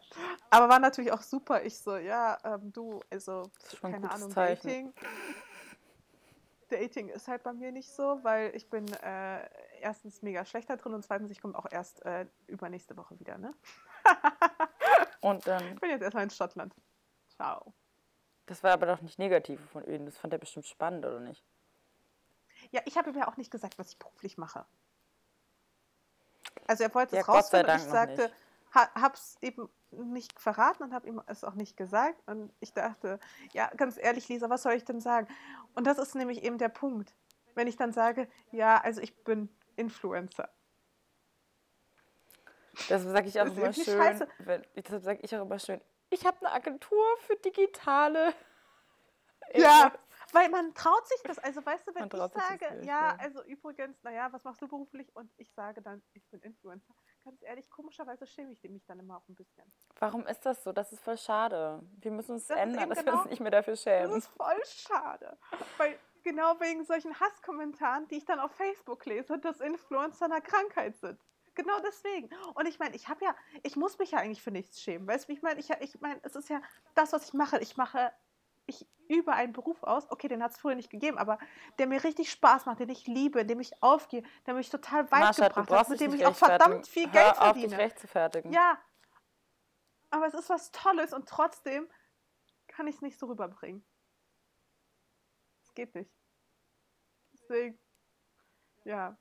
Aber 0.50 0.68
war 0.68 0.78
natürlich 0.78 1.12
auch 1.12 1.22
super. 1.22 1.64
Ich 1.64 1.78
so, 1.78 1.96
ja, 1.96 2.38
ähm, 2.44 2.72
du, 2.72 3.00
also, 3.10 3.50
keine 3.80 4.10
Ahnung, 4.10 4.30
Zeichen. 4.30 4.68
Dating. 4.68 4.94
Dating 6.68 7.08
ist 7.08 7.28
halt 7.28 7.42
bei 7.42 7.52
mir 7.52 7.72
nicht 7.72 7.90
so, 7.90 8.20
weil 8.22 8.54
ich 8.54 8.68
bin 8.68 8.90
äh, 8.94 9.48
erstens 9.80 10.22
mega 10.22 10.44
schlechter 10.44 10.76
drin 10.76 10.94
und 10.94 11.04
zweitens, 11.04 11.30
ich 11.30 11.40
komme 11.40 11.56
auch 11.58 11.66
erst 11.70 12.04
äh, 12.04 12.26
übernächste 12.46 12.96
Woche 12.96 13.18
wieder, 13.20 13.38
ne? 13.38 13.54
und 15.20 15.46
dann. 15.46 15.74
Ich 15.74 15.80
bin 15.80 15.90
jetzt 15.90 16.02
erstmal 16.02 16.24
in 16.24 16.30
Schottland. 16.30 16.74
Ciao. 17.28 17.74
Das 18.46 18.62
war 18.62 18.72
aber 18.72 18.86
doch 18.86 19.00
nicht 19.00 19.18
negativ 19.18 19.60
von 19.70 19.84
ihm. 19.84 20.04
Das 20.06 20.18
fand 20.18 20.32
er 20.32 20.38
bestimmt 20.38 20.66
spannend, 20.66 21.04
oder 21.04 21.20
nicht? 21.20 21.44
Ja, 22.70 22.80
ich 22.84 22.96
habe 22.96 23.10
ihm 23.10 23.16
ja 23.16 23.28
auch 23.28 23.36
nicht 23.36 23.50
gesagt, 23.50 23.78
was 23.78 23.90
ich 23.90 23.98
beruflich 23.98 24.36
mache. 24.38 24.66
Also 26.66 26.84
er 26.84 26.94
wollte 26.94 27.16
ja, 27.16 27.22
es 27.22 27.28
rausfinden 27.28 27.70
und 27.70 27.76
ich 27.76 27.84
sagte, 27.84 28.30
ha, 28.74 28.88
hab's 28.94 29.36
eben 29.40 29.68
nicht 29.90 30.40
verraten 30.40 30.82
und 30.82 30.92
habe 30.92 31.06
ihm 31.06 31.22
es 31.26 31.44
auch 31.44 31.54
nicht 31.54 31.76
gesagt. 31.76 32.20
Und 32.26 32.52
ich 32.60 32.72
dachte, 32.72 33.18
ja, 33.52 33.70
ganz 33.76 33.96
ehrlich, 33.96 34.28
Lisa, 34.28 34.50
was 34.50 34.62
soll 34.62 34.72
ich 34.72 34.84
denn 34.84 35.00
sagen? 35.00 35.28
Und 35.74 35.86
das 35.86 35.98
ist 35.98 36.14
nämlich 36.14 36.42
eben 36.42 36.58
der 36.58 36.68
Punkt. 36.68 37.14
Wenn 37.54 37.68
ich 37.68 37.76
dann 37.76 37.92
sage, 37.92 38.28
ja, 38.50 38.78
also 38.78 39.00
ich 39.00 39.14
bin 39.22 39.48
Influencer. 39.76 40.48
Das 42.88 43.02
sage 43.04 43.28
ich 43.28 43.40
auch 43.40 43.46
immer 43.46 43.72
schön. 43.72 44.26
Wenn, 44.38 44.64
deshalb 44.74 45.02
sage 45.04 45.20
ich 45.22 45.34
auch 45.36 45.42
immer 45.42 45.58
schön, 45.58 45.80
ich 46.10 46.26
habe 46.26 46.36
eine 46.40 46.52
Agentur 46.52 47.04
für 47.20 47.36
digitale. 47.36 48.34
Ja, 49.54 49.92
Weil 50.34 50.48
man 50.50 50.74
traut 50.74 51.06
sich 51.06 51.22
das, 51.22 51.38
also 51.38 51.64
weißt 51.64 51.86
du, 51.86 51.94
wenn 51.94 52.06
ich 52.06 52.12
sage, 52.12 52.74
nicht, 52.76 52.86
ja, 52.86 53.12
ja, 53.12 53.16
also 53.18 53.42
übrigens, 53.44 54.02
naja, 54.02 54.32
was 54.32 54.44
machst 54.44 54.60
du 54.60 54.68
beruflich? 54.68 55.14
Und 55.14 55.30
ich 55.36 55.52
sage 55.52 55.80
dann, 55.80 56.02
ich 56.12 56.28
bin 56.28 56.40
Influencer. 56.40 56.94
Ganz 57.24 57.40
ehrlich, 57.42 57.70
komischerweise 57.70 58.26
schäme 58.26 58.52
ich 58.52 58.62
mich 58.62 58.84
dann 58.84 58.98
immer 58.98 59.16
auch 59.18 59.28
ein 59.28 59.34
bisschen. 59.34 59.64
Warum 59.98 60.26
ist 60.26 60.44
das 60.44 60.62
so? 60.64 60.72
Das 60.72 60.92
ist 60.92 61.02
voll 61.02 61.16
schade. 61.16 61.80
Wir 61.98 62.10
müssen 62.10 62.32
uns 62.32 62.48
das 62.48 62.58
ändern, 62.58 62.90
dass 62.90 62.98
genau, 62.98 63.12
wir 63.12 63.20
uns 63.20 63.30
nicht 63.30 63.40
mehr 63.40 63.50
dafür 63.50 63.76
schämen. 63.76 64.10
Das 64.10 64.24
ist 64.24 64.36
voll 64.36 64.60
schade. 64.64 65.38
Weil 65.78 65.98
genau 66.22 66.58
wegen 66.60 66.84
solchen 66.84 67.18
Hasskommentaren, 67.18 68.08
die 68.08 68.16
ich 68.16 68.24
dann 68.24 68.40
auf 68.40 68.52
Facebook 68.52 69.06
lese, 69.06 69.38
dass 69.38 69.60
Influencer 69.60 70.26
eine 70.26 70.42
Krankheit 70.42 70.96
sind. 70.96 71.20
Genau 71.54 71.78
deswegen. 71.80 72.28
Und 72.54 72.66
ich 72.66 72.78
meine, 72.78 72.96
ich 72.96 73.08
habe 73.08 73.24
ja, 73.24 73.34
ich 73.62 73.76
muss 73.76 73.98
mich 73.98 74.10
ja 74.10 74.18
eigentlich 74.18 74.42
für 74.42 74.50
nichts 74.50 74.80
schämen. 74.80 75.06
Weißt 75.06 75.28
du, 75.28 75.32
ich 75.32 75.42
meine, 75.42 75.60
ich, 75.60 75.70
ich 75.70 76.00
meine, 76.00 76.18
es 76.24 76.34
ist 76.34 76.48
ja 76.48 76.60
das, 76.94 77.12
was 77.12 77.26
ich 77.26 77.32
mache. 77.32 77.58
Ich 77.60 77.76
mache 77.76 78.12
ich 78.66 78.86
übe 79.08 79.32
einen 79.32 79.52
Beruf 79.52 79.82
aus, 79.82 80.10
okay, 80.10 80.28
den 80.28 80.42
hat 80.42 80.52
es 80.52 80.58
früher 80.58 80.74
nicht 80.74 80.90
gegeben, 80.90 81.18
aber 81.18 81.38
der 81.78 81.86
mir 81.86 82.02
richtig 82.02 82.30
Spaß 82.30 82.66
macht, 82.66 82.80
den 82.80 82.88
ich 82.88 83.06
liebe, 83.06 83.40
in 83.40 83.48
dem 83.48 83.60
ich 83.60 83.82
aufgehe, 83.82 84.22
der 84.46 84.54
mich 84.54 84.70
total 84.70 85.10
weit 85.10 85.20
Marsha, 85.20 85.48
gebracht 85.48 85.70
hat, 85.70 85.88
mit 85.90 86.00
dem 86.00 86.14
ich 86.14 86.26
auch 86.26 86.34
verdammt 86.34 86.86
viel 86.86 87.08
Geld 87.10 87.26
Hör 87.26 87.34
verdiene. 87.34 87.66
Auf, 87.66 87.70
dich 87.70 87.78
recht 87.78 87.98
zu 87.98 88.08
fertigen. 88.08 88.52
Ja, 88.52 88.78
aber 90.10 90.26
es 90.26 90.34
ist 90.34 90.48
was 90.48 90.70
Tolles 90.70 91.12
und 91.12 91.28
trotzdem 91.28 91.88
kann 92.68 92.86
ich 92.86 92.96
es 92.96 93.02
nicht 93.02 93.18
so 93.18 93.26
rüberbringen. 93.26 93.84
Es 95.62 95.74
geht 95.74 95.94
nicht. 95.94 96.10
Deswegen, 97.32 97.78
ja. 98.84 99.18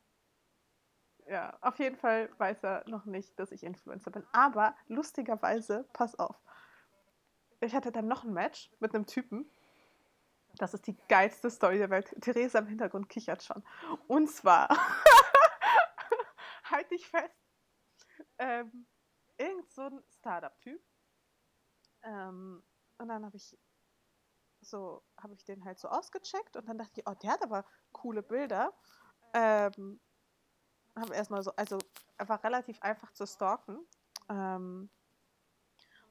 Ja, 1.25 1.57
auf 1.61 1.79
jeden 1.79 1.95
Fall 1.95 2.29
weiß 2.37 2.63
er 2.63 2.83
noch 2.87 3.05
nicht, 3.05 3.39
dass 3.39 3.51
ich 3.51 3.63
Influencer 3.63 4.11
bin. 4.11 4.25
Aber 4.33 4.75
lustigerweise, 4.87 5.87
pass 5.93 6.19
auf, 6.19 6.35
ich 7.63 7.73
hatte 7.75 7.91
dann 7.91 8.07
noch 8.07 8.23
ein 8.23 8.33
Match 8.33 8.71
mit 8.79 8.93
einem 8.93 9.05
Typen. 9.05 9.49
Das 10.57 10.73
ist 10.73 10.85
die 10.85 10.97
geilste 11.07 11.49
Story 11.49 11.77
der 11.77 11.89
Welt. 11.89 12.13
Theresa 12.21 12.59
im 12.59 12.67
Hintergrund 12.67 13.09
kichert 13.09 13.43
schon. 13.43 13.63
Und 14.07 14.29
zwar, 14.29 14.69
halt 16.65 16.91
dich 16.91 17.07
fest, 17.07 17.33
ähm, 18.37 18.85
irgend 19.37 19.71
so 19.71 19.83
ein 19.83 20.03
Startup-Typ. 20.19 20.81
Ähm, 22.03 22.63
und 22.97 23.07
dann 23.07 23.25
habe 23.25 23.37
ich 23.37 23.57
so, 24.61 25.03
habe 25.17 25.33
ich 25.33 25.43
den 25.43 25.65
halt 25.65 25.79
so 25.79 25.87
ausgecheckt 25.89 26.55
und 26.55 26.67
dann 26.67 26.77
dachte 26.77 27.01
ich, 27.01 27.07
oh, 27.07 27.13
der 27.15 27.31
hat 27.31 27.43
aber 27.43 27.65
coole 27.91 28.21
Bilder. 28.21 28.73
Ähm, 29.33 29.99
habe 30.95 31.15
erstmal 31.15 31.43
so, 31.43 31.51
also 31.55 31.79
er 32.17 32.29
war 32.29 32.43
relativ 32.43 32.81
einfach 32.81 33.11
zu 33.13 33.25
stalken. 33.25 33.79
Ähm, 34.29 34.89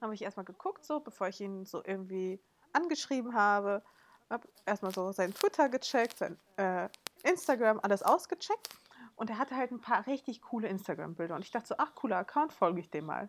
habe 0.03 0.14
ich 0.14 0.22
erstmal 0.22 0.44
geguckt, 0.44 0.84
so, 0.84 1.00
bevor 1.00 1.28
ich 1.28 1.40
ihn 1.40 1.64
so 1.64 1.82
irgendwie 1.84 2.40
angeschrieben 2.72 3.34
habe. 3.34 3.82
Habe 4.30 4.48
erstmal 4.66 4.92
so 4.92 5.12
sein 5.12 5.34
Twitter 5.34 5.68
gecheckt, 5.68 6.18
sein 6.18 6.38
äh, 6.57 6.88
Instagram, 7.22 7.80
alles 7.82 8.03
ausgecheckt. 8.03 8.68
Und 9.16 9.30
er 9.30 9.38
hatte 9.38 9.57
halt 9.57 9.70
ein 9.70 9.80
paar 9.80 10.07
richtig 10.07 10.42
coole 10.42 10.68
Instagram-Bilder. 10.68 11.34
Und 11.34 11.44
ich 11.44 11.50
dachte 11.50 11.68
so, 11.68 11.74
ach, 11.78 11.94
cooler 11.94 12.16
Account, 12.16 12.53
folge 12.53 12.80
ich 12.80 12.90
dem 12.90 13.07
mal. 13.07 13.28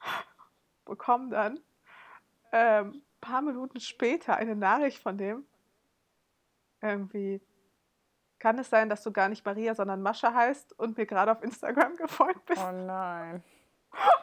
Bekomme 0.84 1.30
dann 1.30 1.60
ein 2.50 2.86
ähm, 2.86 3.02
paar 3.20 3.42
Minuten 3.42 3.80
später 3.80 4.36
eine 4.36 4.56
Nachricht 4.56 4.98
von 5.02 5.18
dem. 5.18 5.46
Irgendwie, 6.80 7.40
kann 8.38 8.58
es 8.58 8.70
sein, 8.70 8.88
dass 8.88 9.02
du 9.02 9.12
gar 9.12 9.28
nicht 9.28 9.44
Maria, 9.44 9.74
sondern 9.74 10.00
Mascha 10.02 10.32
heißt 10.32 10.78
und 10.78 10.96
mir 10.96 11.06
gerade 11.06 11.32
auf 11.32 11.42
Instagram 11.42 11.96
gefolgt 11.96 12.46
bist? 12.46 12.62
Oh 12.62 12.72
nein. 12.72 13.42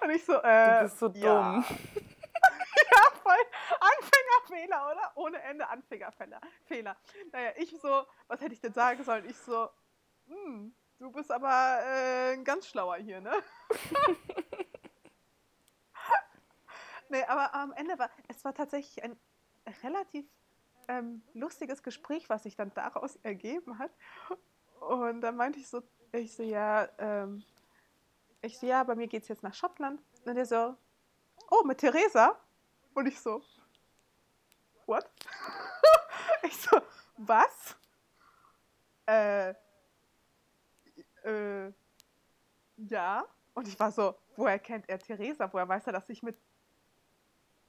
Und 0.01 0.09
ich 0.11 0.24
so, 0.26 0.34
äh, 0.34 0.80
Du 0.80 0.84
bist 0.84 0.99
so 0.99 1.07
ja. 1.09 1.53
dumm. 1.53 1.66
ja, 1.95 3.01
voll 3.22 3.36
Anfängerfehler, 3.80 4.91
oder? 4.91 5.11
Ohne 5.16 5.41
Ende 5.41 5.68
Anfängerfehler. 5.68 6.39
Fehler. 6.66 6.95
Naja, 7.32 7.51
ich 7.57 7.76
so, 7.82 8.03
was 8.28 8.41
hätte 8.41 8.53
ich 8.53 8.61
denn 8.61 8.74
sagen 8.74 9.03
sollen? 9.03 9.26
Ich 9.28 9.38
so, 9.38 9.70
hm, 10.28 10.74
du 10.99 11.11
bist 11.11 11.32
aber 11.32 11.80
äh, 11.84 12.34
ein 12.34 12.43
ganz 12.43 12.68
schlauer 12.68 12.97
hier, 12.97 13.22
ne? 13.22 13.34
nee, 17.09 17.24
aber 17.24 17.53
am 17.53 17.72
Ende 17.74 17.97
war, 17.97 18.09
es 18.28 18.43
war 18.45 18.53
tatsächlich 18.53 19.03
ein 19.03 19.18
relativ 19.84 20.26
ähm, 20.88 21.24
lustiges 21.34 21.82
Gespräch, 21.84 22.30
was 22.30 22.43
sich 22.43 22.55
dann 22.55 22.74
daraus 22.74 23.16
ergeben 23.18 23.80
hat. 23.80 23.91
Und 24.80 25.22
dann 25.22 25.36
meinte 25.36 25.59
ich 25.59 25.68
so, 25.68 25.82
ich 26.11 26.36
so, 26.36 26.43
ja, 26.43 26.88
ähm, 26.99 27.43
ich 28.45 28.57
so, 28.57 28.65
ja, 28.65 28.83
bei 28.83 28.95
mir 28.95 29.07
geht's 29.07 29.27
jetzt 29.27 29.43
nach 29.43 29.53
Schottland. 29.53 30.01
Und 30.25 30.37
er 30.37 30.45
so, 30.45 30.75
oh, 31.49 31.63
mit 31.63 31.79
Theresa? 31.79 32.39
Und 32.93 33.07
ich 33.07 33.19
so, 33.19 33.41
what? 34.85 35.09
ich 36.43 36.57
so, 36.57 36.81
was? 37.17 37.75
Äh, 39.07 39.53
äh, 41.23 41.71
ja. 42.77 43.25
Und 43.53 43.67
ich 43.67 43.79
war 43.79 43.91
so, 43.91 44.15
woher 44.35 44.59
kennt 44.59 44.89
er 44.89 44.99
Theresa? 44.99 45.51
Woher 45.51 45.67
weiß 45.67 45.87
er, 45.87 45.93
dass 45.93 46.09
ich 46.09 46.21
mit 46.23 46.37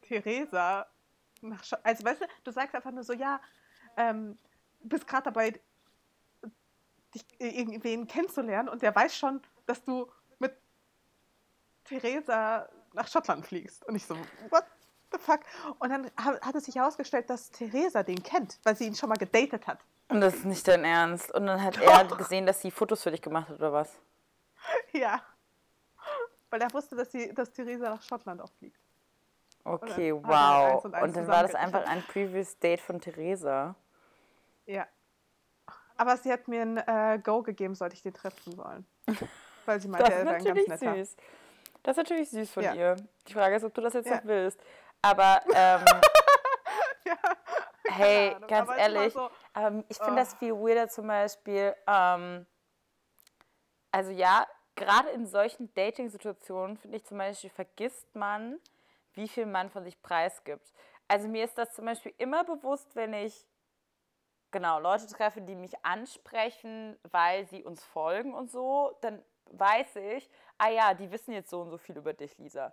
Theresa 0.03 0.87
nach 1.43 1.63
Schottland, 1.65 1.87
also 1.87 2.05
weißt 2.05 2.21
du, 2.23 2.27
du 2.45 2.51
sagst 2.51 2.75
einfach 2.75 2.91
nur 2.91 3.05
so, 3.05 3.13
ja, 3.13 3.41
ähm, 3.97 4.39
bist 4.81 5.07
gerade 5.07 5.25
dabei, 5.25 5.61
dich 7.15 7.25
irgendwen 7.39 8.07
kennenzulernen 8.07 8.69
und 8.69 8.83
der 8.83 8.95
weiß 8.95 9.17
schon, 9.17 9.41
dass 9.67 9.83
du 9.83 10.11
Theresa 11.87 12.69
nach 12.93 13.09
Schottland 13.09 13.47
fliegst. 13.47 13.85
Und 13.87 13.97
ich 13.97 14.07
so, 14.07 14.17
what 14.51 14.65
the 15.13 15.19
fuck? 15.19 15.41
Und 15.79 15.91
dann 15.91 16.11
hat 16.17 16.55
es 16.55 16.65
sich 16.65 16.75
herausgestellt, 16.75 17.31
dass 17.31 17.51
Theresa 17.51 18.03
den 18.03 18.23
kennt, 18.23 18.59
weil 18.65 18.77
sie 18.77 18.87
ihn 18.87 18.95
schon 18.95 19.09
mal 19.09 19.17
gedatet 19.17 19.67
hat. 19.67 19.81
Und 20.09 20.21
das 20.21 20.35
ist 20.35 20.45
nicht 20.45 20.67
dein 20.69 20.85
Ernst. 20.85 21.33
Und 21.33 21.47
dann 21.47 21.63
hat 21.63 21.81
er 21.81 22.05
gesehen, 22.05 22.47
dass 22.47 22.61
sie 22.61 22.71
Fotos 22.71 23.03
für 23.03 23.11
dich 23.11 23.23
gemacht 23.23 23.49
hat, 23.49 23.57
oder 23.57 23.73
was? 23.73 23.99
Ja. 24.93 25.23
Weil 26.51 26.63
er 26.63 26.73
wusste, 26.73 26.97
dass, 26.97 27.11
sie, 27.11 27.35
dass 27.35 27.53
Theresa 27.53 27.91
nach 27.91 28.03
Schottland 28.03 28.41
auch 28.41 28.51
fliegt. 28.59 28.81
Okay, 29.65 30.13
und 30.13 30.27
wow. 30.27 30.85
Und, 30.85 30.95
und 30.95 31.17
dann 31.17 31.27
war 31.27 31.43
das 31.43 31.57
einfach 31.57 31.85
ein 31.87 32.03
Previous 32.05 32.57
Date 32.59 32.81
von 32.81 33.01
Theresa. 33.01 33.75
Ja. 34.65 34.87
Aber 35.97 36.17
sie 36.17 36.33
hat 36.33 36.47
mir 36.47 36.63
ein 36.63 36.77
äh, 36.77 37.19
Go 37.23 37.43
gegeben, 37.43 37.75
sollte 37.75 37.97
ich 37.97 38.03
den 38.03 38.15
treffen 38.15 38.57
wollen. 38.57 38.87
Weil 39.65 39.81
sie 39.81 39.89
meinte, 39.89 40.13
er 40.13 40.25
wäre 40.25 40.37
ein 40.37 40.45
ganz 40.45 40.69
netter. 40.69 40.95
Süß. 40.95 41.17
Das 41.87 41.97
ist 41.97 41.99
natürlich 41.99 42.31
süß 42.31 42.51
von 42.51 42.65
ja. 42.65 42.75
ihr. 42.75 42.97
Die 43.29 43.33
Frage 43.33 43.55
ist, 43.55 43.63
ob 43.63 43.73
du 43.73 43.81
das 43.81 43.95
jetzt 43.95 44.11
ja. 44.11 44.17
noch 44.17 44.25
willst. 44.25 44.59
Aber 45.03 45.41
ähm, 45.55 45.85
ja. 47.05 47.17
hey, 47.91 48.35
Ahnung, 48.35 48.49
ganz 48.49 48.71
ehrlich, 48.77 49.13
so, 49.13 49.31
ähm, 49.55 49.85
ich 49.89 49.97
finde 49.97 50.15
oh. 50.15 50.17
das 50.17 50.35
viel 50.35 50.53
weirder 50.53 50.89
zum 50.89 51.07
Beispiel. 51.07 51.77
Ähm, 51.87 52.45
also 53.93 54.11
ja, 54.11 54.49
gerade 54.75 55.11
in 55.11 55.29
solchen 55.29 55.73
Dating-Situationen 55.75 56.77
finde 56.77 56.97
ich 56.97 57.05
zum 57.05 57.19
Beispiel, 57.19 57.51
vergisst 57.51 58.13
man, 58.17 58.59
wie 59.13 59.29
viel 59.29 59.47
man 59.47 59.71
von 59.71 59.85
sich 59.85 60.03
preisgibt. 60.03 60.73
Also 61.07 61.29
mir 61.29 61.45
ist 61.45 61.57
das 61.57 61.73
zum 61.73 61.85
Beispiel 61.85 62.13
immer 62.19 62.43
bewusst, 62.43 62.97
wenn 62.97 63.13
ich 63.13 63.47
genau 64.51 64.81
Leute 64.81 65.07
treffe, 65.07 65.41
die 65.41 65.55
mich 65.55 65.85
ansprechen, 65.85 66.99
weil 67.13 67.47
sie 67.47 67.63
uns 67.63 67.85
folgen 67.85 68.35
und 68.35 68.51
so, 68.51 68.99
dann 69.03 69.23
weiß 69.53 69.97
ich, 69.97 70.29
ah 70.59 70.69
ja, 70.69 70.95
die 70.95 71.11
wissen 71.11 71.33
jetzt 71.33 71.51
so 71.51 71.61
und 71.61 71.71
so 71.71 71.79
viel 71.79 71.97
über 71.97 72.13
dich, 72.13 72.37
Lisa. 72.39 72.73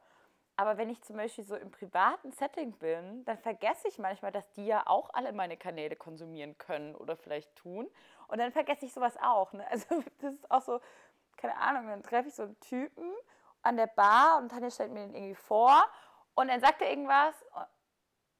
Aber 0.56 0.78
wenn 0.78 0.90
ich 0.90 1.02
zum 1.02 1.18
Beispiel 1.18 1.44
so 1.44 1.56
im 1.56 1.72
privaten 1.72 2.32
Setting 2.32 2.74
bin, 2.74 3.26
dann 3.26 3.40
vergesse 3.40 3.88
ich 3.88 3.98
manchmal, 3.98 4.32
dass 4.32 4.52
die 4.52 4.68
ja 4.68 4.84
auch 4.86 5.10
alle 5.14 5.34
meine 5.34 5.58
Kanäle 5.58 5.96
konsumieren 5.96 6.58
können 6.58 6.96
oder 6.96 7.16
vielleicht 7.18 7.56
tun. 7.56 7.90
Und 8.28 8.38
dann 8.38 8.52
vergesse 8.52 8.86
ich 8.86 8.94
sowas 8.94 9.18
auch. 9.22 9.54
Ne? 9.54 9.66
Also 9.72 10.04
das 10.20 10.34
ist 10.36 10.52
auch 10.52 10.62
so, 10.62 10.80
keine 11.38 11.58
Ahnung, 11.58 11.88
dann 11.88 12.04
treffe 12.04 12.30
ich 12.30 12.36
so 12.36 12.44
einen 12.44 12.60
Typen 12.60 13.12
an 13.64 13.78
der 13.78 13.88
Bar 13.88 14.38
und 14.38 14.50
Tanja 14.50 14.70
stellt 14.70 14.92
mir 14.92 15.00
den 15.00 15.16
irgendwie 15.16 15.36
vor 15.36 15.84
und 16.36 16.50
dann 16.50 16.60
sagt 16.60 16.82
er 16.82 16.90
irgendwas 16.90 17.34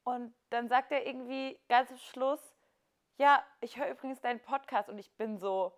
und 0.04 0.36
dann 0.50 0.68
sagt 0.68 0.92
er 0.92 1.06
irgendwie 1.06 1.60
ganz 1.70 1.90
am 1.90 1.98
Schluss, 1.98 2.56
ja, 3.18 3.44
ich 3.62 3.78
höre 3.78 3.90
übrigens 3.90 4.22
deinen 4.22 4.42
Podcast 4.42 4.90
und 4.90 4.98
ich 4.98 5.12
bin 5.16 5.38
so, 5.38 5.74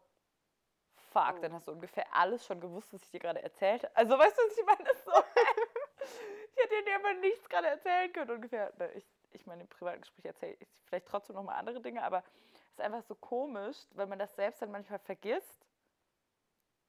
fuck, 1.15 1.35
oh. 1.37 1.41
dann 1.41 1.53
hast 1.53 1.67
du 1.67 1.71
ungefähr 1.71 2.05
alles 2.13 2.45
schon 2.45 2.59
gewusst, 2.59 2.91
was 2.93 3.01
ich 3.03 3.11
dir 3.11 3.19
gerade 3.19 3.41
erzählt 3.41 3.83
habe. 3.83 3.95
Also 3.95 4.19
weißt 4.19 4.37
du, 4.37 4.41
was 4.41 4.57
ich 4.57 4.65
meine? 4.65 4.89
So, 5.05 6.11
ich 6.55 6.63
hätte 6.63 6.83
dir 6.85 6.95
aber 6.95 7.13
nichts 7.15 7.49
gerade 7.49 7.67
erzählen 7.67 8.11
können 8.13 8.31
ungefähr. 8.31 8.71
Ich, 8.95 9.05
ich 9.31 9.45
meine, 9.45 9.63
im 9.63 9.67
privaten 9.67 10.01
Gespräch 10.01 10.25
erzähle 10.25 10.55
ich 10.59 10.67
vielleicht 10.85 11.07
trotzdem 11.07 11.35
noch 11.35 11.43
mal 11.43 11.55
andere 11.55 11.81
Dinge, 11.81 12.03
aber 12.03 12.23
es 12.53 12.71
ist 12.71 12.81
einfach 12.81 13.01
so 13.03 13.15
komisch, 13.15 13.77
weil 13.91 14.07
man 14.07 14.19
das 14.19 14.35
selbst 14.35 14.61
dann 14.61 14.71
manchmal 14.71 14.99
vergisst. 14.99 15.65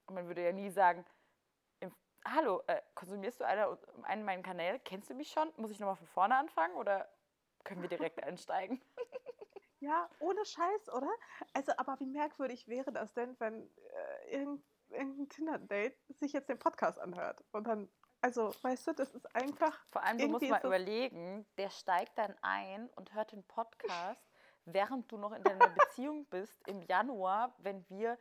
Und 0.05 0.15
man 0.15 0.27
würde 0.27 0.43
ja 0.43 0.51
nie 0.51 0.69
sagen, 0.69 1.05
im, 1.79 1.93
hallo, 2.25 2.63
äh, 2.67 2.81
konsumierst 2.95 3.39
du 3.39 3.45
eine, 3.45 3.77
einen 4.03 4.23
meinen 4.23 4.43
Kanal? 4.43 4.79
Kennst 4.79 5.09
du 5.09 5.15
mich 5.15 5.31
schon? 5.31 5.51
Muss 5.57 5.71
ich 5.71 5.79
nochmal 5.79 5.97
von 5.97 6.07
vorne 6.07 6.37
anfangen 6.37 6.75
oder 6.75 7.09
können 7.63 7.81
wir 7.81 7.89
direkt 7.89 8.23
einsteigen? 8.23 8.81
Ja, 9.79 10.09
ohne 10.19 10.43
Scheiß, 10.43 10.89
oder? 10.89 11.11
Also, 11.53 11.71
aber 11.77 11.99
wie 11.99 12.07
merkwürdig 12.07 12.67
wäre 12.67 12.91
das 12.91 13.13
denn, 13.13 13.39
wenn 13.39 13.69
irgend, 14.27 14.63
irgendein 14.89 15.29
Tinder-Date 15.29 15.97
sich 16.19 16.33
jetzt 16.33 16.49
den 16.49 16.59
Podcast 16.59 16.99
anhört 16.99 17.43
und 17.51 17.67
dann, 17.67 17.89
also, 18.21 18.53
weißt 18.61 18.87
du, 18.87 18.93
das 18.93 19.13
ist 19.13 19.35
einfach. 19.35 19.79
Vor 19.91 20.03
allem, 20.03 20.17
du 20.17 20.27
musst 20.27 20.49
mal 20.49 20.61
überlegen, 20.63 21.45
der 21.57 21.69
steigt 21.69 22.17
dann 22.17 22.35
ein 22.41 22.89
und 22.95 23.13
hört 23.13 23.31
den 23.31 23.43
Podcast, 23.43 24.21
während 24.65 25.11
du 25.11 25.17
noch 25.17 25.33
in 25.33 25.43
deiner 25.43 25.69
Beziehung 25.69 26.25
bist, 26.25 26.67
im 26.67 26.81
Januar, 26.81 27.55
wenn 27.59 27.87
wir 27.89 28.17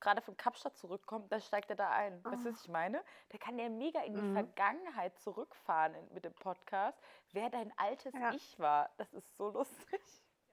gerade 0.00 0.22
von 0.22 0.36
Kapstadt 0.36 0.76
zurückkommen, 0.76 1.28
dann 1.28 1.40
steigt 1.40 1.70
er 1.70 1.76
da 1.76 1.90
ein. 1.90 2.20
Oh. 2.24 2.30
Weißt 2.30 2.44
du, 2.44 2.52
was 2.52 2.62
ich 2.62 2.68
meine? 2.68 3.02
Der 3.30 3.38
kann 3.38 3.58
ja 3.58 3.68
mega 3.68 4.00
in 4.02 4.14
die 4.14 4.22
mhm. 4.22 4.32
Vergangenheit 4.32 5.18
zurückfahren 5.18 5.94
mit 6.12 6.24
dem 6.24 6.34
Podcast, 6.34 6.98
wer 7.32 7.50
dein 7.50 7.72
altes 7.78 8.14
ja. 8.14 8.32
Ich 8.32 8.58
war. 8.58 8.90
Das 8.96 9.12
ist 9.12 9.36
so 9.36 9.50
lustig. 9.50 10.00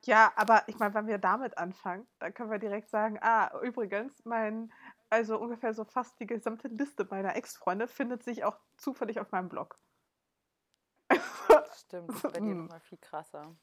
Ja, 0.06 0.32
aber 0.36 0.64
ich 0.68 0.78
meine, 0.80 0.94
wenn 0.94 1.08
wir 1.08 1.18
damit 1.18 1.58
anfangen, 1.58 2.08
dann 2.20 2.34
können 2.34 2.52
wir 2.52 2.60
direkt 2.60 2.90
sagen, 2.90 3.20
ah, 3.22 3.60
übrigens, 3.62 4.24
mein, 4.24 4.72
also 5.10 5.38
ungefähr 5.38 5.74
so 5.74 5.84
fast 5.84 6.20
die 6.20 6.28
gesamte 6.28 6.70
Liste 6.70 7.06
meiner 7.10 7.36
Ex-Freunde 7.36 7.88
findet 7.88 8.24
sich 8.24 8.44
auch 8.44 8.58
zufällig 8.78 9.20
auf 9.20 9.32
meinem 9.32 9.50
Blog. 9.50 9.78
Stimmt, 11.76 12.10
das 12.10 12.16
ist 12.24 12.34
bei 12.34 12.40
dir 12.40 12.52
hm. 12.52 12.62
nochmal 12.64 12.80
viel 12.80 12.98
krasser. 13.00 13.56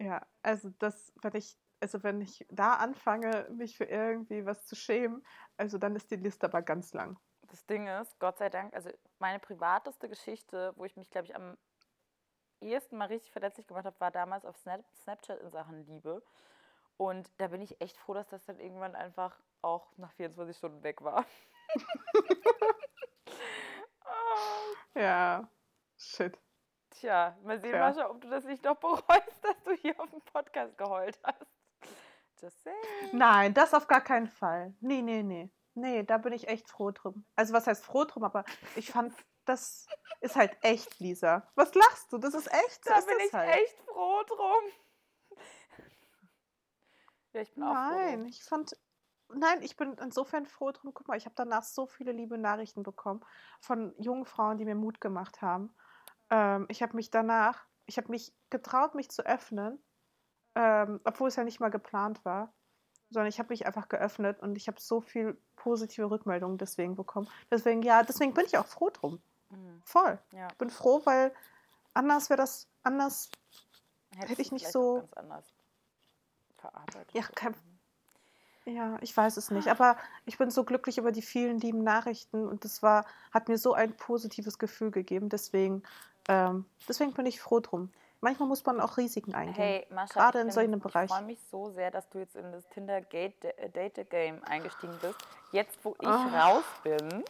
Ja, 0.00 0.26
also 0.42 0.70
das, 0.78 1.12
wenn 1.22 1.34
ich, 1.34 1.56
also 1.80 2.02
wenn 2.02 2.20
ich 2.20 2.46
da 2.50 2.74
anfange, 2.74 3.48
mich 3.50 3.76
für 3.76 3.84
irgendwie 3.84 4.44
was 4.44 4.66
zu 4.66 4.74
schämen, 4.74 5.24
also 5.56 5.78
dann 5.78 5.94
ist 5.94 6.10
die 6.10 6.16
Liste 6.16 6.46
aber 6.46 6.62
ganz 6.62 6.92
lang. 6.92 7.18
Das 7.42 7.64
Ding 7.66 7.86
ist, 7.86 8.18
Gott 8.18 8.38
sei 8.38 8.50
Dank, 8.50 8.74
also 8.74 8.90
meine 9.18 9.38
privateste 9.38 10.08
Geschichte, 10.08 10.72
wo 10.76 10.84
ich 10.84 10.96
mich, 10.96 11.10
glaube 11.10 11.26
ich, 11.26 11.34
am 11.34 11.56
ehesten 12.60 12.96
mal 12.96 13.06
richtig 13.06 13.32
verletzlich 13.32 13.66
gemacht 13.66 13.84
habe, 13.84 13.98
war 14.00 14.10
damals 14.10 14.44
auf 14.44 14.56
Snap 14.56 14.84
Snapchat 15.02 15.40
in 15.40 15.50
Sachen 15.50 15.84
Liebe. 15.86 16.22
Und 16.96 17.30
da 17.38 17.48
bin 17.48 17.62
ich 17.62 17.80
echt 17.80 17.96
froh, 17.96 18.14
dass 18.14 18.28
das 18.28 18.44
dann 18.44 18.58
irgendwann 18.58 18.94
einfach 18.96 19.38
auch 19.62 19.86
nach 19.96 20.12
24 20.14 20.56
Stunden 20.56 20.82
weg 20.82 21.02
war. 21.02 21.24
oh. 24.04 24.74
Ja, 25.00 25.48
shit. 25.96 26.36
Tja, 26.90 27.36
mal 27.44 27.60
sehen, 27.60 27.72
ja. 27.72 27.78
Mascha, 27.78 28.10
ob 28.10 28.20
du 28.20 28.28
das 28.28 28.44
nicht 28.44 28.64
noch 28.64 28.76
bereust, 28.76 29.04
dass 29.42 29.62
du 29.64 29.72
hier 29.72 29.98
auf 30.00 30.10
dem 30.10 30.22
Podcast 30.22 30.76
geheult 30.76 31.16
hast. 31.22 31.46
Just 32.40 32.62
saying. 32.62 32.76
Nein, 33.12 33.54
das 33.54 33.74
auf 33.74 33.86
gar 33.86 34.00
keinen 34.00 34.26
Fall. 34.26 34.74
Nee, 34.80 35.02
nee, 35.02 35.22
nee. 35.22 35.50
Nee, 35.74 36.02
da 36.02 36.18
bin 36.18 36.32
ich 36.32 36.48
echt 36.48 36.68
froh 36.68 36.90
drum. 36.90 37.24
Also 37.36 37.54
was 37.54 37.68
heißt 37.68 37.84
froh 37.84 38.04
drum, 38.04 38.24
aber 38.24 38.44
ich 38.74 38.90
fand, 38.90 39.14
das 39.48 39.86
ist 40.20 40.36
halt 40.36 40.56
echt, 40.62 41.00
Lisa. 41.00 41.50
Was 41.54 41.74
lachst 41.74 42.12
du? 42.12 42.18
Das 42.18 42.34
ist 42.34 42.52
echt. 42.52 42.86
Da 42.86 43.00
bin 43.00 43.16
ich 43.26 43.32
halt. 43.32 43.56
echt 43.56 43.78
froh 43.80 44.22
drum. 44.26 45.40
Ja, 47.32 47.40
ich 47.40 47.52
bin 47.54 47.62
auch 47.62 47.72
Nein, 47.72 48.20
froh 48.20 48.28
ich 48.28 48.42
fand, 48.42 48.76
Nein, 49.34 49.62
ich 49.62 49.76
bin 49.76 49.94
insofern 50.02 50.46
froh 50.46 50.72
drum. 50.72 50.92
Guck 50.94 51.08
mal, 51.08 51.16
ich 51.16 51.26
habe 51.26 51.34
danach 51.36 51.62
so 51.62 51.86
viele 51.86 52.12
liebe 52.12 52.38
Nachrichten 52.38 52.82
bekommen 52.82 53.24
von 53.60 53.94
jungen 53.98 54.24
Frauen, 54.24 54.56
die 54.58 54.64
mir 54.64 54.74
Mut 54.74 55.00
gemacht 55.00 55.42
haben. 55.42 55.74
Ähm, 56.30 56.66
ich 56.68 56.82
habe 56.82 56.96
mich 56.96 57.10
danach, 57.10 57.66
ich 57.86 57.98
habe 57.98 58.10
mich 58.10 58.34
getraut, 58.50 58.94
mich 58.94 59.10
zu 59.10 59.24
öffnen, 59.26 59.82
ähm, 60.54 61.00
obwohl 61.04 61.28
es 61.28 61.36
ja 61.36 61.44
nicht 61.44 61.60
mal 61.60 61.70
geplant 61.70 62.24
war, 62.24 62.54
sondern 63.10 63.28
ich 63.28 63.38
habe 63.38 63.50
mich 63.50 63.66
einfach 63.66 63.88
geöffnet 63.88 64.40
und 64.40 64.56
ich 64.56 64.66
habe 64.66 64.80
so 64.80 65.00
viel 65.00 65.40
positive 65.56 66.10
Rückmeldungen 66.10 66.56
deswegen 66.56 66.96
bekommen. 66.96 67.28
Deswegen, 67.50 67.82
ja, 67.82 68.02
deswegen 68.02 68.32
bin 68.32 68.46
ich 68.46 68.56
auch 68.56 68.66
froh 68.66 68.90
drum. 68.90 69.22
Mhm. 69.50 69.82
Voll. 69.84 70.18
Ja. 70.32 70.48
Ich 70.50 70.58
bin 70.58 70.70
froh, 70.70 71.02
weil 71.04 71.32
anders 71.94 72.30
wäre 72.30 72.38
das, 72.38 72.68
anders 72.82 73.30
Hättest 74.10 74.30
hätte 74.30 74.42
ich 74.42 74.52
nicht 74.52 74.70
so. 74.70 75.00
Ganz 75.00 75.12
anders 75.14 75.52
verarbeitet. 76.56 77.12
Ja, 77.12 77.22
kein, 77.34 77.54
ja, 78.64 78.98
ich 79.00 79.16
weiß 79.16 79.36
es 79.36 79.50
nicht. 79.50 79.68
Aber 79.68 79.96
ich 80.24 80.38
bin 80.38 80.50
so 80.50 80.64
glücklich 80.64 80.98
über 80.98 81.12
die 81.12 81.22
vielen 81.22 81.58
lieben 81.58 81.82
Nachrichten 81.84 82.46
und 82.46 82.64
das 82.64 82.82
war, 82.82 83.06
hat 83.32 83.48
mir 83.48 83.58
so 83.58 83.74
ein 83.74 83.96
positives 83.96 84.58
Gefühl 84.58 84.90
gegeben. 84.90 85.28
Deswegen 85.28 85.82
ähm, 86.28 86.66
deswegen 86.86 87.12
bin 87.12 87.26
ich 87.26 87.40
froh 87.40 87.60
drum. 87.60 87.90
Manchmal 88.20 88.48
muss 88.48 88.64
man 88.66 88.80
auch 88.80 88.96
Risiken 88.96 89.34
eingehen. 89.34 89.54
Hey, 89.54 89.86
Mascha, 89.90 90.14
gerade 90.14 90.40
in 90.40 90.50
solchen 90.50 90.78
Bereichen. 90.78 91.04
Ich 91.04 91.16
freue 91.16 91.26
mich 91.26 91.40
so 91.50 91.70
sehr, 91.70 91.90
dass 91.90 92.08
du 92.10 92.18
jetzt 92.18 92.36
in 92.36 92.52
das 92.52 92.68
Tinder 92.68 93.00
Gate 93.00 93.44
äh, 93.44 93.70
Date 93.70 94.10
Game 94.10 94.42
eingestiegen 94.44 94.96
bist. 95.00 95.18
Jetzt, 95.52 95.78
wo 95.84 95.96
ich 96.00 96.08
oh. 96.08 96.10
raus 96.10 96.64
bin. 96.82 97.24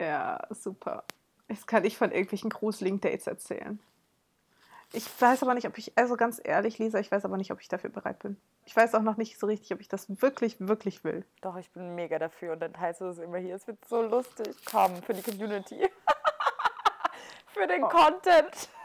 Ja, 0.00 0.40
super. 0.48 1.04
Jetzt 1.48 1.66
kann 1.66 1.84
ich 1.84 1.98
von 1.98 2.10
irgendwelchen 2.10 2.48
gruseligen 2.48 3.00
Dates 3.00 3.26
erzählen. 3.26 3.78
Ich 4.92 5.08
weiß 5.20 5.42
aber 5.44 5.54
nicht, 5.54 5.68
ob 5.68 5.78
ich, 5.78 5.96
also 5.96 6.16
ganz 6.16 6.40
ehrlich, 6.42 6.78
Lisa, 6.78 6.98
ich 6.98 7.12
weiß 7.12 7.24
aber 7.24 7.36
nicht, 7.36 7.52
ob 7.52 7.60
ich 7.60 7.68
dafür 7.68 7.90
bereit 7.90 8.18
bin. 8.20 8.40
Ich 8.64 8.74
weiß 8.74 8.94
auch 8.94 9.02
noch 9.02 9.16
nicht 9.16 9.38
so 9.38 9.46
richtig, 9.46 9.72
ob 9.72 9.80
ich 9.80 9.88
das 9.88 10.20
wirklich, 10.20 10.56
wirklich 10.58 11.04
will. 11.04 11.24
Doch, 11.42 11.56
ich 11.56 11.70
bin 11.70 11.94
mega 11.94 12.18
dafür 12.18 12.54
und 12.54 12.60
dann 12.60 12.72
teilst 12.72 13.00
du 13.00 13.04
es 13.06 13.18
immer 13.18 13.38
hier. 13.38 13.54
Es 13.54 13.66
wird 13.66 13.84
so 13.84 14.02
lustig. 14.02 14.56
Komm, 14.64 14.96
für 15.02 15.12
die 15.12 15.22
Community. 15.22 15.88
für 17.48 17.66
den 17.66 17.84
oh. 17.84 17.88
Content. 17.88 18.68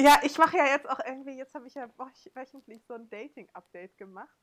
Ja, 0.00 0.20
ich 0.22 0.38
mache 0.38 0.56
ja 0.56 0.66
jetzt 0.66 0.88
auch 0.88 1.00
irgendwie, 1.04 1.36
jetzt 1.36 1.56
habe 1.56 1.66
ich 1.66 1.74
ja 1.74 1.88
wöchentlich 1.96 2.84
so 2.86 2.94
ein 2.94 3.10
Dating-Update 3.10 3.98
gemacht 3.98 4.38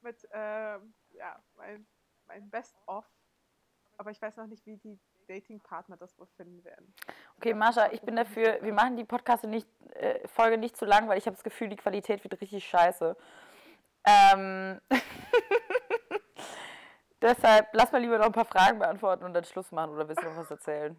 mit 0.00 0.16
ähm, 0.30 0.94
ja, 1.10 1.42
mein, 1.56 1.84
mein 2.28 2.48
Best-of. 2.48 3.04
Aber 3.96 4.12
ich 4.12 4.22
weiß 4.22 4.36
noch 4.36 4.46
nicht, 4.46 4.64
wie 4.64 4.76
die 4.76 5.00
Dating-Partner 5.26 5.96
das 5.96 6.18
wohl 6.18 6.26
finden 6.36 6.64
werden. 6.64 6.94
Okay, 7.36 7.54
Mascha, 7.54 7.90
ich 7.92 8.02
bin 8.02 8.16
dafür, 8.16 8.58
wir 8.62 8.72
machen 8.72 8.96
die 8.96 9.04
Podcast 9.04 9.44
nicht, 9.44 9.68
äh, 9.94 10.26
Folge 10.28 10.58
nicht 10.58 10.76
zu 10.76 10.84
lang, 10.84 11.08
weil 11.08 11.18
ich 11.18 11.26
habe 11.26 11.36
das 11.36 11.44
Gefühl, 11.44 11.68
die 11.68 11.76
Qualität 11.76 12.22
wird 12.24 12.40
richtig 12.40 12.64
scheiße. 12.66 13.16
Ähm 14.04 14.80
Deshalb 17.22 17.68
lass 17.72 17.92
mal 17.92 18.00
lieber 18.00 18.18
noch 18.18 18.26
ein 18.26 18.32
paar 18.32 18.44
Fragen 18.44 18.80
beantworten 18.80 19.24
und 19.24 19.32
dann 19.32 19.44
Schluss 19.44 19.70
machen 19.70 19.92
oder 19.92 20.08
willst 20.08 20.22
du 20.22 20.26
noch 20.26 20.36
was 20.36 20.50
erzählen? 20.50 20.96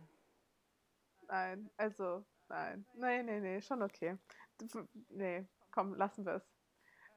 Nein, 1.27 1.69
also, 1.75 2.23
nein. 2.47 2.85
Nein, 2.93 3.25
nein, 3.25 3.41
nee, 3.41 3.61
schon 3.61 3.81
okay. 3.81 4.17
Nee, 5.09 5.45
komm, 5.71 5.95
lassen 5.95 6.25
wir 6.25 6.35
es. 6.35 6.49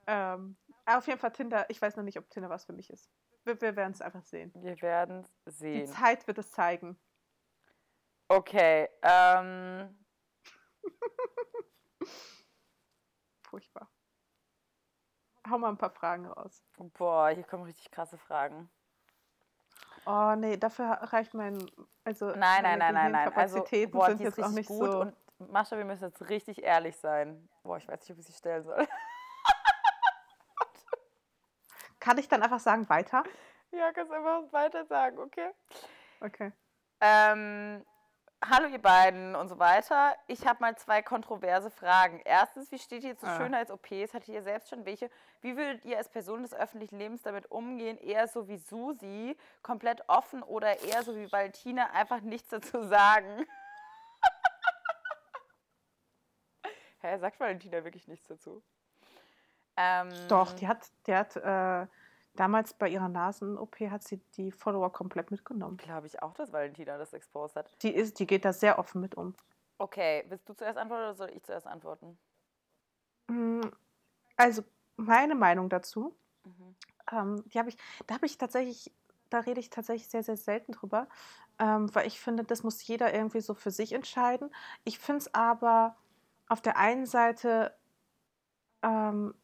Ähm, 0.08 0.56
auf 0.86 1.06
jeden 1.06 1.20
Fall 1.20 1.32
Tinder, 1.32 1.66
ich 1.68 1.80
weiß 1.80 1.96
noch 1.96 2.04
nicht, 2.04 2.18
ob 2.18 2.28
Tinder 2.30 2.50
was 2.50 2.64
für 2.64 2.72
mich 2.72 2.90
ist. 2.90 3.10
Wir, 3.46 3.60
wir 3.60 3.76
werden 3.76 3.92
es 3.92 4.02
einfach 4.02 4.24
sehen. 4.24 4.50
Wir 4.56 4.80
werden 4.82 5.24
es 5.44 5.58
sehen. 5.58 5.86
Die 5.86 5.92
Zeit 5.92 6.26
wird 6.26 6.38
es 6.38 6.50
zeigen. 6.50 6.98
Okay, 8.28 8.88
ähm. 9.02 9.96
Furchtbar. 13.48 13.88
Hau 15.48 15.58
mal 15.58 15.68
ein 15.68 15.78
paar 15.78 15.90
Fragen 15.90 16.26
raus. 16.26 16.60
Boah, 16.76 17.28
hier 17.28 17.44
kommen 17.44 17.62
richtig 17.62 17.88
krasse 17.92 18.18
Fragen. 18.18 18.68
Oh 20.06 20.34
nee, 20.36 20.56
dafür 20.56 20.86
reicht 20.86 21.32
mein, 21.34 21.70
also 22.02 22.26
nein, 22.26 22.62
nein, 22.64 22.78
nein, 22.80 22.94
nein, 22.94 23.12
nein. 23.12 23.32
Also, 23.32 23.64
boah, 23.90 24.08
sind 24.08 24.20
jetzt 24.22 24.42
auch 24.42 24.50
nicht 24.50 24.68
gut 24.68 24.90
so. 24.90 25.00
Und 25.02 25.16
Mascha, 25.52 25.76
wir 25.76 25.84
müssen 25.84 26.04
jetzt 26.04 26.28
richtig 26.28 26.64
ehrlich 26.64 26.96
sein. 26.96 27.48
Boah, 27.62 27.76
ich 27.76 27.86
weiß 27.86 28.00
nicht, 28.00 28.10
ob 28.10 28.18
ich 28.18 28.26
sie 28.26 28.32
stellen 28.32 28.64
soll. 28.64 28.88
Kann 32.06 32.18
ich 32.18 32.28
dann 32.28 32.40
einfach 32.40 32.60
sagen, 32.60 32.88
weiter? 32.88 33.24
Ja, 33.72 33.92
kannst 33.92 34.12
einfach 34.12 34.52
weiter 34.52 34.84
sagen, 34.84 35.18
okay? 35.18 35.50
Okay. 36.20 36.52
Ähm, 37.00 37.84
Hallo 38.44 38.68
ihr 38.68 38.80
beiden 38.80 39.34
und 39.34 39.48
so 39.48 39.58
weiter. 39.58 40.14
Ich 40.28 40.46
habe 40.46 40.60
mal 40.60 40.76
zwei 40.76 41.02
kontroverse 41.02 41.68
Fragen. 41.68 42.20
Erstens, 42.24 42.70
wie 42.70 42.78
steht 42.78 43.02
ihr 43.02 43.18
zu 43.18 43.26
ah. 43.26 43.36
Schönheits-OPs? 43.36 44.14
Hattet 44.14 44.28
ihr 44.28 44.44
selbst 44.44 44.68
schon 44.68 44.86
welche? 44.86 45.10
Wie 45.40 45.56
würdet 45.56 45.84
ihr 45.84 45.98
als 45.98 46.08
Person 46.08 46.42
des 46.42 46.54
öffentlichen 46.54 46.96
Lebens 46.96 47.22
damit 47.22 47.50
umgehen? 47.50 47.98
Eher 47.98 48.28
so 48.28 48.46
wie 48.46 48.58
Susi, 48.58 49.36
komplett 49.62 50.08
offen 50.08 50.44
oder 50.44 50.80
eher 50.84 51.02
so 51.02 51.16
wie 51.16 51.32
Valentina, 51.32 51.90
einfach 51.90 52.20
nichts 52.20 52.50
dazu 52.50 52.84
sagen? 52.84 53.44
Hä, 57.00 57.18
sagt 57.18 57.40
Valentina 57.40 57.82
wirklich 57.82 58.06
nichts 58.06 58.28
dazu? 58.28 58.62
Ähm, 59.76 60.10
Doch, 60.28 60.52
die 60.52 60.66
hat, 60.68 60.90
die 61.06 61.14
hat 61.14 61.36
äh, 61.36 61.86
Damals 62.36 62.74
bei 62.74 62.88
ihrer 62.88 63.08
Nasen-OP 63.08 63.80
hat 63.90 64.04
sie 64.04 64.18
die 64.36 64.52
Follower 64.52 64.92
komplett 64.92 65.30
mitgenommen. 65.30 65.78
Glaube 65.78 66.06
ich 66.06 66.22
auch, 66.22 66.34
dass 66.34 66.52
Valentina 66.52 66.98
das 66.98 67.12
exposed 67.12 67.56
hat. 67.56 67.74
Die, 67.82 67.90
ist, 67.90 68.20
die 68.20 68.26
geht 68.26 68.44
da 68.44 68.52
sehr 68.52 68.78
offen 68.78 69.00
mit 69.00 69.14
um. 69.14 69.34
Okay, 69.78 70.24
willst 70.28 70.48
du 70.48 70.54
zuerst 70.54 70.78
antworten 70.78 71.02
oder 71.02 71.14
soll 71.14 71.30
ich 71.30 71.42
zuerst 71.42 71.66
antworten? 71.66 72.18
Mm, 73.28 73.62
also, 74.36 74.62
meine 74.96 75.34
Meinung 75.34 75.68
dazu, 75.68 76.14
mhm. 76.44 76.76
ähm, 77.10 77.44
die 77.48 77.58
habe 77.58 77.70
ich, 77.70 77.78
da 78.06 78.14
habe 78.14 78.26
ich 78.26 78.38
tatsächlich, 78.38 78.92
da 79.30 79.40
rede 79.40 79.60
ich 79.60 79.70
tatsächlich 79.70 80.08
sehr, 80.08 80.22
sehr 80.22 80.36
selten 80.36 80.72
drüber, 80.72 81.08
ähm, 81.58 81.94
weil 81.94 82.06
ich 82.06 82.20
finde, 82.20 82.44
das 82.44 82.62
muss 82.62 82.86
jeder 82.86 83.14
irgendwie 83.14 83.40
so 83.40 83.54
für 83.54 83.70
sich 83.70 83.92
entscheiden. 83.92 84.54
Ich 84.84 84.98
finde 84.98 85.18
es 85.18 85.34
aber 85.34 85.96
auf 86.48 86.60
der 86.60 86.76
einen 86.76 87.06
Seite 87.06 87.74
ähm, 88.82 89.34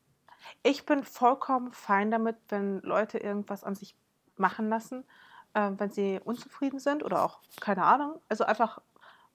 ich 0.63 0.87
bin 0.87 1.05
vollkommen 1.05 1.73
fein 1.73 2.11
damit, 2.11 2.37
wenn 2.49 2.81
Leute 2.81 3.19
irgendwas 3.19 3.65
an 3.65 3.75
sich 3.75 3.95
machen 4.37 4.69
lassen, 4.69 5.05
äh, 5.55 5.71
wenn 5.77 5.91
sie 5.91 6.21
unzufrieden 6.25 6.79
sind 6.79 7.03
oder 7.03 7.25
auch 7.25 7.41
keine 7.61 7.85
Ahnung. 7.85 8.21
Also 8.29 8.45
einfach, 8.45 8.81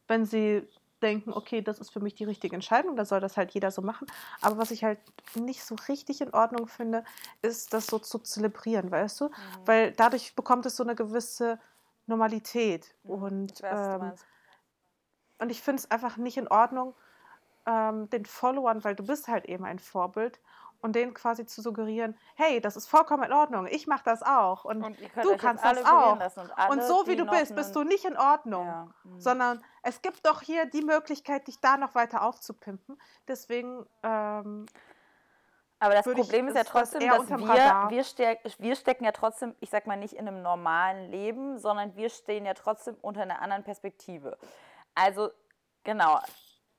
wenn 0.07 0.25
sie 0.25 0.67
denken, 1.01 1.31
okay, 1.31 1.61
das 1.61 1.79
ist 1.79 1.91
für 1.91 1.99
mich 1.99 2.15
die 2.15 2.23
richtige 2.23 2.55
Entscheidung, 2.55 2.95
dann 2.95 3.05
soll 3.05 3.19
das 3.19 3.37
halt 3.37 3.51
jeder 3.51 3.71
so 3.71 3.81
machen. 3.81 4.07
Aber 4.41 4.57
was 4.57 4.71
ich 4.71 4.83
halt 4.83 4.99
nicht 5.35 5.63
so 5.63 5.75
richtig 5.87 6.21
in 6.21 6.33
Ordnung 6.33 6.67
finde, 6.67 7.03
ist 7.41 7.73
das 7.73 7.87
so 7.87 7.99
zu 7.99 8.19
zelebrieren, 8.19 8.89
weißt 8.89 9.21
du? 9.21 9.25
Mhm. 9.25 9.31
Weil 9.65 9.91
dadurch 9.91 10.35
bekommt 10.35 10.65
es 10.65 10.75
so 10.75 10.83
eine 10.83 10.95
gewisse 10.95 11.59
Normalität. 12.07 12.95
Mhm. 13.03 13.11
Und, 13.11 13.51
ich 13.51 13.63
weiß, 13.63 14.01
ähm, 14.01 14.13
und 15.39 15.51
ich 15.51 15.61
finde 15.61 15.81
es 15.81 15.91
einfach 15.91 16.17
nicht 16.17 16.37
in 16.37 16.47
Ordnung, 16.47 16.95
ähm, 17.67 18.09
den 18.09 18.25
Followern, 18.25 18.83
weil 18.83 18.95
du 18.95 19.05
bist 19.05 19.27
halt 19.27 19.45
eben 19.45 19.65
ein 19.65 19.77
Vorbild, 19.77 20.39
und 20.81 20.95
denen 20.95 21.13
quasi 21.13 21.45
zu 21.45 21.61
suggerieren, 21.61 22.17
hey, 22.35 22.61
das 22.61 22.75
ist 22.75 22.87
vollkommen 22.87 23.23
in 23.23 23.33
Ordnung, 23.33 23.67
ich 23.67 23.87
mache 23.87 24.03
das 24.03 24.23
auch 24.23 24.65
und, 24.65 24.83
und 24.83 24.97
du 24.99 25.37
kannst 25.37 25.63
das 25.63 25.83
auch. 25.85 26.13
Und, 26.13 26.77
und, 26.77 26.83
so 26.83 27.07
wie 27.07 27.15
du 27.15 27.25
bist, 27.25 27.55
bist 27.55 27.75
du 27.75 27.83
nicht 27.83 28.05
in 28.05 28.17
Ordnung, 28.17 28.67
ja. 28.67 28.87
mhm. 29.03 29.19
sondern 29.19 29.63
es 29.83 30.01
gibt 30.01 30.25
doch 30.25 30.41
hier 30.41 30.65
die 30.65 30.81
Möglichkeit, 30.81 31.47
dich 31.47 31.59
da 31.59 31.77
noch 31.77 31.95
weiter 31.95 32.23
aufzupimpen. 32.23 32.99
Deswegen. 33.27 33.85
Ähm, 34.03 34.65
aber 35.79 35.93
das 35.93 36.05
Problem 36.05 36.47
ich, 36.47 36.55
ist 36.55 36.57
ja 36.57 36.63
trotzdem, 36.63 37.07
dass 37.07 37.29
wir, 37.29 37.37
wir, 37.37 38.03
ste 38.03 38.39
wir 38.57 38.75
stecken 38.75 39.03
ja 39.03 39.11
trotzdem, 39.11 39.55
ich 39.59 39.69
sag 39.69 39.85
mal 39.85 39.95
nicht 39.95 40.13
in 40.13 40.27
einem 40.27 40.41
normalen 40.41 41.11
Leben, 41.11 41.59
sondern 41.59 41.95
wir 41.95 42.09
stehen 42.09 42.45
ja 42.45 42.55
trotzdem 42.55 42.95
unter 43.01 43.21
einer 43.21 43.41
anderen 43.43 43.63
Perspektive. 43.63 44.39
Also, 44.95 45.29
genau, 45.83 46.19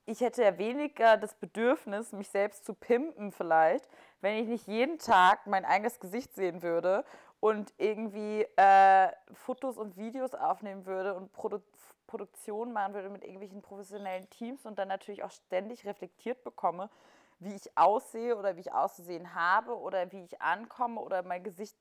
ich 0.09 0.21
hätte 0.21 0.43
ja 0.43 0.57
weniger 0.57 1.17
das 1.17 1.35
Bedürfnis, 1.35 2.13
mich 2.13 2.29
selbst 2.29 2.65
zu 2.65 2.73
pimpen 2.73 3.31
vielleicht, 3.31 3.87
wenn 4.21 4.37
ich 4.37 4.47
nicht 4.47 4.67
jeden 4.67 4.97
Tag 4.97 5.45
mein 5.45 5.65
eigenes 5.65 5.99
Gesicht 5.99 6.33
sehen 6.33 6.63
würde 6.63 7.05
und 7.39 7.71
irgendwie 7.77 8.41
äh, 8.55 9.09
Fotos 9.33 9.77
und 9.77 9.97
Videos 9.97 10.33
aufnehmen 10.33 10.85
würde 10.85 11.13
und 11.13 11.31
Produ 11.31 11.61
Produktion 12.07 12.73
machen 12.73 12.95
würde 12.95 13.09
mit 13.11 13.23
irgendwelchen 13.23 13.61
professionellen 13.61 14.27
Teams 14.31 14.65
und 14.65 14.79
dann 14.79 14.87
natürlich 14.87 15.23
auch 15.23 15.29
ständig 15.29 15.85
reflektiert 15.85 16.43
bekomme, 16.43 16.89
wie 17.37 17.53
ich 17.53 17.77
aussehe 17.77 18.35
oder 18.35 18.55
wie 18.55 18.61
ich 18.61 18.73
auszusehen 18.73 19.35
habe 19.35 19.77
oder 19.77 20.11
wie 20.11 20.23
ich 20.23 20.41
ankomme 20.41 20.99
oder 21.01 21.21
mein 21.21 21.43
Gesicht 21.43 21.77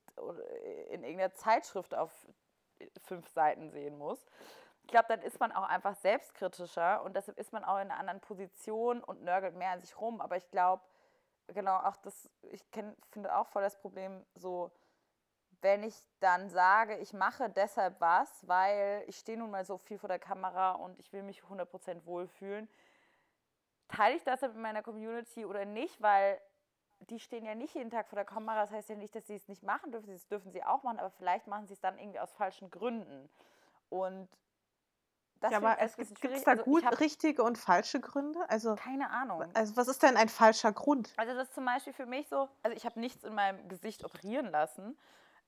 in 0.90 1.02
irgendeiner 1.02 1.32
Zeitschrift 1.32 1.94
auf 1.94 2.10
fünf 3.04 3.26
Seiten 3.30 3.70
sehen 3.70 3.96
muss 3.96 4.22
ich 4.88 4.92
glaube, 4.92 5.08
dann 5.08 5.20
ist 5.20 5.38
man 5.38 5.52
auch 5.52 5.64
einfach 5.64 5.94
selbstkritischer 5.96 7.02
und 7.02 7.14
deshalb 7.14 7.38
ist 7.38 7.52
man 7.52 7.62
auch 7.62 7.74
in 7.74 7.90
einer 7.90 8.00
anderen 8.00 8.20
Position 8.20 9.04
und 9.04 9.22
nörgelt 9.22 9.54
mehr 9.54 9.72
an 9.72 9.82
sich 9.82 10.00
rum. 10.00 10.22
Aber 10.22 10.38
ich 10.38 10.50
glaube, 10.50 10.82
genau, 11.48 11.76
auch 11.76 11.96
das, 11.96 12.30
ich 12.40 12.64
finde 13.10 13.36
auch 13.36 13.48
voll 13.48 13.60
das 13.60 13.78
Problem, 13.78 14.24
so, 14.34 14.70
wenn 15.60 15.82
ich 15.82 15.94
dann 16.20 16.48
sage, 16.48 16.96
ich 16.96 17.12
mache 17.12 17.50
deshalb 17.50 18.00
was, 18.00 18.48
weil 18.48 19.04
ich 19.06 19.18
stehe 19.18 19.36
nun 19.36 19.50
mal 19.50 19.66
so 19.66 19.76
viel 19.76 19.98
vor 19.98 20.08
der 20.08 20.18
Kamera 20.18 20.72
und 20.72 20.98
ich 20.98 21.12
will 21.12 21.22
mich 21.22 21.42
100% 21.42 22.06
wohlfühlen, 22.06 22.66
teile 23.88 24.16
ich 24.16 24.24
das 24.24 24.40
mit 24.40 24.56
meiner 24.56 24.82
Community 24.82 25.44
oder 25.44 25.66
nicht, 25.66 26.00
weil 26.00 26.40
die 27.00 27.20
stehen 27.20 27.44
ja 27.44 27.54
nicht 27.54 27.74
jeden 27.74 27.90
Tag 27.90 28.08
vor 28.08 28.16
der 28.16 28.24
Kamera. 28.24 28.62
Das 28.62 28.70
heißt 28.70 28.88
ja 28.88 28.96
nicht, 28.96 29.14
dass 29.14 29.26
sie 29.26 29.34
es 29.34 29.48
nicht 29.48 29.62
machen 29.62 29.92
dürfen. 29.92 30.10
Das 30.10 30.26
dürfen 30.28 30.50
sie 30.50 30.64
auch 30.64 30.82
machen, 30.82 30.98
aber 30.98 31.10
vielleicht 31.10 31.46
machen 31.46 31.66
sie 31.66 31.74
es 31.74 31.80
dann 31.80 31.98
irgendwie 31.98 32.20
aus 32.20 32.32
falschen 32.32 32.70
Gründen. 32.70 33.28
Und 33.90 34.30
das 35.40 35.52
ja, 35.52 35.58
aber 35.58 35.78
es 35.80 35.96
gibt 35.96 36.24
es 36.24 36.44
da 36.44 36.52
also 36.52 36.64
gut 36.64 37.00
richtige 37.00 37.42
und 37.42 37.58
falsche 37.58 38.00
Gründe? 38.00 38.38
Also 38.48 38.74
keine 38.74 39.10
Ahnung. 39.10 39.44
Also 39.54 39.76
was 39.76 39.88
ist 39.88 40.02
denn 40.02 40.16
ein 40.16 40.28
falscher 40.28 40.72
Grund? 40.72 41.12
Also 41.16 41.34
das 41.34 41.48
ist 41.48 41.54
zum 41.54 41.64
Beispiel 41.64 41.92
für 41.92 42.06
mich 42.06 42.28
so, 42.28 42.48
also 42.62 42.76
ich 42.76 42.84
habe 42.84 42.98
nichts 42.98 43.24
in 43.24 43.34
meinem 43.34 43.68
Gesicht 43.68 44.04
operieren 44.04 44.50
lassen 44.50 44.98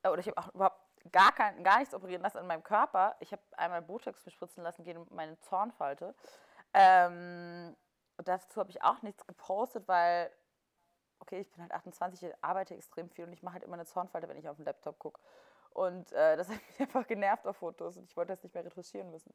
äh, 0.03 0.09
oder 0.09 0.19
ich 0.19 0.27
habe 0.27 0.37
auch 0.37 0.53
überhaupt 0.53 0.79
gar, 1.11 1.31
kein, 1.31 1.63
gar 1.63 1.79
nichts 1.79 1.93
operieren 1.93 2.21
lassen 2.21 2.37
in 2.37 2.47
meinem 2.47 2.63
Körper. 2.63 3.15
Ich 3.19 3.31
habe 3.31 3.41
einmal 3.57 3.81
Botox 3.81 4.23
bespritzen 4.23 4.63
lassen 4.63 4.83
gegen 4.83 5.05
meine 5.09 5.37
Zornfalte. 5.39 6.15
Ähm, 6.73 7.75
dazu 8.17 8.59
habe 8.59 8.69
ich 8.69 8.83
auch 8.83 9.01
nichts 9.01 9.25
gepostet, 9.27 9.87
weil 9.87 10.31
okay, 11.19 11.39
ich 11.39 11.51
bin 11.51 11.61
halt 11.61 11.71
28, 11.71 12.23
ich 12.23 12.33
arbeite 12.41 12.75
extrem 12.75 13.09
viel 13.09 13.25
und 13.25 13.33
ich 13.33 13.43
mache 13.43 13.55
halt 13.55 13.63
immer 13.63 13.75
eine 13.75 13.85
Zornfalte, 13.85 14.27
wenn 14.27 14.37
ich 14.37 14.49
auf 14.49 14.57
den 14.57 14.65
Laptop 14.65 14.99
gucke. 14.99 15.19
Und 15.73 16.11
äh, 16.11 16.35
das 16.35 16.49
hat 16.49 16.55
mich 16.55 16.79
einfach 16.79 17.07
genervt 17.07 17.45
auf 17.47 17.57
Fotos 17.57 17.97
und 17.97 18.09
ich 18.09 18.17
wollte 18.17 18.33
das 18.33 18.43
nicht 18.43 18.53
mehr 18.53 18.65
retuschieren 18.65 19.09
müssen. 19.11 19.33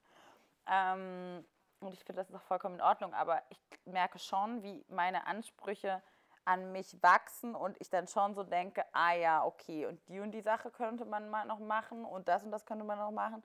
Ähm, 0.67 1.45
und 1.81 1.93
ich 1.93 2.05
finde, 2.05 2.21
das 2.21 2.31
ist 2.31 2.35
auch 2.37 2.43
vollkommen 2.43 2.77
in 2.77 2.81
Ordnung. 2.81 3.15
Aber 3.15 3.43
ich 3.51 3.61
merke 3.85 4.19
schon, 4.19 4.63
wie 4.63 4.85
meine 4.89 5.27
Ansprüche 5.27 6.03
an 6.45 6.73
mich 6.73 7.03
wachsen 7.03 7.55
und 7.55 7.77
ich 7.81 7.91
dann 7.91 8.07
schon 8.07 8.35
so 8.35 8.45
denke, 8.45 8.85
ah 8.93 9.13
ja, 9.15 9.45
okay, 9.45 9.87
und 9.87 10.01
die 10.09 10.21
und 10.21 10.31
die 10.31 10.41
Sache 10.41 10.71
könnte 10.71 11.05
man 11.05 11.29
mal 11.29 11.45
noch 11.45 11.59
machen 11.59 12.05
und 12.05 12.29
das 12.29 12.45
und 12.45 12.53
das 12.53 12.65
könnte 12.65 12.85
man 12.85 12.99
noch 12.99 13.11
machen. 13.11 13.43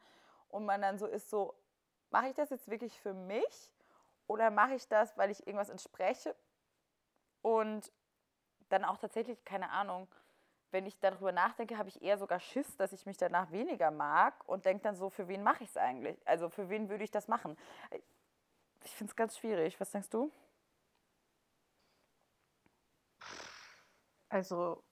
Und 0.49 0.65
man 0.65 0.81
dann 0.81 0.99
so 0.99 1.07
ist 1.07 1.29
so, 1.29 1.55
mache 2.11 2.27
ich 2.27 2.35
das 2.35 2.51
jetzt 2.51 2.69
wirklich 2.69 2.99
für 3.01 3.13
mich 3.13 3.73
oder 4.27 4.51
mache 4.51 4.75
ich 4.75 4.87
das, 4.87 5.17
weil 5.17 5.31
ich 5.31 5.45
irgendwas 5.47 5.69
entspreche? 5.69 6.35
Und 7.41 7.91
dann 8.69 8.85
auch 8.85 8.97
tatsächlich, 8.97 9.43
keine 9.45 9.71
Ahnung, 9.71 10.07
wenn 10.71 10.85
ich 10.85 10.99
darüber 10.99 11.31
nachdenke, 11.31 11.77
habe 11.77 11.89
ich 11.89 12.01
eher 12.01 12.17
sogar 12.17 12.39
Schiss, 12.39 12.77
dass 12.77 12.93
ich 12.93 13.05
mich 13.05 13.17
danach 13.17 13.51
weniger 13.51 13.91
mag 13.91 14.47
und 14.47 14.65
denke 14.65 14.83
dann 14.83 14.95
so, 14.95 15.09
für 15.09 15.27
wen 15.27 15.43
mache 15.43 15.63
ich 15.63 15.69
es 15.69 15.77
eigentlich? 15.77 16.25
Also 16.27 16.49
für 16.49 16.69
wen 16.69 16.89
würde 16.89 17.03
ich 17.03 17.11
das 17.11 17.27
machen? 17.27 17.57
Ich 18.83 18.95
finde 18.95 19.11
es 19.11 19.15
ganz 19.15 19.37
schwierig. 19.37 19.79
Was 19.79 19.91
denkst 19.91 20.09
du? 20.09 20.31
Also 24.29 24.83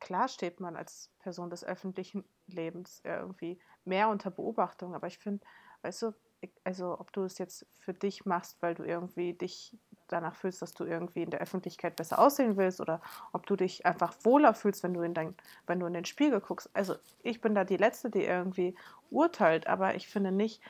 klar 0.00 0.28
steht 0.28 0.60
man 0.60 0.76
als 0.76 1.10
Person 1.20 1.48
des 1.48 1.64
öffentlichen 1.64 2.28
Lebens 2.46 3.00
irgendwie 3.04 3.60
mehr 3.84 4.08
unter 4.08 4.30
Beobachtung, 4.30 4.94
aber 4.94 5.06
ich 5.06 5.18
finde, 5.18 5.46
weißt 5.82 6.02
du, 6.02 6.14
also 6.64 6.98
ob 6.98 7.12
du 7.12 7.24
es 7.24 7.38
jetzt 7.38 7.66
für 7.78 7.92
dich 7.92 8.24
machst, 8.24 8.56
weil 8.60 8.74
du 8.74 8.84
irgendwie 8.84 9.32
dich 9.32 9.76
danach 10.08 10.34
fühlst, 10.34 10.62
dass 10.62 10.74
du 10.74 10.84
irgendwie 10.84 11.22
in 11.22 11.30
der 11.30 11.40
Öffentlichkeit 11.40 11.96
besser 11.96 12.18
aussehen 12.18 12.56
willst 12.56 12.80
oder 12.80 13.00
ob 13.32 13.46
du 13.46 13.56
dich 13.56 13.86
einfach 13.86 14.14
wohler 14.22 14.54
fühlst, 14.54 14.82
wenn 14.82 14.94
du 14.94 15.02
in, 15.02 15.14
dein, 15.14 15.34
wenn 15.66 15.80
du 15.80 15.86
in 15.86 15.94
den 15.94 16.04
Spiegel 16.04 16.40
guckst. 16.40 16.70
Also 16.74 16.96
ich 17.22 17.40
bin 17.40 17.54
da 17.54 17.64
die 17.64 17.76
Letzte, 17.76 18.10
die 18.10 18.24
irgendwie 18.24 18.74
urteilt, 19.10 19.66
aber 19.66 19.94
ich 19.94 20.08
finde 20.08 20.32
nicht, 20.32 20.60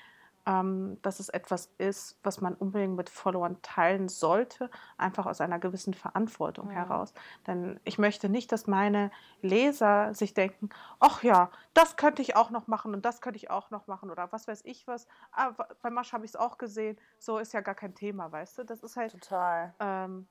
ähm, 0.47 0.99
dass 1.03 1.21
es 1.21 1.29
etwas 1.29 1.73
ist, 1.79 2.19
was 2.23 2.41
man 2.41 2.55
unbedingt 2.55 2.97
mit 2.97 3.09
Followern 3.09 3.61
teilen 3.63 4.09
sollte, 4.09 4.71
einfach 4.99 5.27
aus 5.27 5.41
einer 5.41 5.59
gewissen 5.59 5.95
Verantwortung 5.95 6.71
ja. 6.71 6.77
heraus. 6.77 7.15
Denn 7.47 7.81
ich 7.85 7.99
möchte 7.99 8.29
nicht, 8.29 8.53
dass 8.53 8.67
meine 8.67 9.11
Leser 9.41 10.13
sich 10.15 10.35
denken, 10.35 10.69
ach 11.01 11.23
ja, 11.23 11.51
das 11.73 11.97
könnte 11.97 12.23
ich 12.23 12.37
auch 12.37 12.51
noch 12.51 12.67
machen 12.67 12.95
und 12.95 13.05
das 13.05 13.21
könnte 13.21 13.39
ich 13.39 13.51
auch 13.51 13.71
noch 13.71 13.87
machen 13.87 14.11
oder 14.11 14.31
was 14.33 14.47
weiß 14.47 14.63
ich 14.65 14.87
was. 14.87 15.07
Ah, 15.33 15.53
bei 15.83 15.91
Masch 15.91 16.13
habe 16.13 16.25
ich 16.25 16.33
es 16.33 16.37
auch 16.37 16.59
gesehen, 16.59 16.99
so 17.19 17.39
ist 17.39 17.53
ja 17.53 17.61
gar 17.61 17.75
kein 17.75 17.95
Thema, 17.95 18.31
weißt 18.31 18.59
du? 18.59 18.65
Das 18.65 18.83
ist 18.83 18.97
halt. 18.97 19.13
Total. 19.13 19.75
Ähm, 19.81 20.27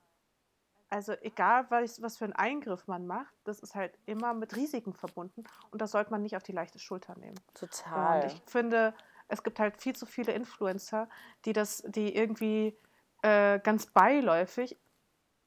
also 0.93 1.13
egal, 1.21 1.65
was, 1.69 2.03
was 2.03 2.17
für 2.17 2.25
einen 2.25 2.33
Eingriff 2.33 2.87
man 2.87 3.07
macht, 3.07 3.33
das 3.45 3.59
ist 3.61 3.73
halt 3.73 3.97
immer 4.05 4.35
mit 4.35 4.55
Risiken 4.55 4.93
verbunden 4.93 5.43
und 5.71 5.81
das 5.81 5.89
sollte 5.89 6.11
man 6.11 6.21
nicht 6.21 6.37
auf 6.37 6.43
die 6.43 6.51
leichte 6.51 6.77
Schulter 6.77 7.17
nehmen. 7.17 7.39
Total. 7.55 8.21
Und 8.21 8.27
ich 8.27 8.39
finde, 8.45 8.93
es 9.33 9.43
gibt 9.43 9.59
halt 9.59 9.81
viel 9.81 9.95
zu 9.95 10.05
viele 10.05 10.31
Influencer, 10.31 11.09
die 11.45 11.53
das, 11.53 11.83
die 11.87 12.15
irgendwie 12.15 12.77
äh, 13.21 13.59
ganz 13.59 13.87
beiläufig 13.87 14.77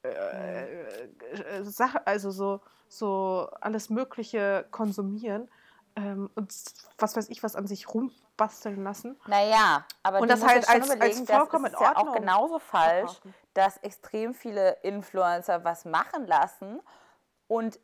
äh, 0.02 0.82
äh, 0.82 1.64
Sache, 1.64 2.06
also 2.06 2.30
so, 2.30 2.60
so 2.88 3.48
alles 3.60 3.90
Mögliche 3.90 4.66
konsumieren 4.70 5.48
ähm, 5.96 6.30
und 6.34 6.52
was 6.98 7.16
weiß 7.16 7.28
ich, 7.30 7.42
was 7.42 7.56
an 7.56 7.66
sich 7.66 7.88
rumbasteln 7.92 8.82
lassen. 8.82 9.18
Naja, 9.26 9.84
aber 10.02 10.20
und 10.20 10.30
das 10.30 10.44
halt 10.44 10.68
als, 10.68 10.90
als 10.90 11.20
vollkommen 11.20 11.64
das 11.64 11.72
ist 11.74 11.80
ja 11.80 11.96
auch 11.96 12.14
genauso 12.14 12.58
falsch, 12.58 13.20
dass 13.54 13.78
extrem 13.78 14.34
viele 14.34 14.72
Influencer 14.82 15.64
was 15.64 15.84
machen 15.84 16.26
lassen 16.26 16.80
und 17.48 17.78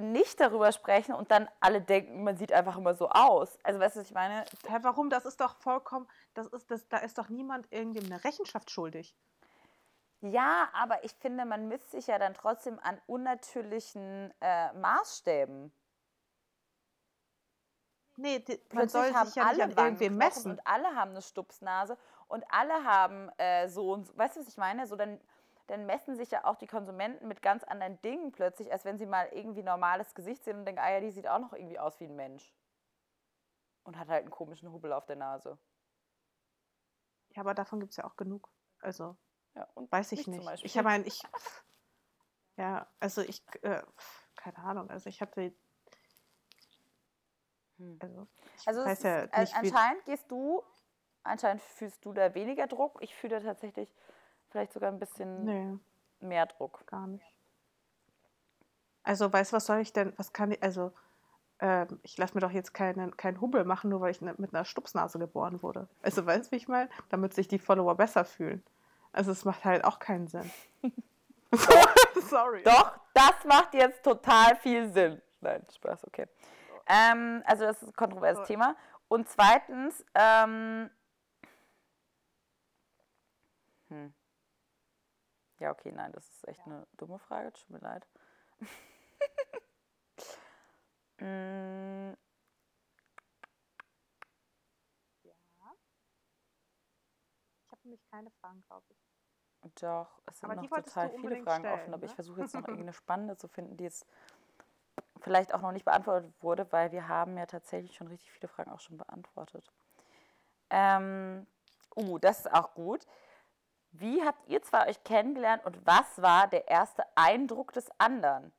nicht 0.00 0.40
darüber 0.40 0.72
sprechen 0.72 1.14
und 1.14 1.30
dann 1.30 1.48
alle 1.60 1.80
denken, 1.80 2.24
man 2.24 2.36
sieht 2.36 2.52
einfach 2.52 2.76
immer 2.76 2.94
so 2.94 3.08
aus. 3.08 3.58
Also 3.62 3.80
weißt 3.80 3.96
du, 3.96 4.00
was 4.00 4.06
ich 4.06 4.14
meine? 4.14 4.44
Hä, 4.66 4.78
warum? 4.82 5.10
Das 5.10 5.24
ist 5.24 5.40
doch 5.40 5.56
vollkommen, 5.56 6.08
das 6.34 6.46
ist, 6.48 6.70
das, 6.70 6.88
da 6.88 6.98
ist 6.98 7.18
doch 7.18 7.28
niemand 7.28 7.66
irgendwie 7.70 8.04
eine 8.04 8.22
Rechenschaft 8.24 8.70
schuldig. 8.70 9.14
Ja, 10.22 10.68
aber 10.74 11.02
ich 11.04 11.12
finde, 11.14 11.46
man 11.46 11.68
misst 11.68 11.92
sich 11.92 12.06
ja 12.06 12.18
dann 12.18 12.34
trotzdem 12.34 12.78
an 12.80 13.00
unnatürlichen 13.06 14.34
äh, 14.40 14.72
Maßstäben. 14.74 15.72
Nee, 18.16 18.40
die, 18.40 18.60
man 18.74 18.88
soll 18.88 19.06
sich 19.06 19.34
ja 19.34 19.44
alle 19.46 19.66
nicht 19.66 19.78
an 19.78 19.84
irgendwie 19.86 20.10
messen. 20.10 20.52
Und 20.52 20.66
alle 20.66 20.94
haben 20.94 21.12
eine 21.12 21.22
Stupsnase 21.22 21.96
und 22.28 22.44
alle 22.50 22.84
haben 22.84 23.30
äh, 23.38 23.68
so 23.68 23.92
und 23.92 24.06
so. 24.06 24.16
Weißt 24.16 24.36
du, 24.36 24.40
was 24.40 24.48
ich 24.48 24.58
meine? 24.58 24.86
So 24.86 24.94
dann 24.94 25.18
dann 25.70 25.86
messen 25.86 26.16
sich 26.16 26.30
ja 26.32 26.44
auch 26.44 26.56
die 26.56 26.66
Konsumenten 26.66 27.28
mit 27.28 27.42
ganz 27.42 27.62
anderen 27.62 28.00
Dingen 28.02 28.32
plötzlich, 28.32 28.72
als 28.72 28.84
wenn 28.84 28.98
sie 28.98 29.06
mal 29.06 29.28
irgendwie 29.28 29.62
normales 29.62 30.14
Gesicht 30.14 30.42
sehen 30.42 30.58
und 30.58 30.64
denken, 30.64 30.80
ah 30.80 30.90
ja, 30.90 31.00
die 31.00 31.12
sieht 31.12 31.28
auch 31.28 31.38
noch 31.38 31.52
irgendwie 31.52 31.78
aus 31.78 32.00
wie 32.00 32.06
ein 32.06 32.16
Mensch. 32.16 32.52
Und 33.84 33.96
hat 33.96 34.08
halt 34.08 34.22
einen 34.22 34.30
komischen 34.30 34.72
Hubbel 34.72 34.92
auf 34.92 35.06
der 35.06 35.16
Nase. 35.16 35.58
Ja, 37.30 37.42
aber 37.42 37.54
davon 37.54 37.78
gibt 37.78 37.92
es 37.92 37.96
ja 37.96 38.04
auch 38.04 38.16
genug. 38.16 38.50
Also, 38.80 39.16
ja, 39.54 39.68
weiß 39.76 40.12
ich 40.12 40.26
nicht. 40.26 40.64
Ich 40.64 40.76
habe 40.76 40.88
ein, 40.88 41.06
ich, 41.06 41.22
ja, 42.56 42.88
also 42.98 43.22
ich, 43.22 43.42
äh, 43.62 43.82
keine 44.36 44.58
Ahnung, 44.58 44.90
also 44.90 45.08
ich 45.08 45.20
hatte, 45.20 45.52
hm. 47.76 47.98
also, 48.02 48.26
also 48.66 48.84
weiß 48.84 49.02
ja 49.04 49.22
nicht, 49.22 49.54
anscheinend 49.54 50.04
gehst 50.04 50.30
du, 50.30 50.64
anscheinend 51.22 51.62
fühlst 51.62 52.04
du 52.04 52.12
da 52.12 52.34
weniger 52.34 52.66
Druck. 52.66 53.00
Ich 53.00 53.14
fühle 53.14 53.38
da 53.38 53.46
tatsächlich 53.46 53.94
Vielleicht 54.50 54.72
sogar 54.72 54.90
ein 54.90 54.98
bisschen 54.98 55.44
nee, 55.44 55.78
mehr 56.20 56.46
Druck. 56.46 56.86
Gar 56.86 57.06
nicht. 57.06 57.24
Also, 59.02 59.32
weißt 59.32 59.52
du, 59.52 59.56
was 59.56 59.66
soll 59.66 59.78
ich 59.78 59.92
denn, 59.92 60.12
was 60.16 60.32
kann 60.32 60.50
ich, 60.52 60.62
also, 60.62 60.92
ähm, 61.60 62.00
ich 62.02 62.18
lasse 62.18 62.34
mir 62.34 62.40
doch 62.40 62.50
jetzt 62.50 62.74
keinen, 62.74 63.16
keinen 63.16 63.40
Hubbel 63.40 63.64
machen, 63.64 63.90
nur 63.90 64.00
weil 64.00 64.10
ich 64.10 64.20
ne, 64.20 64.34
mit 64.38 64.54
einer 64.54 64.64
Stupsnase 64.64 65.18
geboren 65.18 65.62
wurde. 65.62 65.88
Also, 66.02 66.26
weißt 66.26 66.48
du, 66.48 66.52
wie 66.52 66.56
ich 66.56 66.68
meine? 66.68 66.90
Damit 67.08 67.34
sich 67.34 67.48
die 67.48 67.58
Follower 67.58 67.94
besser 67.94 68.24
fühlen. 68.24 68.62
Also, 69.12 69.32
es 69.32 69.44
macht 69.44 69.64
halt 69.64 69.84
auch 69.84 69.98
keinen 69.98 70.28
Sinn. 70.28 70.50
Sorry. 72.28 72.62
Doch, 72.62 72.98
das 73.14 73.44
macht 73.44 73.74
jetzt 73.74 74.02
total 74.02 74.56
viel 74.56 74.92
Sinn. 74.92 75.20
Nein, 75.40 75.64
Spaß, 75.74 76.06
okay. 76.06 76.26
Ähm, 76.86 77.42
also 77.46 77.64
das 77.64 77.82
ist 77.82 77.88
ein 77.88 77.96
kontroverses 77.96 78.46
Thema. 78.46 78.76
Und 79.08 79.28
zweitens, 79.28 80.04
ähm, 80.14 80.90
hm. 83.88 84.14
Ja, 85.60 85.70
okay, 85.70 85.92
nein, 85.92 86.10
das 86.12 86.26
ist 86.26 86.48
echt 86.48 86.60
ja. 86.60 86.66
eine 86.66 86.86
dumme 86.96 87.18
Frage, 87.18 87.52
tut 87.52 87.68
mir 87.68 87.80
leid. 87.80 88.06
mm. 91.20 92.16
Ja. 95.22 95.32
Ich 97.62 97.72
habe 97.72 97.80
nämlich 97.84 98.02
keine 98.10 98.30
Fragen, 98.30 98.64
glaube 98.66 98.86
ich. 98.88 98.96
Doch, 99.82 100.22
es 100.24 100.40
sind 100.40 100.50
aber 100.50 100.62
noch 100.62 100.70
total 100.70 101.10
viele 101.10 101.42
Fragen 101.42 101.64
stellen, 101.64 101.78
offen, 101.78 101.92
aber 101.92 102.00
ne? 102.00 102.06
ich 102.06 102.14
versuche 102.14 102.40
jetzt 102.40 102.54
noch 102.54 102.62
irgendeine 102.66 102.94
spannende 102.94 103.36
zu 103.36 103.46
finden, 103.46 103.76
die 103.76 103.84
jetzt 103.84 104.06
vielleicht 105.20 105.52
auch 105.52 105.60
noch 105.60 105.72
nicht 105.72 105.84
beantwortet 105.84 106.32
wurde, 106.40 106.72
weil 106.72 106.92
wir 106.92 107.08
haben 107.08 107.36
ja 107.36 107.44
tatsächlich 107.44 107.94
schon 107.94 108.06
richtig 108.06 108.32
viele 108.32 108.48
Fragen 108.48 108.70
auch 108.70 108.80
schon 108.80 108.96
beantwortet. 108.96 109.70
Ähm, 110.70 111.46
uh, 111.96 112.18
das 112.18 112.40
ist 112.40 112.54
auch 112.54 112.72
gut. 112.72 113.06
Wie 113.92 114.22
habt 114.24 114.48
ihr 114.48 114.62
zwei 114.62 114.88
euch 114.88 115.02
kennengelernt 115.04 115.64
und 115.64 115.84
was 115.84 116.22
war 116.22 116.46
der 116.48 116.68
erste 116.68 117.04
Eindruck 117.16 117.72
des 117.72 117.90
anderen? 117.98 118.52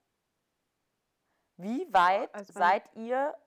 Wie 1.57 1.91
weit 1.93 2.33
also 2.33 2.51
seid 2.53 2.89
ihr, 2.95 3.37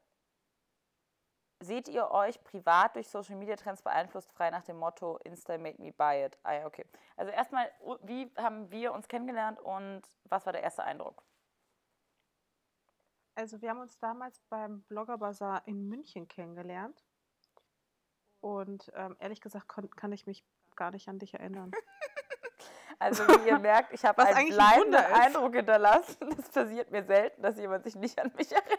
seht 1.60 1.88
ihr 1.88 2.10
euch 2.10 2.42
privat 2.44 2.96
durch 2.96 3.08
Social 3.08 3.36
Media 3.36 3.56
Trends 3.56 3.82
beeinflusst, 3.82 4.32
frei 4.32 4.50
nach 4.50 4.62
dem 4.62 4.78
Motto 4.78 5.18
Insta 5.24 5.58
made 5.58 5.80
me 5.82 5.92
buy 5.92 6.24
it? 6.24 6.38
Ah 6.42 6.54
ja, 6.54 6.66
okay. 6.66 6.86
Also 7.16 7.32
erstmal, 7.32 7.70
wie 8.02 8.32
haben 8.36 8.70
wir 8.70 8.92
uns 8.92 9.08
kennengelernt 9.08 9.60
und 9.60 10.02
was 10.24 10.46
war 10.46 10.52
der 10.52 10.62
erste 10.62 10.84
Eindruck? 10.84 11.24
Also 13.34 13.60
wir 13.60 13.70
haben 13.70 13.80
uns 13.80 13.98
damals 13.98 14.40
beim 14.48 14.82
Blogger 14.82 15.18
Bazaar 15.18 15.66
in 15.66 15.88
München 15.88 16.28
kennengelernt. 16.28 17.04
Und 18.40 18.92
ähm, 18.94 19.16
ehrlich 19.18 19.40
gesagt 19.40 19.68
kann 19.68 20.12
ich 20.12 20.26
mich 20.26 20.44
gar 20.76 20.90
nicht 20.90 21.08
an 21.08 21.18
dich 21.18 21.34
erinnern. 21.34 21.72
Also 23.00 23.26
wie 23.26 23.48
ihr 23.48 23.58
merkt, 23.58 23.92
ich 23.92 24.04
habe 24.04 24.22
einen 24.22 24.48
bleibenden 24.50 24.94
ein 24.94 25.12
Eindruck 25.12 25.54
hinterlassen. 25.54 26.30
Das 26.36 26.48
passiert 26.48 26.90
mir 26.90 27.04
selten, 27.04 27.42
dass 27.42 27.58
jemand 27.58 27.84
sich 27.84 27.96
nicht 27.96 28.18
an 28.20 28.32
mich 28.36 28.52
erinnern 28.52 28.78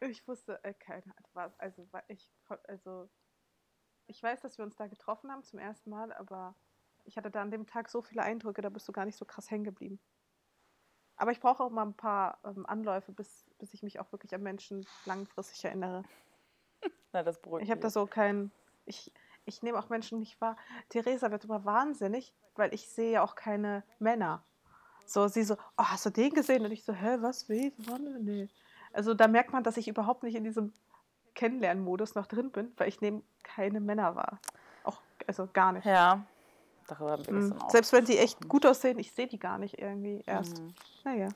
kann. 0.00 0.10
Ich 0.10 0.26
wusste, 0.26 0.62
äh, 0.64 0.74
keine 0.74 1.04
Ahnung, 1.34 1.54
also 1.58 1.86
ich, 2.08 2.30
also 2.64 3.08
ich 4.06 4.22
weiß, 4.22 4.40
dass 4.40 4.58
wir 4.58 4.64
uns 4.64 4.76
da 4.76 4.86
getroffen 4.88 5.30
haben 5.30 5.44
zum 5.44 5.58
ersten 5.58 5.90
Mal, 5.90 6.12
aber 6.14 6.56
ich 7.04 7.16
hatte 7.16 7.30
da 7.30 7.42
an 7.42 7.50
dem 7.50 7.66
Tag 7.66 7.88
so 7.88 8.02
viele 8.02 8.22
Eindrücke, 8.22 8.60
da 8.60 8.70
bist 8.70 8.88
du 8.88 8.92
gar 8.92 9.04
nicht 9.04 9.16
so 9.16 9.24
krass 9.24 9.50
hängen 9.50 9.64
geblieben. 9.64 10.00
Aber 11.16 11.32
ich 11.32 11.40
brauche 11.40 11.62
auch 11.62 11.70
mal 11.70 11.84
ein 11.84 11.94
paar 11.94 12.38
ähm, 12.44 12.64
Anläufe, 12.64 13.12
bis, 13.12 13.44
bis 13.58 13.74
ich 13.74 13.82
mich 13.82 14.00
auch 14.00 14.10
wirklich 14.10 14.34
an 14.34 14.42
Menschen 14.42 14.86
langfristig 15.04 15.62
erinnere. 15.64 16.02
Na, 17.12 17.22
das 17.22 17.40
beruhigt 17.40 17.64
Ich 17.64 17.70
habe 17.70 17.80
da 17.80 17.90
so 17.90 18.06
kein. 18.06 18.50
Ich, 18.90 19.12
ich 19.44 19.62
nehme 19.62 19.78
auch 19.78 19.88
Menschen 19.88 20.18
nicht 20.18 20.40
wahr. 20.40 20.56
Theresa 20.88 21.30
wird 21.30 21.44
immer 21.44 21.64
wahnsinnig, 21.64 22.34
weil 22.56 22.74
ich 22.74 22.88
sehe 22.88 23.12
ja 23.12 23.22
auch 23.22 23.34
keine 23.34 23.82
Männer. 23.98 24.44
So, 25.06 25.26
sie 25.28 25.42
so, 25.42 25.54
oh, 25.76 25.84
hast 25.84 26.06
du 26.06 26.10
den 26.10 26.32
gesehen? 26.34 26.64
Und 26.64 26.70
ich 26.72 26.84
so, 26.84 26.92
hä, 26.92 27.16
was, 27.20 27.48
wie, 27.48 27.72
wann? 27.78 28.22
Nee. 28.24 28.48
Also 28.92 29.14
da 29.14 29.28
merkt 29.28 29.52
man, 29.52 29.64
dass 29.64 29.76
ich 29.76 29.88
überhaupt 29.88 30.22
nicht 30.22 30.34
in 30.34 30.44
diesem 30.44 30.72
Kennenlernmodus 31.34 32.14
noch 32.14 32.26
drin 32.26 32.50
bin, 32.50 32.72
weil 32.76 32.88
ich 32.88 33.00
nehme 33.00 33.22
keine 33.42 33.80
Männer 33.80 34.14
wahr. 34.14 34.40
Auch, 34.84 35.00
also 35.26 35.48
gar 35.52 35.72
nicht. 35.72 35.86
Ja, 35.86 36.26
Darüber 36.90 37.12
haben 37.12 37.26
wir 37.26 37.32
mhm. 37.32 37.52
auch 37.60 37.70
Selbst 37.70 37.92
wenn 37.92 38.04
sie 38.04 38.18
echt 38.18 38.48
gut 38.48 38.66
aussehen, 38.66 38.98
ich 38.98 39.12
sehe 39.12 39.28
die 39.28 39.38
gar 39.38 39.58
nicht 39.58 39.78
irgendwie 39.78 40.22
erst. 40.26 40.60
Mhm. 40.60 40.74
Naja. 41.04 41.28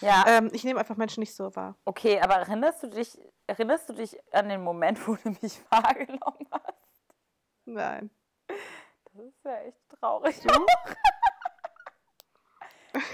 Ja. 0.00 0.24
Ähm, 0.26 0.50
ich 0.52 0.64
nehme 0.64 0.80
einfach 0.80 0.96
Menschen 0.96 1.20
nicht 1.20 1.34
so 1.34 1.54
wahr. 1.54 1.76
Okay, 1.84 2.20
aber 2.20 2.34
erinnerst 2.34 2.82
du 2.82 2.88
dich, 2.88 3.16
erinnerst 3.46 3.88
du 3.88 3.94
dich 3.94 4.18
an 4.34 4.48
den 4.48 4.62
Moment, 4.62 5.06
wo 5.06 5.14
du 5.14 5.30
mich 5.40 5.62
wahrgenommen 5.70 6.46
hast? 6.50 6.85
Nein. 7.66 8.10
Das 8.46 9.24
ist 9.24 9.44
ja 9.44 9.60
echt 9.60 9.88
traurig. 10.00 10.40
Du? 10.40 10.48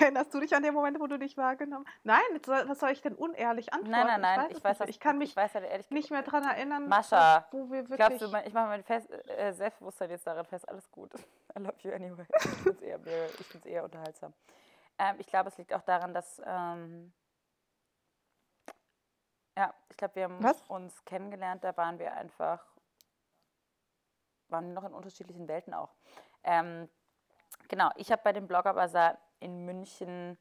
Erinnerst 0.00 0.32
du 0.32 0.40
dich 0.40 0.54
an 0.54 0.62
den 0.62 0.74
Moment, 0.74 1.00
wo 1.00 1.06
du 1.06 1.18
dich 1.18 1.36
wahrgenommen 1.36 1.84
hast? 1.86 2.04
Nein, 2.04 2.68
was 2.68 2.78
soll 2.78 2.90
ich 2.90 3.02
denn 3.02 3.14
unehrlich 3.14 3.72
antworten? 3.72 3.90
Nein, 3.90 4.20
nein, 4.20 4.20
nein. 4.20 4.46
Ich 4.50 4.62
weiß, 4.62 4.76
ich, 4.76 4.80
weiß, 4.80 4.88
ich 4.88 5.00
kann 5.00 5.18
mich 5.18 5.30
ich 5.30 5.36
weiß 5.36 5.54
ehrlich 5.56 5.90
nicht 5.90 6.10
mehr 6.10 6.22
daran 6.22 6.44
erinnern, 6.44 6.88
Mascha, 6.88 7.46
wo 7.50 7.70
wir 7.70 7.88
wirklich... 7.88 7.96
Glaubst 7.96 8.20
du, 8.20 8.26
ich 8.46 8.52
mache 8.52 8.68
mein 8.68 8.84
fest, 8.84 9.10
äh, 9.10 9.52
Selbstbewusstsein 9.52 10.10
jetzt 10.10 10.26
daran 10.26 10.46
fest, 10.46 10.68
alles 10.68 10.90
gut. 10.90 11.12
I 11.56 11.60
love 11.60 11.76
you 11.82 11.92
anyway. 11.92 12.26
Ich 12.36 12.50
finde 12.50 12.70
es 12.70 12.82
eher, 12.82 13.72
eher 13.72 13.84
unterhaltsam. 13.84 14.32
Ähm, 14.98 15.16
ich 15.18 15.26
glaube, 15.26 15.48
es 15.48 15.58
liegt 15.58 15.72
auch 15.72 15.82
daran, 15.82 16.14
dass... 16.14 16.40
Ähm, 16.44 17.12
ja, 19.56 19.74
ich 19.90 19.96
glaube, 19.96 20.14
wir 20.14 20.24
haben 20.24 20.42
was? 20.42 20.62
uns 20.68 21.04
kennengelernt, 21.04 21.64
da 21.64 21.76
waren 21.76 21.98
wir 21.98 22.12
einfach... 22.12 22.64
Waren 24.52 24.74
noch 24.74 24.84
in 24.84 24.94
unterschiedlichen 24.94 25.48
Welten 25.48 25.74
auch. 25.74 25.94
Ähm, 26.44 26.88
genau, 27.68 27.90
ich 27.96 28.12
habe 28.12 28.22
bei 28.22 28.32
dem 28.32 28.46
Blogger 28.46 28.74
Bazaar 28.74 29.18
in 29.40 29.64
München 29.64 30.38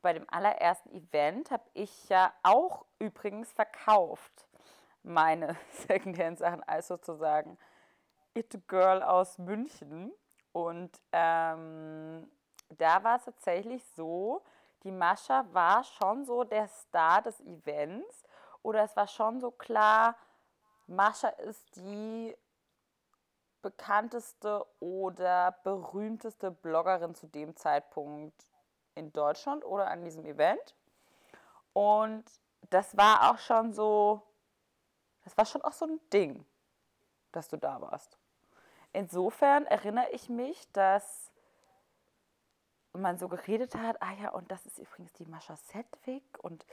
bei 0.00 0.12
dem 0.12 0.26
allerersten 0.28 0.90
Event 0.90 1.50
habe 1.50 1.64
ich 1.74 2.08
ja 2.08 2.32
auch 2.42 2.84
übrigens 2.98 3.52
verkauft 3.52 4.46
meine 5.02 5.56
Secondhand-Sachen 5.86 6.62
als 6.64 6.88
sozusagen 6.88 7.58
It 8.34 8.68
Girl 8.68 9.02
aus 9.02 9.38
München. 9.38 10.12
Und 10.52 10.90
ähm, 11.12 12.30
da 12.70 13.02
war 13.02 13.16
es 13.16 13.24
tatsächlich 13.24 13.84
so, 13.96 14.42
die 14.84 14.92
Mascha 14.92 15.44
war 15.52 15.84
schon 15.84 16.24
so 16.24 16.44
der 16.44 16.68
Star 16.68 17.22
des 17.22 17.40
Events 17.40 18.24
oder 18.62 18.84
es 18.84 18.96
war 18.96 19.06
schon 19.06 19.40
so 19.40 19.50
klar, 19.50 20.16
Mascha 20.86 21.28
ist 21.28 21.76
die 21.76 22.36
bekannteste 23.68 24.64
oder 24.80 25.52
berühmteste 25.62 26.50
Bloggerin 26.50 27.14
zu 27.14 27.26
dem 27.26 27.54
Zeitpunkt 27.54 28.46
in 28.94 29.12
Deutschland 29.12 29.62
oder 29.62 29.88
an 29.88 30.02
diesem 30.02 30.24
Event. 30.24 30.74
Und 31.74 32.24
das 32.70 32.96
war 32.96 33.30
auch 33.30 33.38
schon 33.38 33.74
so, 33.74 34.22
das 35.24 35.36
war 35.36 35.44
schon 35.44 35.60
auch 35.62 35.74
so 35.74 35.84
ein 35.84 36.00
Ding, 36.10 36.46
dass 37.30 37.48
du 37.48 37.58
da 37.58 37.78
warst. 37.82 38.18
Insofern 38.94 39.66
erinnere 39.66 40.08
ich 40.12 40.30
mich, 40.30 40.66
dass 40.72 41.30
man 42.94 43.18
so 43.18 43.28
geredet 43.28 43.74
hat, 43.74 44.00
ah 44.00 44.14
ja, 44.14 44.30
und 44.30 44.50
das 44.50 44.64
ist 44.64 44.78
übrigens 44.78 45.12
die 45.12 45.26
Mascha 45.26 45.56
Sedwick 45.56 46.42
und 46.42 46.64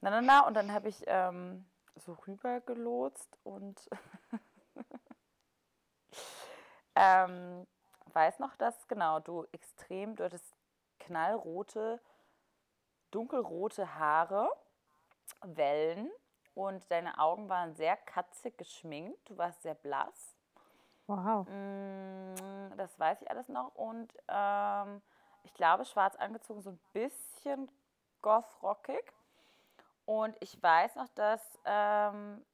na 0.00 0.10
na 0.10 0.22
na, 0.22 0.46
und 0.46 0.54
dann 0.54 0.72
habe 0.72 0.88
ich 0.88 1.02
ähm, 1.06 1.66
so 1.96 2.12
rübergelotst 2.12 3.36
und 3.42 3.90
ähm, 6.98 7.66
weiß 8.12 8.40
noch, 8.40 8.56
dass 8.56 8.88
genau 8.88 9.20
du 9.20 9.46
extrem, 9.52 10.16
du 10.16 10.24
hattest 10.24 10.52
knallrote, 10.98 12.00
dunkelrote 13.12 13.94
Haare, 13.94 14.50
Wellen 15.42 16.10
und 16.54 16.90
deine 16.90 17.18
Augen 17.18 17.48
waren 17.48 17.76
sehr 17.76 17.96
katzig 17.96 18.58
geschminkt. 18.58 19.30
Du 19.30 19.38
warst 19.38 19.62
sehr 19.62 19.74
blass. 19.74 20.34
Wow. 21.06 21.46
Mm, 21.48 22.76
das 22.76 22.98
weiß 22.98 23.22
ich 23.22 23.30
alles 23.30 23.48
noch. 23.48 23.74
Und 23.76 24.12
ähm, 24.26 25.00
ich 25.44 25.54
glaube, 25.54 25.84
schwarz 25.84 26.16
angezogen, 26.16 26.60
so 26.62 26.70
ein 26.70 26.80
bisschen 26.92 27.70
goth-rockig. 28.22 29.12
Und 30.04 30.36
ich 30.40 30.60
weiß 30.60 30.96
noch, 30.96 31.08
dass 31.14 31.58
ähm, 31.64 32.44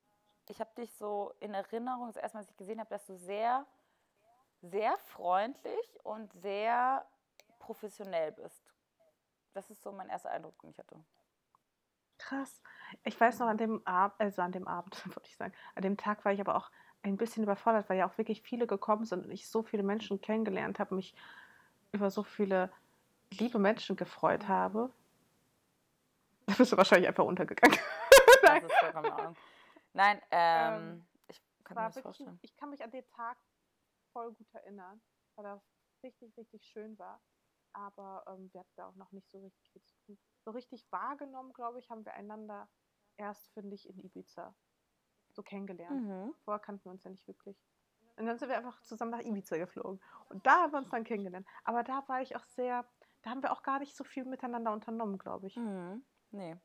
ich 0.49 0.61
habe 0.61 0.71
dich 0.77 0.95
so 0.97 1.33
in 1.41 1.55
Erinnerung, 1.55 2.09
das 2.09 2.17
erste 2.17 2.37
Mal, 2.37 2.41
als 2.43 2.51
ich 2.51 2.57
gesehen 2.59 2.81
habe, 2.81 2.91
dass 2.91 3.07
du 3.07 3.17
sehr 3.17 3.65
sehr 4.71 4.97
freundlich 4.99 6.01
und 6.05 6.33
sehr 6.35 7.05
professionell 7.59 8.33
bist. 8.33 8.73
Das 9.53 9.71
ist 9.71 9.83
so 9.83 9.93
mein 9.93 10.09
erster 10.09 10.31
Eindruck, 10.31 10.59
den 10.61 10.71
ich 10.71 10.79
hatte. 10.79 10.97
Krass. 12.19 12.63
Ich 13.03 13.21
weiß 13.21 13.39
noch 13.41 13.49
an 13.49 13.59
dem 13.59 13.87
Abend, 13.87 14.21
also 14.21 14.43
an 14.43 14.53
dem 14.53 14.67
Abend, 14.67 15.05
würde 15.07 15.27
ich 15.27 15.37
sagen, 15.37 15.55
an 15.75 15.83
dem 15.83 15.97
Tag 15.97 16.25
war 16.25 16.33
ich 16.33 16.41
aber 16.41 16.57
auch 16.57 16.71
ein 17.03 17.17
bisschen 17.17 17.43
überfordert, 17.43 17.89
weil 17.89 17.99
ja 17.99 18.09
auch 18.09 18.17
wirklich 18.17 18.43
viele 18.43 18.67
gekommen 18.67 19.05
sind 19.05 19.27
und 19.27 19.31
ich 19.31 19.49
so 19.49 19.63
viele 19.63 19.83
Menschen 19.83 20.21
kennengelernt 20.21 20.79
habe, 20.79 20.95
mich 20.95 21.15
über 21.93 22.11
so 22.11 22.23
viele 22.23 22.73
liebe 23.31 23.59
Menschen 23.59 23.97
gefreut 23.97 24.49
habe. 24.49 24.91
Da 26.47 26.53
bist 26.53 26.73
du 26.73 26.77
wahrscheinlich 26.77 27.09
einfach 27.09 27.25
untergegangen. 27.25 27.79
vollkommen 28.81 29.35
Nein, 29.95 30.21
ähm, 30.31 30.75
ähm, 30.75 31.07
ich 31.29 31.41
kann 31.65 31.77
mir 31.79 31.91
das 31.91 32.01
vorstellen. 32.01 32.39
Ich 32.43 32.55
kann 32.55 32.69
mich 32.69 32.85
an 32.85 32.91
den 32.91 33.09
Tag 33.09 33.39
voll 34.15 34.33
gut 34.33 34.55
erinnern, 34.55 35.03
weil 35.37 35.45
das 35.45 35.63
richtig, 36.03 36.35
richtig 36.39 36.65
schön 36.65 36.99
war. 36.99 37.21
Aber 37.75 38.25
ähm, 38.29 38.49
wir 38.53 38.61
hatten 38.61 38.73
da 38.77 38.89
auch 38.89 38.95
noch 38.95 39.11
nicht 39.13 39.29
so 39.29 39.41
richtig 39.41 39.69
viel 39.73 39.83
zu 39.83 39.97
tun. 40.07 40.19
So 40.45 40.53
richtig 40.53 40.87
wahrgenommen, 40.91 41.53
glaube 41.53 41.81
ich, 41.81 41.91
haben 41.91 42.05
wir 42.05 42.15
einander 42.15 42.69
erst, 43.17 43.53
finde 43.53 43.75
ich, 43.75 43.89
in 43.89 43.99
Ibiza 43.99 44.55
so 45.33 45.43
kennengelernt. 45.43 46.07
Mhm. 46.07 46.35
Vorher 46.45 46.61
kannten 46.61 46.85
wir 46.85 46.93
uns 46.93 47.03
ja 47.03 47.11
nicht 47.11 47.27
wirklich. 47.27 47.61
Und 48.17 48.27
dann 48.27 48.39
sind 48.39 48.49
wir 48.49 48.57
einfach 48.57 48.81
zusammen 48.83 49.11
nach 49.11 49.21
Ibiza 49.21 49.57
geflogen. 49.57 50.01
Und 50.29 50.47
da 50.47 50.63
haben 50.63 50.73
wir 50.73 50.79
uns 50.79 50.91
dann 50.91 51.03
kennengelernt. 51.03 51.49
Aber 51.65 51.83
da 51.83 52.07
war 52.07 52.23
ich 52.23 52.37
auch 52.37 52.45
sehr, 52.45 52.89
da 53.23 53.31
haben 53.31 53.43
wir 53.43 53.51
auch 53.51 53.65
gar 53.65 53.81
nicht 53.81 53.97
so 53.97 54.05
viel 54.05 54.25
miteinander 54.25 54.73
unternommen, 54.73 55.19
glaube 55.19 55.49
ich. 55.49 55.57
Mhm. 55.57 56.05
Nee. 56.31 56.57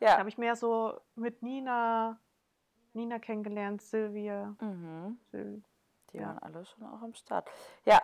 Ja. 0.00 0.12
Da 0.12 0.18
habe 0.18 0.28
ich 0.28 0.36
mehr 0.36 0.56
so 0.56 1.00
mit 1.14 1.42
Nina, 1.42 2.20
Nina 2.92 3.18
kennengelernt, 3.18 3.80
Silvia. 3.80 4.54
Mhm. 4.60 5.18
Sil 5.32 5.64
Die 6.12 6.20
waren 6.20 6.38
alle 6.38 6.64
schon 6.64 6.86
auch 6.86 7.02
am 7.02 7.14
Start. 7.14 7.48
Ja, 7.84 8.00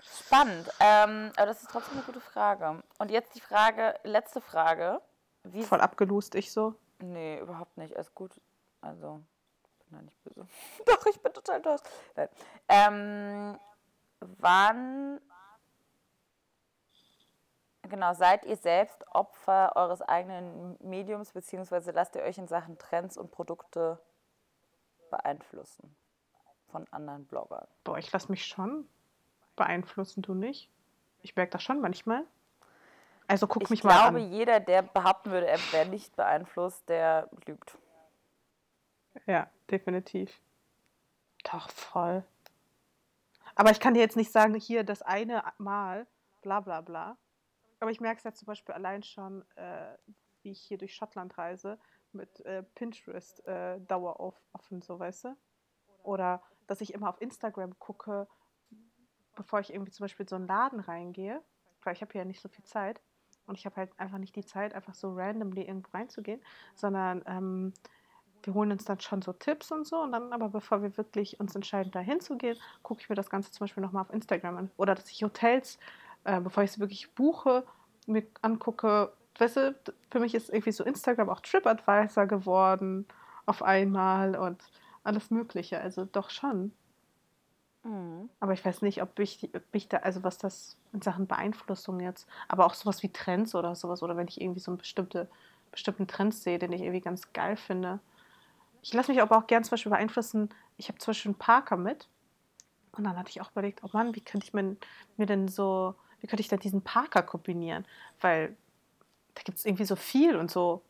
spannend. 0.00 0.68
Ähm, 0.80 1.32
aber 1.36 1.46
das 1.46 1.62
ist 1.62 1.70
trotzdem 1.70 1.94
eine 1.94 2.06
gute 2.06 2.20
Frage. 2.20 2.82
Und 2.98 3.10
jetzt 3.10 3.34
die 3.34 3.40
Frage, 3.40 3.98
letzte 4.04 4.40
Frage. 4.40 5.00
Wie 5.44 5.62
Voll 5.62 5.80
abgelust, 5.80 6.34
ich 6.34 6.52
so? 6.52 6.74
Nee, 7.00 7.38
überhaupt 7.40 7.76
nicht. 7.76 7.96
Alles 7.96 8.14
gut. 8.14 8.40
Also, 8.80 9.22
bin 9.88 9.98
da 9.98 10.02
nicht 10.02 10.22
böse. 10.22 10.46
Doch, 10.86 11.06
ich 11.06 11.20
bin 11.20 11.32
total 11.32 11.56
enttäuscht. 11.56 11.84
Ähm, 12.68 13.58
wann 14.20 15.20
Genau, 17.88 18.14
seid 18.14 18.44
ihr 18.46 18.56
selbst 18.56 19.04
Opfer 19.08 19.72
eures 19.74 20.00
eigenen 20.00 20.78
Mediums, 20.80 21.32
beziehungsweise 21.32 21.90
lasst 21.90 22.14
ihr 22.14 22.22
euch 22.22 22.38
in 22.38 22.46
Sachen 22.46 22.78
Trends 22.78 23.18
und 23.18 23.32
Produkte 23.32 23.98
beeinflussen 25.10 25.94
von 26.72 26.86
anderen 26.90 27.24
Bloggern? 27.26 27.68
Boah, 27.84 27.98
ich 27.98 28.10
lasse 28.10 28.30
mich 28.30 28.44
schon 28.46 28.88
beeinflussen, 29.54 30.22
du 30.22 30.34
nicht? 30.34 30.68
Ich 31.20 31.36
merke 31.36 31.52
das 31.52 31.62
schon 31.62 31.80
manchmal. 31.80 32.24
Also 33.28 33.46
guck 33.46 33.62
ich 33.62 33.70
mich 33.70 33.84
mal 33.84 33.92
an. 33.92 34.16
Ich 34.16 34.22
glaube, 34.22 34.36
jeder, 34.36 34.60
der 34.60 34.82
behaupten 34.82 35.30
würde, 35.30 35.46
er 35.46 35.58
wäre 35.70 35.88
nicht 35.88 36.16
beeinflusst, 36.16 36.88
der 36.88 37.28
lügt. 37.46 37.78
Ja, 39.26 39.48
definitiv. 39.70 40.40
Doch, 41.44 41.70
voll. 41.70 42.24
Aber 43.54 43.70
ich 43.70 43.80
kann 43.80 43.94
dir 43.94 44.00
jetzt 44.00 44.16
nicht 44.16 44.32
sagen, 44.32 44.54
hier 44.54 44.82
das 44.82 45.02
eine 45.02 45.44
Mal, 45.58 46.06
bla 46.40 46.60
bla 46.60 46.80
bla. 46.80 47.16
Aber 47.80 47.90
ich 47.90 48.00
merke 48.00 48.18
es 48.18 48.24
ja 48.24 48.32
zum 48.32 48.46
Beispiel 48.46 48.74
allein 48.74 49.02
schon, 49.02 49.44
äh, 49.56 49.96
wie 50.42 50.52
ich 50.52 50.62
hier 50.62 50.78
durch 50.78 50.94
Schottland 50.94 51.36
reise, 51.36 51.78
mit 52.12 52.40
äh, 52.46 52.62
Pinterest 52.62 53.46
äh, 53.46 53.80
Dauer 53.80 54.20
auf, 54.20 54.40
offen, 54.52 54.82
so 54.82 54.98
weißt 54.98 55.24
du? 55.24 55.36
Oder 56.02 56.42
dass 56.72 56.80
ich 56.80 56.94
immer 56.94 57.08
auf 57.08 57.20
Instagram 57.20 57.78
gucke, 57.78 58.26
bevor 59.34 59.60
ich 59.60 59.72
irgendwie 59.72 59.92
zum 59.92 60.04
Beispiel 60.04 60.24
in 60.24 60.28
so 60.28 60.36
einen 60.36 60.46
Laden 60.46 60.80
reingehe, 60.80 61.40
weil 61.82 61.94
ich 61.94 62.02
habe 62.02 62.16
ja 62.16 62.24
nicht 62.24 62.40
so 62.40 62.48
viel 62.48 62.64
Zeit 62.64 63.00
und 63.46 63.58
ich 63.58 63.66
habe 63.66 63.76
halt 63.76 63.90
einfach 63.98 64.18
nicht 64.18 64.36
die 64.36 64.44
Zeit, 64.44 64.74
einfach 64.74 64.94
so 64.94 65.14
randomly 65.14 65.62
irgendwo 65.62 65.90
reinzugehen, 65.96 66.40
sondern 66.74 67.22
ähm, 67.26 67.72
wir 68.42 68.54
holen 68.54 68.72
uns 68.72 68.84
dann 68.84 69.00
schon 69.00 69.22
so 69.22 69.32
Tipps 69.32 69.70
und 69.70 69.86
so 69.86 70.02
und 70.02 70.12
dann 70.12 70.32
aber 70.32 70.48
bevor 70.48 70.82
wir 70.82 70.96
wirklich 70.96 71.38
uns 71.38 71.54
entscheiden, 71.54 71.92
da 71.92 72.00
hinzugehen, 72.00 72.58
gucke 72.82 73.00
ich 73.00 73.08
mir 73.08 73.14
das 73.14 73.30
Ganze 73.30 73.52
zum 73.52 73.64
Beispiel 73.64 73.82
nochmal 73.82 74.02
auf 74.02 74.12
Instagram 74.12 74.56
an. 74.56 74.70
Oder 74.76 74.94
dass 74.94 75.10
ich 75.10 75.22
Hotels 75.22 75.78
äh, 76.24 76.40
bevor 76.40 76.62
ich 76.62 76.70
es 76.70 76.78
wirklich 76.78 77.14
buche, 77.14 77.64
mir 78.06 78.24
angucke, 78.42 79.12
weißt 79.38 79.56
du, 79.56 79.74
für 80.10 80.20
mich 80.20 80.34
ist 80.34 80.50
irgendwie 80.50 80.72
so 80.72 80.84
Instagram 80.84 81.28
auch 81.28 81.40
TripAdvisor 81.40 82.26
geworden 82.26 83.06
auf 83.46 83.62
einmal 83.62 84.36
und 84.36 84.62
alles 85.04 85.30
Mögliche. 85.30 85.80
Also 85.80 86.04
doch 86.04 86.30
schon. 86.30 86.72
Mhm. 87.84 88.28
Aber 88.40 88.52
ich 88.52 88.64
weiß 88.64 88.82
nicht, 88.82 89.02
ob 89.02 89.18
ich, 89.18 89.50
ob 89.54 89.62
ich 89.72 89.88
da, 89.88 89.98
also 89.98 90.22
was 90.22 90.38
das 90.38 90.76
in 90.92 91.02
Sachen 91.02 91.26
Beeinflussung 91.26 92.00
jetzt, 92.00 92.28
aber 92.48 92.66
auch 92.66 92.74
sowas 92.74 93.02
wie 93.02 93.12
Trends 93.12 93.54
oder 93.54 93.74
sowas, 93.74 94.02
oder 94.02 94.16
wenn 94.16 94.28
ich 94.28 94.40
irgendwie 94.40 94.60
so 94.60 94.70
einen 94.70 94.78
bestimmte, 94.78 95.28
bestimmten 95.70 96.06
Trends 96.06 96.42
sehe, 96.42 96.58
den 96.58 96.72
ich 96.72 96.82
irgendwie 96.82 97.00
ganz 97.00 97.32
geil 97.32 97.56
finde. 97.56 97.98
Ich 98.82 98.92
lasse 98.92 99.12
mich 99.12 99.20
aber 99.20 99.36
auch 99.38 99.46
gern 99.46 99.64
zum 99.64 99.72
Beispiel 99.72 99.90
beeinflussen. 99.90 100.50
Ich 100.76 100.88
habe 100.88 100.98
zum 100.98 101.10
Beispiel 101.10 101.30
einen 101.30 101.38
Parker 101.38 101.76
mit. 101.76 102.08
Und 102.92 103.04
dann 103.04 103.16
hatte 103.16 103.30
ich 103.30 103.40
auch 103.40 103.50
überlegt, 103.52 103.82
oh 103.82 103.88
Mann, 103.92 104.14
wie 104.14 104.20
könnte 104.20 104.46
ich 104.46 104.52
mir, 104.52 104.76
mir 105.16 105.26
denn 105.26 105.48
so 105.48 105.94
wie 106.22 106.28
könnte 106.28 106.40
ich 106.40 106.48
da 106.48 106.56
diesen 106.56 106.82
Parker 106.82 107.22
kombinieren? 107.22 107.84
Weil 108.20 108.56
da 109.34 109.42
gibt 109.42 109.58
es 109.58 109.66
irgendwie 109.66 109.84
so 109.84 109.96
viel 109.96 110.36
und 110.36 110.50
so, 110.50 110.82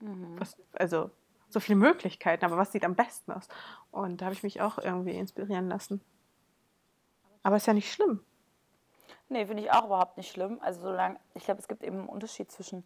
mhm. 0.00 0.40
was, 0.40 0.56
also 0.72 1.10
so 1.54 1.60
viele 1.60 1.76
Möglichkeiten, 1.76 2.44
aber 2.44 2.58
was 2.58 2.72
sieht 2.72 2.84
am 2.84 2.94
besten 2.94 3.32
aus? 3.32 3.48
Und 3.90 4.20
da 4.20 4.26
habe 4.26 4.34
ich 4.34 4.42
mich 4.42 4.60
auch 4.60 4.76
irgendwie 4.78 5.16
inspirieren 5.16 5.68
lassen. 5.68 6.02
Aber 7.42 7.56
ist 7.56 7.66
ja 7.66 7.72
nicht 7.72 7.92
schlimm. 7.92 8.24
Nee, 9.28 9.46
finde 9.46 9.62
ich 9.62 9.72
auch 9.72 9.86
überhaupt 9.86 10.16
nicht 10.16 10.30
schlimm. 10.30 10.58
Also 10.60 10.82
solange, 10.82 11.18
ich 11.34 11.44
glaube, 11.44 11.60
es 11.60 11.68
gibt 11.68 11.82
eben 11.82 12.00
einen 12.00 12.08
Unterschied 12.08 12.52
zwischen 12.52 12.84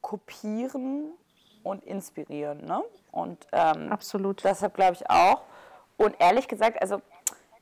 kopieren 0.00 1.12
und 1.62 1.84
inspirieren, 1.84 2.64
ne? 2.66 2.82
Und 3.10 3.46
ähm, 3.52 3.90
absolut. 3.90 4.44
Deshalb 4.44 4.74
glaube 4.74 4.94
ich 4.94 5.08
auch. 5.08 5.44
Und 5.96 6.16
ehrlich 6.18 6.48
gesagt, 6.48 6.80
also 6.82 7.00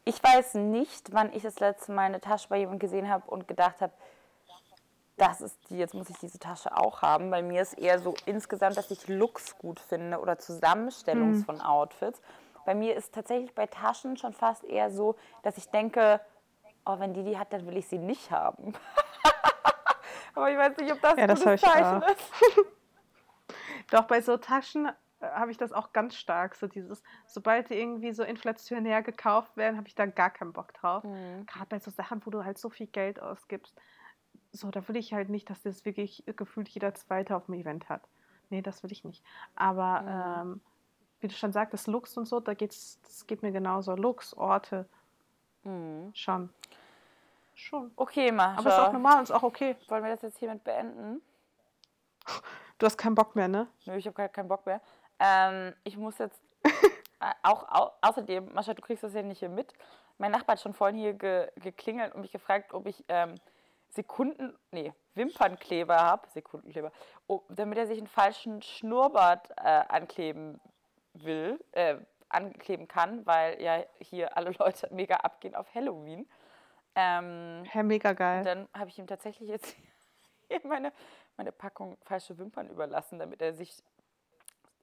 ich 0.05 0.23
weiß 0.23 0.55
nicht, 0.55 1.13
wann 1.13 1.33
ich 1.33 1.43
das 1.43 1.61
letzte 1.61 1.93
Mal 1.93 2.03
eine 2.03 2.21
Tasche 2.21 2.49
bei 2.49 2.59
jemandem 2.59 2.81
gesehen 2.81 3.09
habe 3.09 3.31
und 3.31 3.47
gedacht 3.47 3.81
habe, 3.81 3.93
das 5.21 5.43
ist 5.43 5.59
die, 5.69 5.77
jetzt 5.77 5.93
muss 5.93 6.09
ich 6.09 6.19
diese 6.19 6.39
Tasche 6.39 6.75
auch 6.75 7.03
haben. 7.03 7.31
Bei 7.31 7.43
mir 7.43 7.61
ist 7.61 7.75
eher 7.75 7.99
so 7.99 8.15
insgesamt, 8.25 8.77
dass 8.79 8.91
ich 8.91 9.07
Looks 9.07 9.59
gut 9.59 9.79
finde 9.79 10.19
oder 10.19 10.39
Zusammenstellung 10.39 11.33
mhm. 11.33 11.45
von 11.45 11.61
Outfits. 11.61 12.23
Bei 12.65 12.75
mir 12.75 12.97
ist 12.97 13.15
tatsächlich 13.15 13.55
bei 13.55 13.67
Taschen 13.67 14.17
schon 14.17 14.33
fast 14.33 14.65
eher 14.65 14.91
so, 14.91 15.17
dass 15.43 15.59
ich 15.59 15.69
denke, 15.71 16.21
oh, 16.87 16.99
wenn 16.99 17.13
die 17.13 17.23
die 17.23 17.39
hat, 17.39 17.53
dann 17.53 17.67
will 17.67 17.77
ich 17.77 17.87
sie 17.87 17.99
nicht 17.99 18.31
haben. 18.31 18.73
Aber 20.35 20.51
ich 20.51 20.57
weiß 20.57 20.77
nicht, 20.79 20.93
ob 20.93 21.01
das 21.03 21.17
ja, 21.17 21.25
ein 21.25 21.29
das 21.29 21.43
gutes 21.43 21.61
Zeichen 21.61 22.03
ist. 22.03 22.33
Doch 23.91 24.05
bei 24.05 24.23
so 24.23 24.37
Taschen 24.39 24.91
habe 25.21 25.51
ich 25.51 25.59
das 25.59 25.73
auch 25.73 25.93
ganz 25.93 26.17
stark. 26.17 26.55
So 26.55 26.67
dieses, 26.67 27.03
sobald 27.27 27.69
die 27.69 27.75
irgendwie 27.75 28.13
so 28.13 28.23
inflationär 28.23 29.03
gekauft 29.03 29.57
werden, 29.57 29.77
habe 29.77 29.89
ich 29.89 29.95
da 29.95 30.07
gar 30.07 30.31
keinen 30.31 30.53
Bock 30.53 30.73
drauf. 30.75 31.05
Mhm. 31.05 31.45
Gerade 31.47 31.67
bei 31.67 31.79
so 31.79 31.91
Sachen, 31.91 32.25
wo 32.25 32.31
du 32.31 32.45
halt 32.45 32.59
so 32.59 32.71
viel 32.71 32.87
Geld 32.87 33.21
ausgibst. 33.21 33.77
So, 34.53 34.71
da 34.71 34.87
will 34.89 34.97
ich 34.97 35.13
halt 35.13 35.29
nicht, 35.29 35.49
dass 35.49 35.63
das 35.63 35.85
wirklich 35.85 36.25
gefühlt 36.37 36.69
jeder 36.69 36.95
Zweite 36.95 37.37
auf 37.37 37.47
dem 37.47 37.55
Event 37.55 37.89
hat. 37.89 38.09
Nee, 38.49 38.63
das 38.63 38.83
will 38.83 38.91
ich 38.91 39.05
nicht. 39.05 39.25
Aber 39.55 40.01
mhm. 40.45 40.53
ähm, 40.53 40.61
wie 41.21 41.29
du 41.29 41.35
schon 41.35 41.53
sagtest, 41.53 41.87
Lux 41.87 42.17
und 42.17 42.27
so, 42.27 42.41
da 42.41 42.55
geht's, 42.55 43.01
das 43.03 43.27
geht 43.27 43.43
mir 43.43 43.53
genauso. 43.53 43.95
Lux, 43.95 44.35
Orte. 44.35 44.89
Mhm. 45.63 46.11
Schon. 46.15 46.51
Schon. 47.55 47.91
Okay, 47.97 48.33
Mascha. 48.33 48.59
Aber 48.59 48.69
ist 48.71 48.79
auch 48.79 48.93
normal 48.93 49.19
und 49.19 49.25
ist 49.25 49.31
auch 49.31 49.43
okay. 49.43 49.77
Wollen 49.89 50.03
wir 50.03 50.11
das 50.11 50.23
jetzt 50.23 50.39
hiermit 50.39 50.65
beenden? 50.65 51.23
Du 52.79 52.87
hast 52.87 52.97
keinen 52.97 53.15
Bock 53.15 53.37
mehr, 53.37 53.47
ne? 53.47 53.67
Nö, 53.85 53.95
ich 53.97 54.07
habe 54.07 54.27
keinen 54.31 54.49
Bock 54.49 54.65
mehr. 54.65 54.81
Ähm, 55.19 55.75
ich 55.85 55.99
muss 55.99 56.17
jetzt 56.17 56.41
äh, 56.65 57.31
auch 57.43 57.69
au 57.69 57.91
außerdem, 58.01 58.55
Mascha, 58.55 58.73
du 58.73 58.81
kriegst 58.81 59.05
das 59.05 59.13
ja 59.13 59.21
nicht 59.21 59.41
hier 59.41 59.51
mit. 59.51 59.75
Mein 60.17 60.33
Nachbar 60.33 60.55
hat 60.55 60.63
schon 60.63 60.73
vorhin 60.73 60.97
hier 60.97 61.13
ge 61.13 61.51
geklingelt 61.57 62.15
und 62.15 62.23
mich 62.23 62.33
gefragt, 62.33 62.73
ob 62.73 62.87
ich 62.87 63.05
ähm, 63.09 63.35
Sekunden, 63.91 64.57
nee, 64.71 64.93
Wimpernkleber 65.15 65.97
habe, 65.97 66.29
Sekundenkleber, 66.29 66.93
oh, 67.27 67.43
damit 67.49 67.79
er 67.79 67.87
sich 67.87 67.99
einen 67.99 68.07
falschen 68.07 68.63
Schnurrbart 68.63 69.51
äh, 69.57 69.83
ankleben 69.89 70.61
will, 71.15 71.59
äh, 71.73 71.97
ankleben 72.29 72.87
kann, 72.87 73.27
weil 73.27 73.61
ja 73.61 73.85
hier 73.99 74.37
alle 74.37 74.51
Leute 74.59 74.89
mega 74.93 75.17
abgehen 75.17 75.55
auf 75.55 75.75
Halloween. 75.75 76.29
Ähm, 76.95 77.65
Herr, 77.69 77.83
mega 77.83 78.13
geil. 78.13 78.45
dann 78.45 78.69
habe 78.73 78.91
ich 78.91 78.99
ihm 78.99 79.07
tatsächlich 79.07 79.49
jetzt 79.49 79.77
meine, 80.65 80.93
meine 81.37 81.53
Packung 81.53 81.99
falsche 82.03 82.39
Wimpern 82.39 82.69
überlassen, 82.69 83.19
damit 83.19 83.43
er 83.43 83.53
sich 83.53 83.83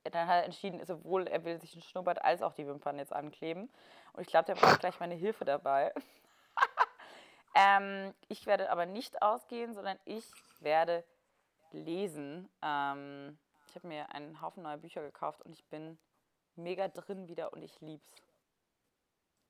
dann 0.04 0.28
hat 0.28 0.38
er 0.38 0.46
entschieden, 0.46 0.86
sowohl 0.86 1.28
er 1.28 1.44
will 1.44 1.60
sich 1.60 1.74
einen 1.74 1.82
Schnurrbart 1.82 2.24
als 2.24 2.42
auch 2.42 2.54
die 2.54 2.66
Wimpern 2.66 2.98
jetzt 2.98 3.12
ankleben. 3.12 3.70
Und 4.14 4.22
ich 4.22 4.28
glaube, 4.28 4.46
der 4.46 4.56
braucht 4.56 4.80
gleich 4.80 5.00
meine 5.02 5.16
Hilfe 5.16 5.44
dabei. 5.44 5.94
ähm, 7.56 8.14
ich 8.28 8.46
werde 8.46 8.70
aber 8.70 8.86
nicht 8.86 9.22
ausgehen, 9.22 9.74
sondern 9.74 9.98
ich 10.06 10.26
werde 10.60 11.04
lesen. 11.72 12.50
Ähm, 12.62 13.38
ich 13.68 13.76
habe 13.76 13.88
mir 13.88 14.10
einen 14.14 14.42
Haufen 14.42 14.64
neuer 14.64 14.78
Bücher 14.78 15.02
gekauft 15.02 15.42
und 15.44 15.54
ich 15.54 15.66
bin 15.66 15.98
mega 16.56 16.88
drin 16.88 17.28
wieder 17.28 17.54
und 17.54 17.62
ich 17.62 17.80
lieb's. 17.82 18.12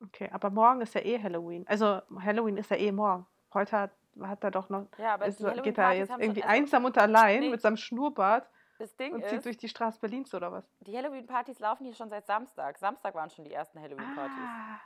Okay, 0.03 0.29
aber 0.31 0.49
morgen 0.49 0.81
ist 0.81 0.93
ja 0.93 1.01
eh 1.01 1.21
Halloween. 1.21 1.65
Also 1.67 2.01
Halloween 2.19 2.57
ist 2.57 2.69
ja 2.69 2.77
eh 2.77 2.91
morgen. 2.91 3.25
Heute 3.53 3.77
hat, 3.77 3.91
hat 4.21 4.43
er 4.43 4.51
doch 4.51 4.69
noch. 4.69 4.87
Ja, 4.97 5.15
aber 5.15 5.25
ist, 5.25 5.39
geht 5.39 5.77
er 5.77 5.93
jetzt 5.93 6.09
irgendwie 6.09 6.41
schon, 6.41 6.49
also, 6.49 6.61
einsam 6.61 6.85
und 6.85 6.97
allein 6.97 7.39
nee, 7.39 7.49
mit 7.49 7.61
seinem 7.61 7.77
Schnurrbart 7.77 8.47
und 8.79 9.25
zieht 9.25 9.43
durch 9.43 9.57
die 9.57 9.69
Straße 9.69 9.99
Berlins 9.99 10.33
oder 10.33 10.51
was? 10.51 10.69
Die 10.81 10.95
Halloween-Partys 10.95 11.59
laufen 11.59 11.85
hier 11.85 11.95
schon 11.95 12.09
seit 12.09 12.27
Samstag. 12.27 12.77
Samstag 12.77 13.15
waren 13.15 13.29
schon 13.29 13.45
die 13.45 13.53
ersten 13.53 13.79
Halloween-Partys. 13.81 14.37
Ah, 14.37 14.79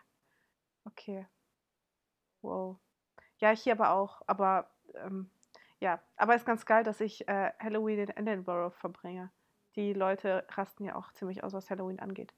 okay. 0.86 1.28
Wow. 2.42 2.80
Ja, 3.42 3.50
hier 3.50 3.74
aber 3.74 3.92
auch. 3.92 4.22
Aber 4.28 4.70
ähm, 4.96 5.30
ja, 5.80 6.00
aber 6.16 6.36
ist 6.36 6.46
ganz 6.46 6.66
geil, 6.66 6.84
dass 6.84 7.02
ich 7.02 7.28
äh, 7.28 7.52
Halloween 7.60 8.00
in 8.00 8.10
Edinburgh 8.10 8.72
verbringe. 8.72 9.30
Die 9.76 9.94
Leute 9.94 10.46
rasten 10.50 10.86
ja 10.86 10.96
auch 10.96 11.12
ziemlich 11.14 11.44
aus, 11.44 11.54
was 11.54 11.70
Halloween 11.70 12.00
angeht. 12.00 12.34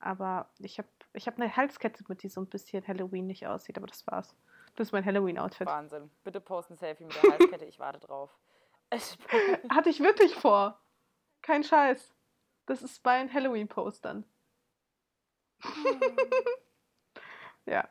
Aber 0.00 0.48
ich 0.58 0.78
habe 0.78 0.88
ich 1.12 1.26
hab 1.26 1.38
eine 1.38 1.56
Halskette 1.56 2.04
mit, 2.08 2.22
die 2.22 2.28
so 2.28 2.40
ein 2.40 2.46
bisschen 2.46 2.86
Halloween 2.86 3.26
nicht 3.26 3.46
aussieht, 3.46 3.76
aber 3.76 3.86
das 3.86 4.06
war's. 4.06 4.34
Das 4.76 4.88
ist 4.88 4.92
mein 4.92 5.04
Halloween-Outfit. 5.04 5.66
Wahnsinn. 5.66 6.10
Bitte 6.22 6.40
posten 6.40 6.74
ein 6.74 6.78
Selfie 6.78 7.04
mit 7.04 7.22
der 7.22 7.32
Halskette, 7.32 7.64
ich 7.64 7.78
warte 7.78 7.98
drauf. 7.98 8.36
Hatte 9.70 9.90
ich 9.90 10.00
wirklich 10.00 10.34
vor. 10.34 10.78
Kein 11.42 11.64
Scheiß. 11.64 12.14
Das 12.66 12.82
ist 12.82 13.02
bei 13.02 13.18
den 13.18 13.32
Halloween-Postern. 13.32 14.24
Ja. 17.68 17.88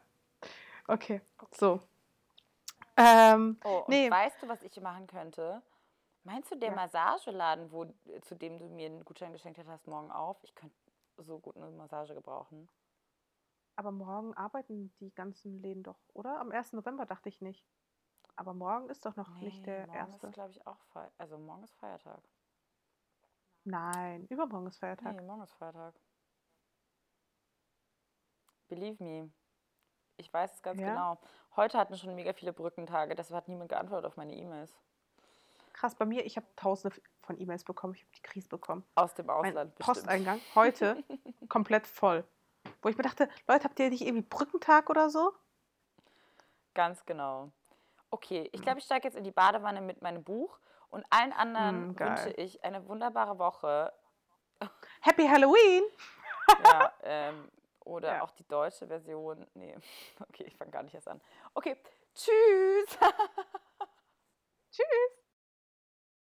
Okay, 0.88 1.20
so. 1.52 1.82
Ähm, 2.98 3.60
oh, 3.64 3.80
und 3.80 3.90
nee. 3.90 4.10
weißt 4.10 4.42
du, 4.42 4.48
was 4.48 4.64
ich 4.64 4.80
machen 4.80 5.08
könnte? 5.08 5.62
Meinst 6.24 6.52
du, 6.52 6.56
der 6.56 6.70
ja. 6.70 6.76
Massageladen, 6.76 7.72
wo, 7.72 7.86
zu 8.22 8.36
dem 8.36 8.58
du 8.58 8.66
mir 8.66 8.88
einen 8.88 9.06
Gutschein 9.06 9.34
geschenkt 9.34 9.60
hast, 9.68 9.88
morgen 9.88 10.12
auf? 10.12 10.44
Ich 10.44 10.56
könnte 10.56 10.76
so 11.18 11.40
gut 11.40 11.56
eine 11.56 11.70
Massage 11.72 12.14
gebrauchen. 12.14 12.68
Aber 13.76 13.92
morgen 13.92 14.34
arbeiten 14.36 14.94
die 15.00 15.14
ganzen 15.14 15.60
Läden 15.62 15.84
doch, 15.84 16.00
oder? 16.14 16.40
Am 16.40 16.52
1. 16.52 16.74
November 16.74 17.06
dachte 17.06 17.30
ich 17.30 17.42
nicht. 17.42 17.66
Aber 18.38 18.54
morgen 18.54 18.90
ist 18.90 19.06
doch 19.06 19.16
noch 19.16 19.30
nee, 19.36 19.46
nicht 19.46 19.66
der 19.66 19.86
morgen 19.88 19.94
erste. 19.94 20.12
Morgen 20.14 20.28
ist, 20.28 20.34
glaube 20.34 20.52
ich, 20.52 20.68
auch 20.68 20.84
Feiertag. 20.86 21.14
Also 21.18 21.38
morgen 21.38 21.64
ist 21.64 21.76
Feiertag. 21.76 22.22
Nein, 23.64 24.26
übermorgen 24.28 24.68
ist 24.68 24.78
Feiertag. 24.78 25.16
Nee, 25.16 25.22
morgen 25.22 25.44
ist 25.44 25.54
Feiertag. 25.54 25.96
Believe 28.68 29.04
me. 29.04 29.32
Ich 30.18 30.32
weiß 30.32 30.54
es 30.54 30.62
ganz 30.62 30.80
ja? 30.80 30.90
genau. 30.90 31.20
Heute 31.56 31.78
hatten 31.78 31.98
schon 31.98 32.16
mega 32.16 32.34
viele 32.34 32.52
Brückentage, 32.52 33.16
deshalb 33.16 33.38
hat 33.38 33.48
niemand 33.48 33.70
geantwortet 33.70 34.06
auf 34.06 34.18
meine 34.18 34.34
E-Mails. 34.34 34.74
Krass, 35.72 35.96
bei 35.96 36.06
mir, 36.06 36.26
ich 36.26 36.38
habe 36.38 36.48
tausende 36.56 36.96
von 37.22 37.40
E-Mails 37.40 37.64
bekommen. 37.64 37.94
Ich 37.96 38.02
habe 38.02 38.12
die 38.18 38.22
Krise 38.22 38.48
bekommen. 38.48 38.86
Aus 38.96 39.14
dem 39.14 39.30
Ausland. 39.30 39.56
Mein 39.56 39.86
Posteingang 39.86 40.42
heute 40.54 41.04
komplett 41.50 41.88
voll. 41.88 42.24
Wo 42.82 42.90
ich 42.90 42.98
mir 42.98 43.04
dachte, 43.04 43.30
Leute, 43.48 43.66
habt 43.66 43.80
ihr 43.80 43.90
nicht 43.90 44.02
irgendwie 44.02 44.28
Brückentag 44.28 44.90
oder 44.90 45.10
so? 45.10 45.34
Ganz 46.74 47.06
genau. 47.06 47.52
Okay, 48.10 48.50
ich 48.52 48.62
glaube, 48.62 48.80
ich 48.80 48.86
steige 48.86 49.08
jetzt 49.08 49.18
in 49.18 49.24
die 49.24 49.32
Badewanne 49.32 49.82
mit 49.82 50.02
meinem 50.02 50.24
Buch 50.24 50.60
und 50.90 51.06
allen 51.10 51.34
anderen 51.34 51.90
mm, 51.90 52.00
wünsche 52.00 52.30
ich 52.32 52.64
eine 52.64 52.88
wunderbare 52.88 53.38
Woche. 53.38 53.92
Happy 55.02 55.28
Halloween! 55.28 55.84
ja, 56.64 56.94
ähm, 57.04 57.52
oder 57.86 58.16
ja. 58.16 58.24
auch 58.24 58.32
die 58.32 58.48
deutsche 58.48 58.88
Version. 58.88 59.48
Nee, 59.54 59.76
okay, 60.30 60.44
ich 60.48 60.58
fange 60.58 60.72
gar 60.72 60.84
nicht 60.84 60.94
erst 60.94 61.08
an. 61.08 61.22
Okay, 61.54 61.78
tschüss! 62.14 62.98
tschüss! 64.72 65.25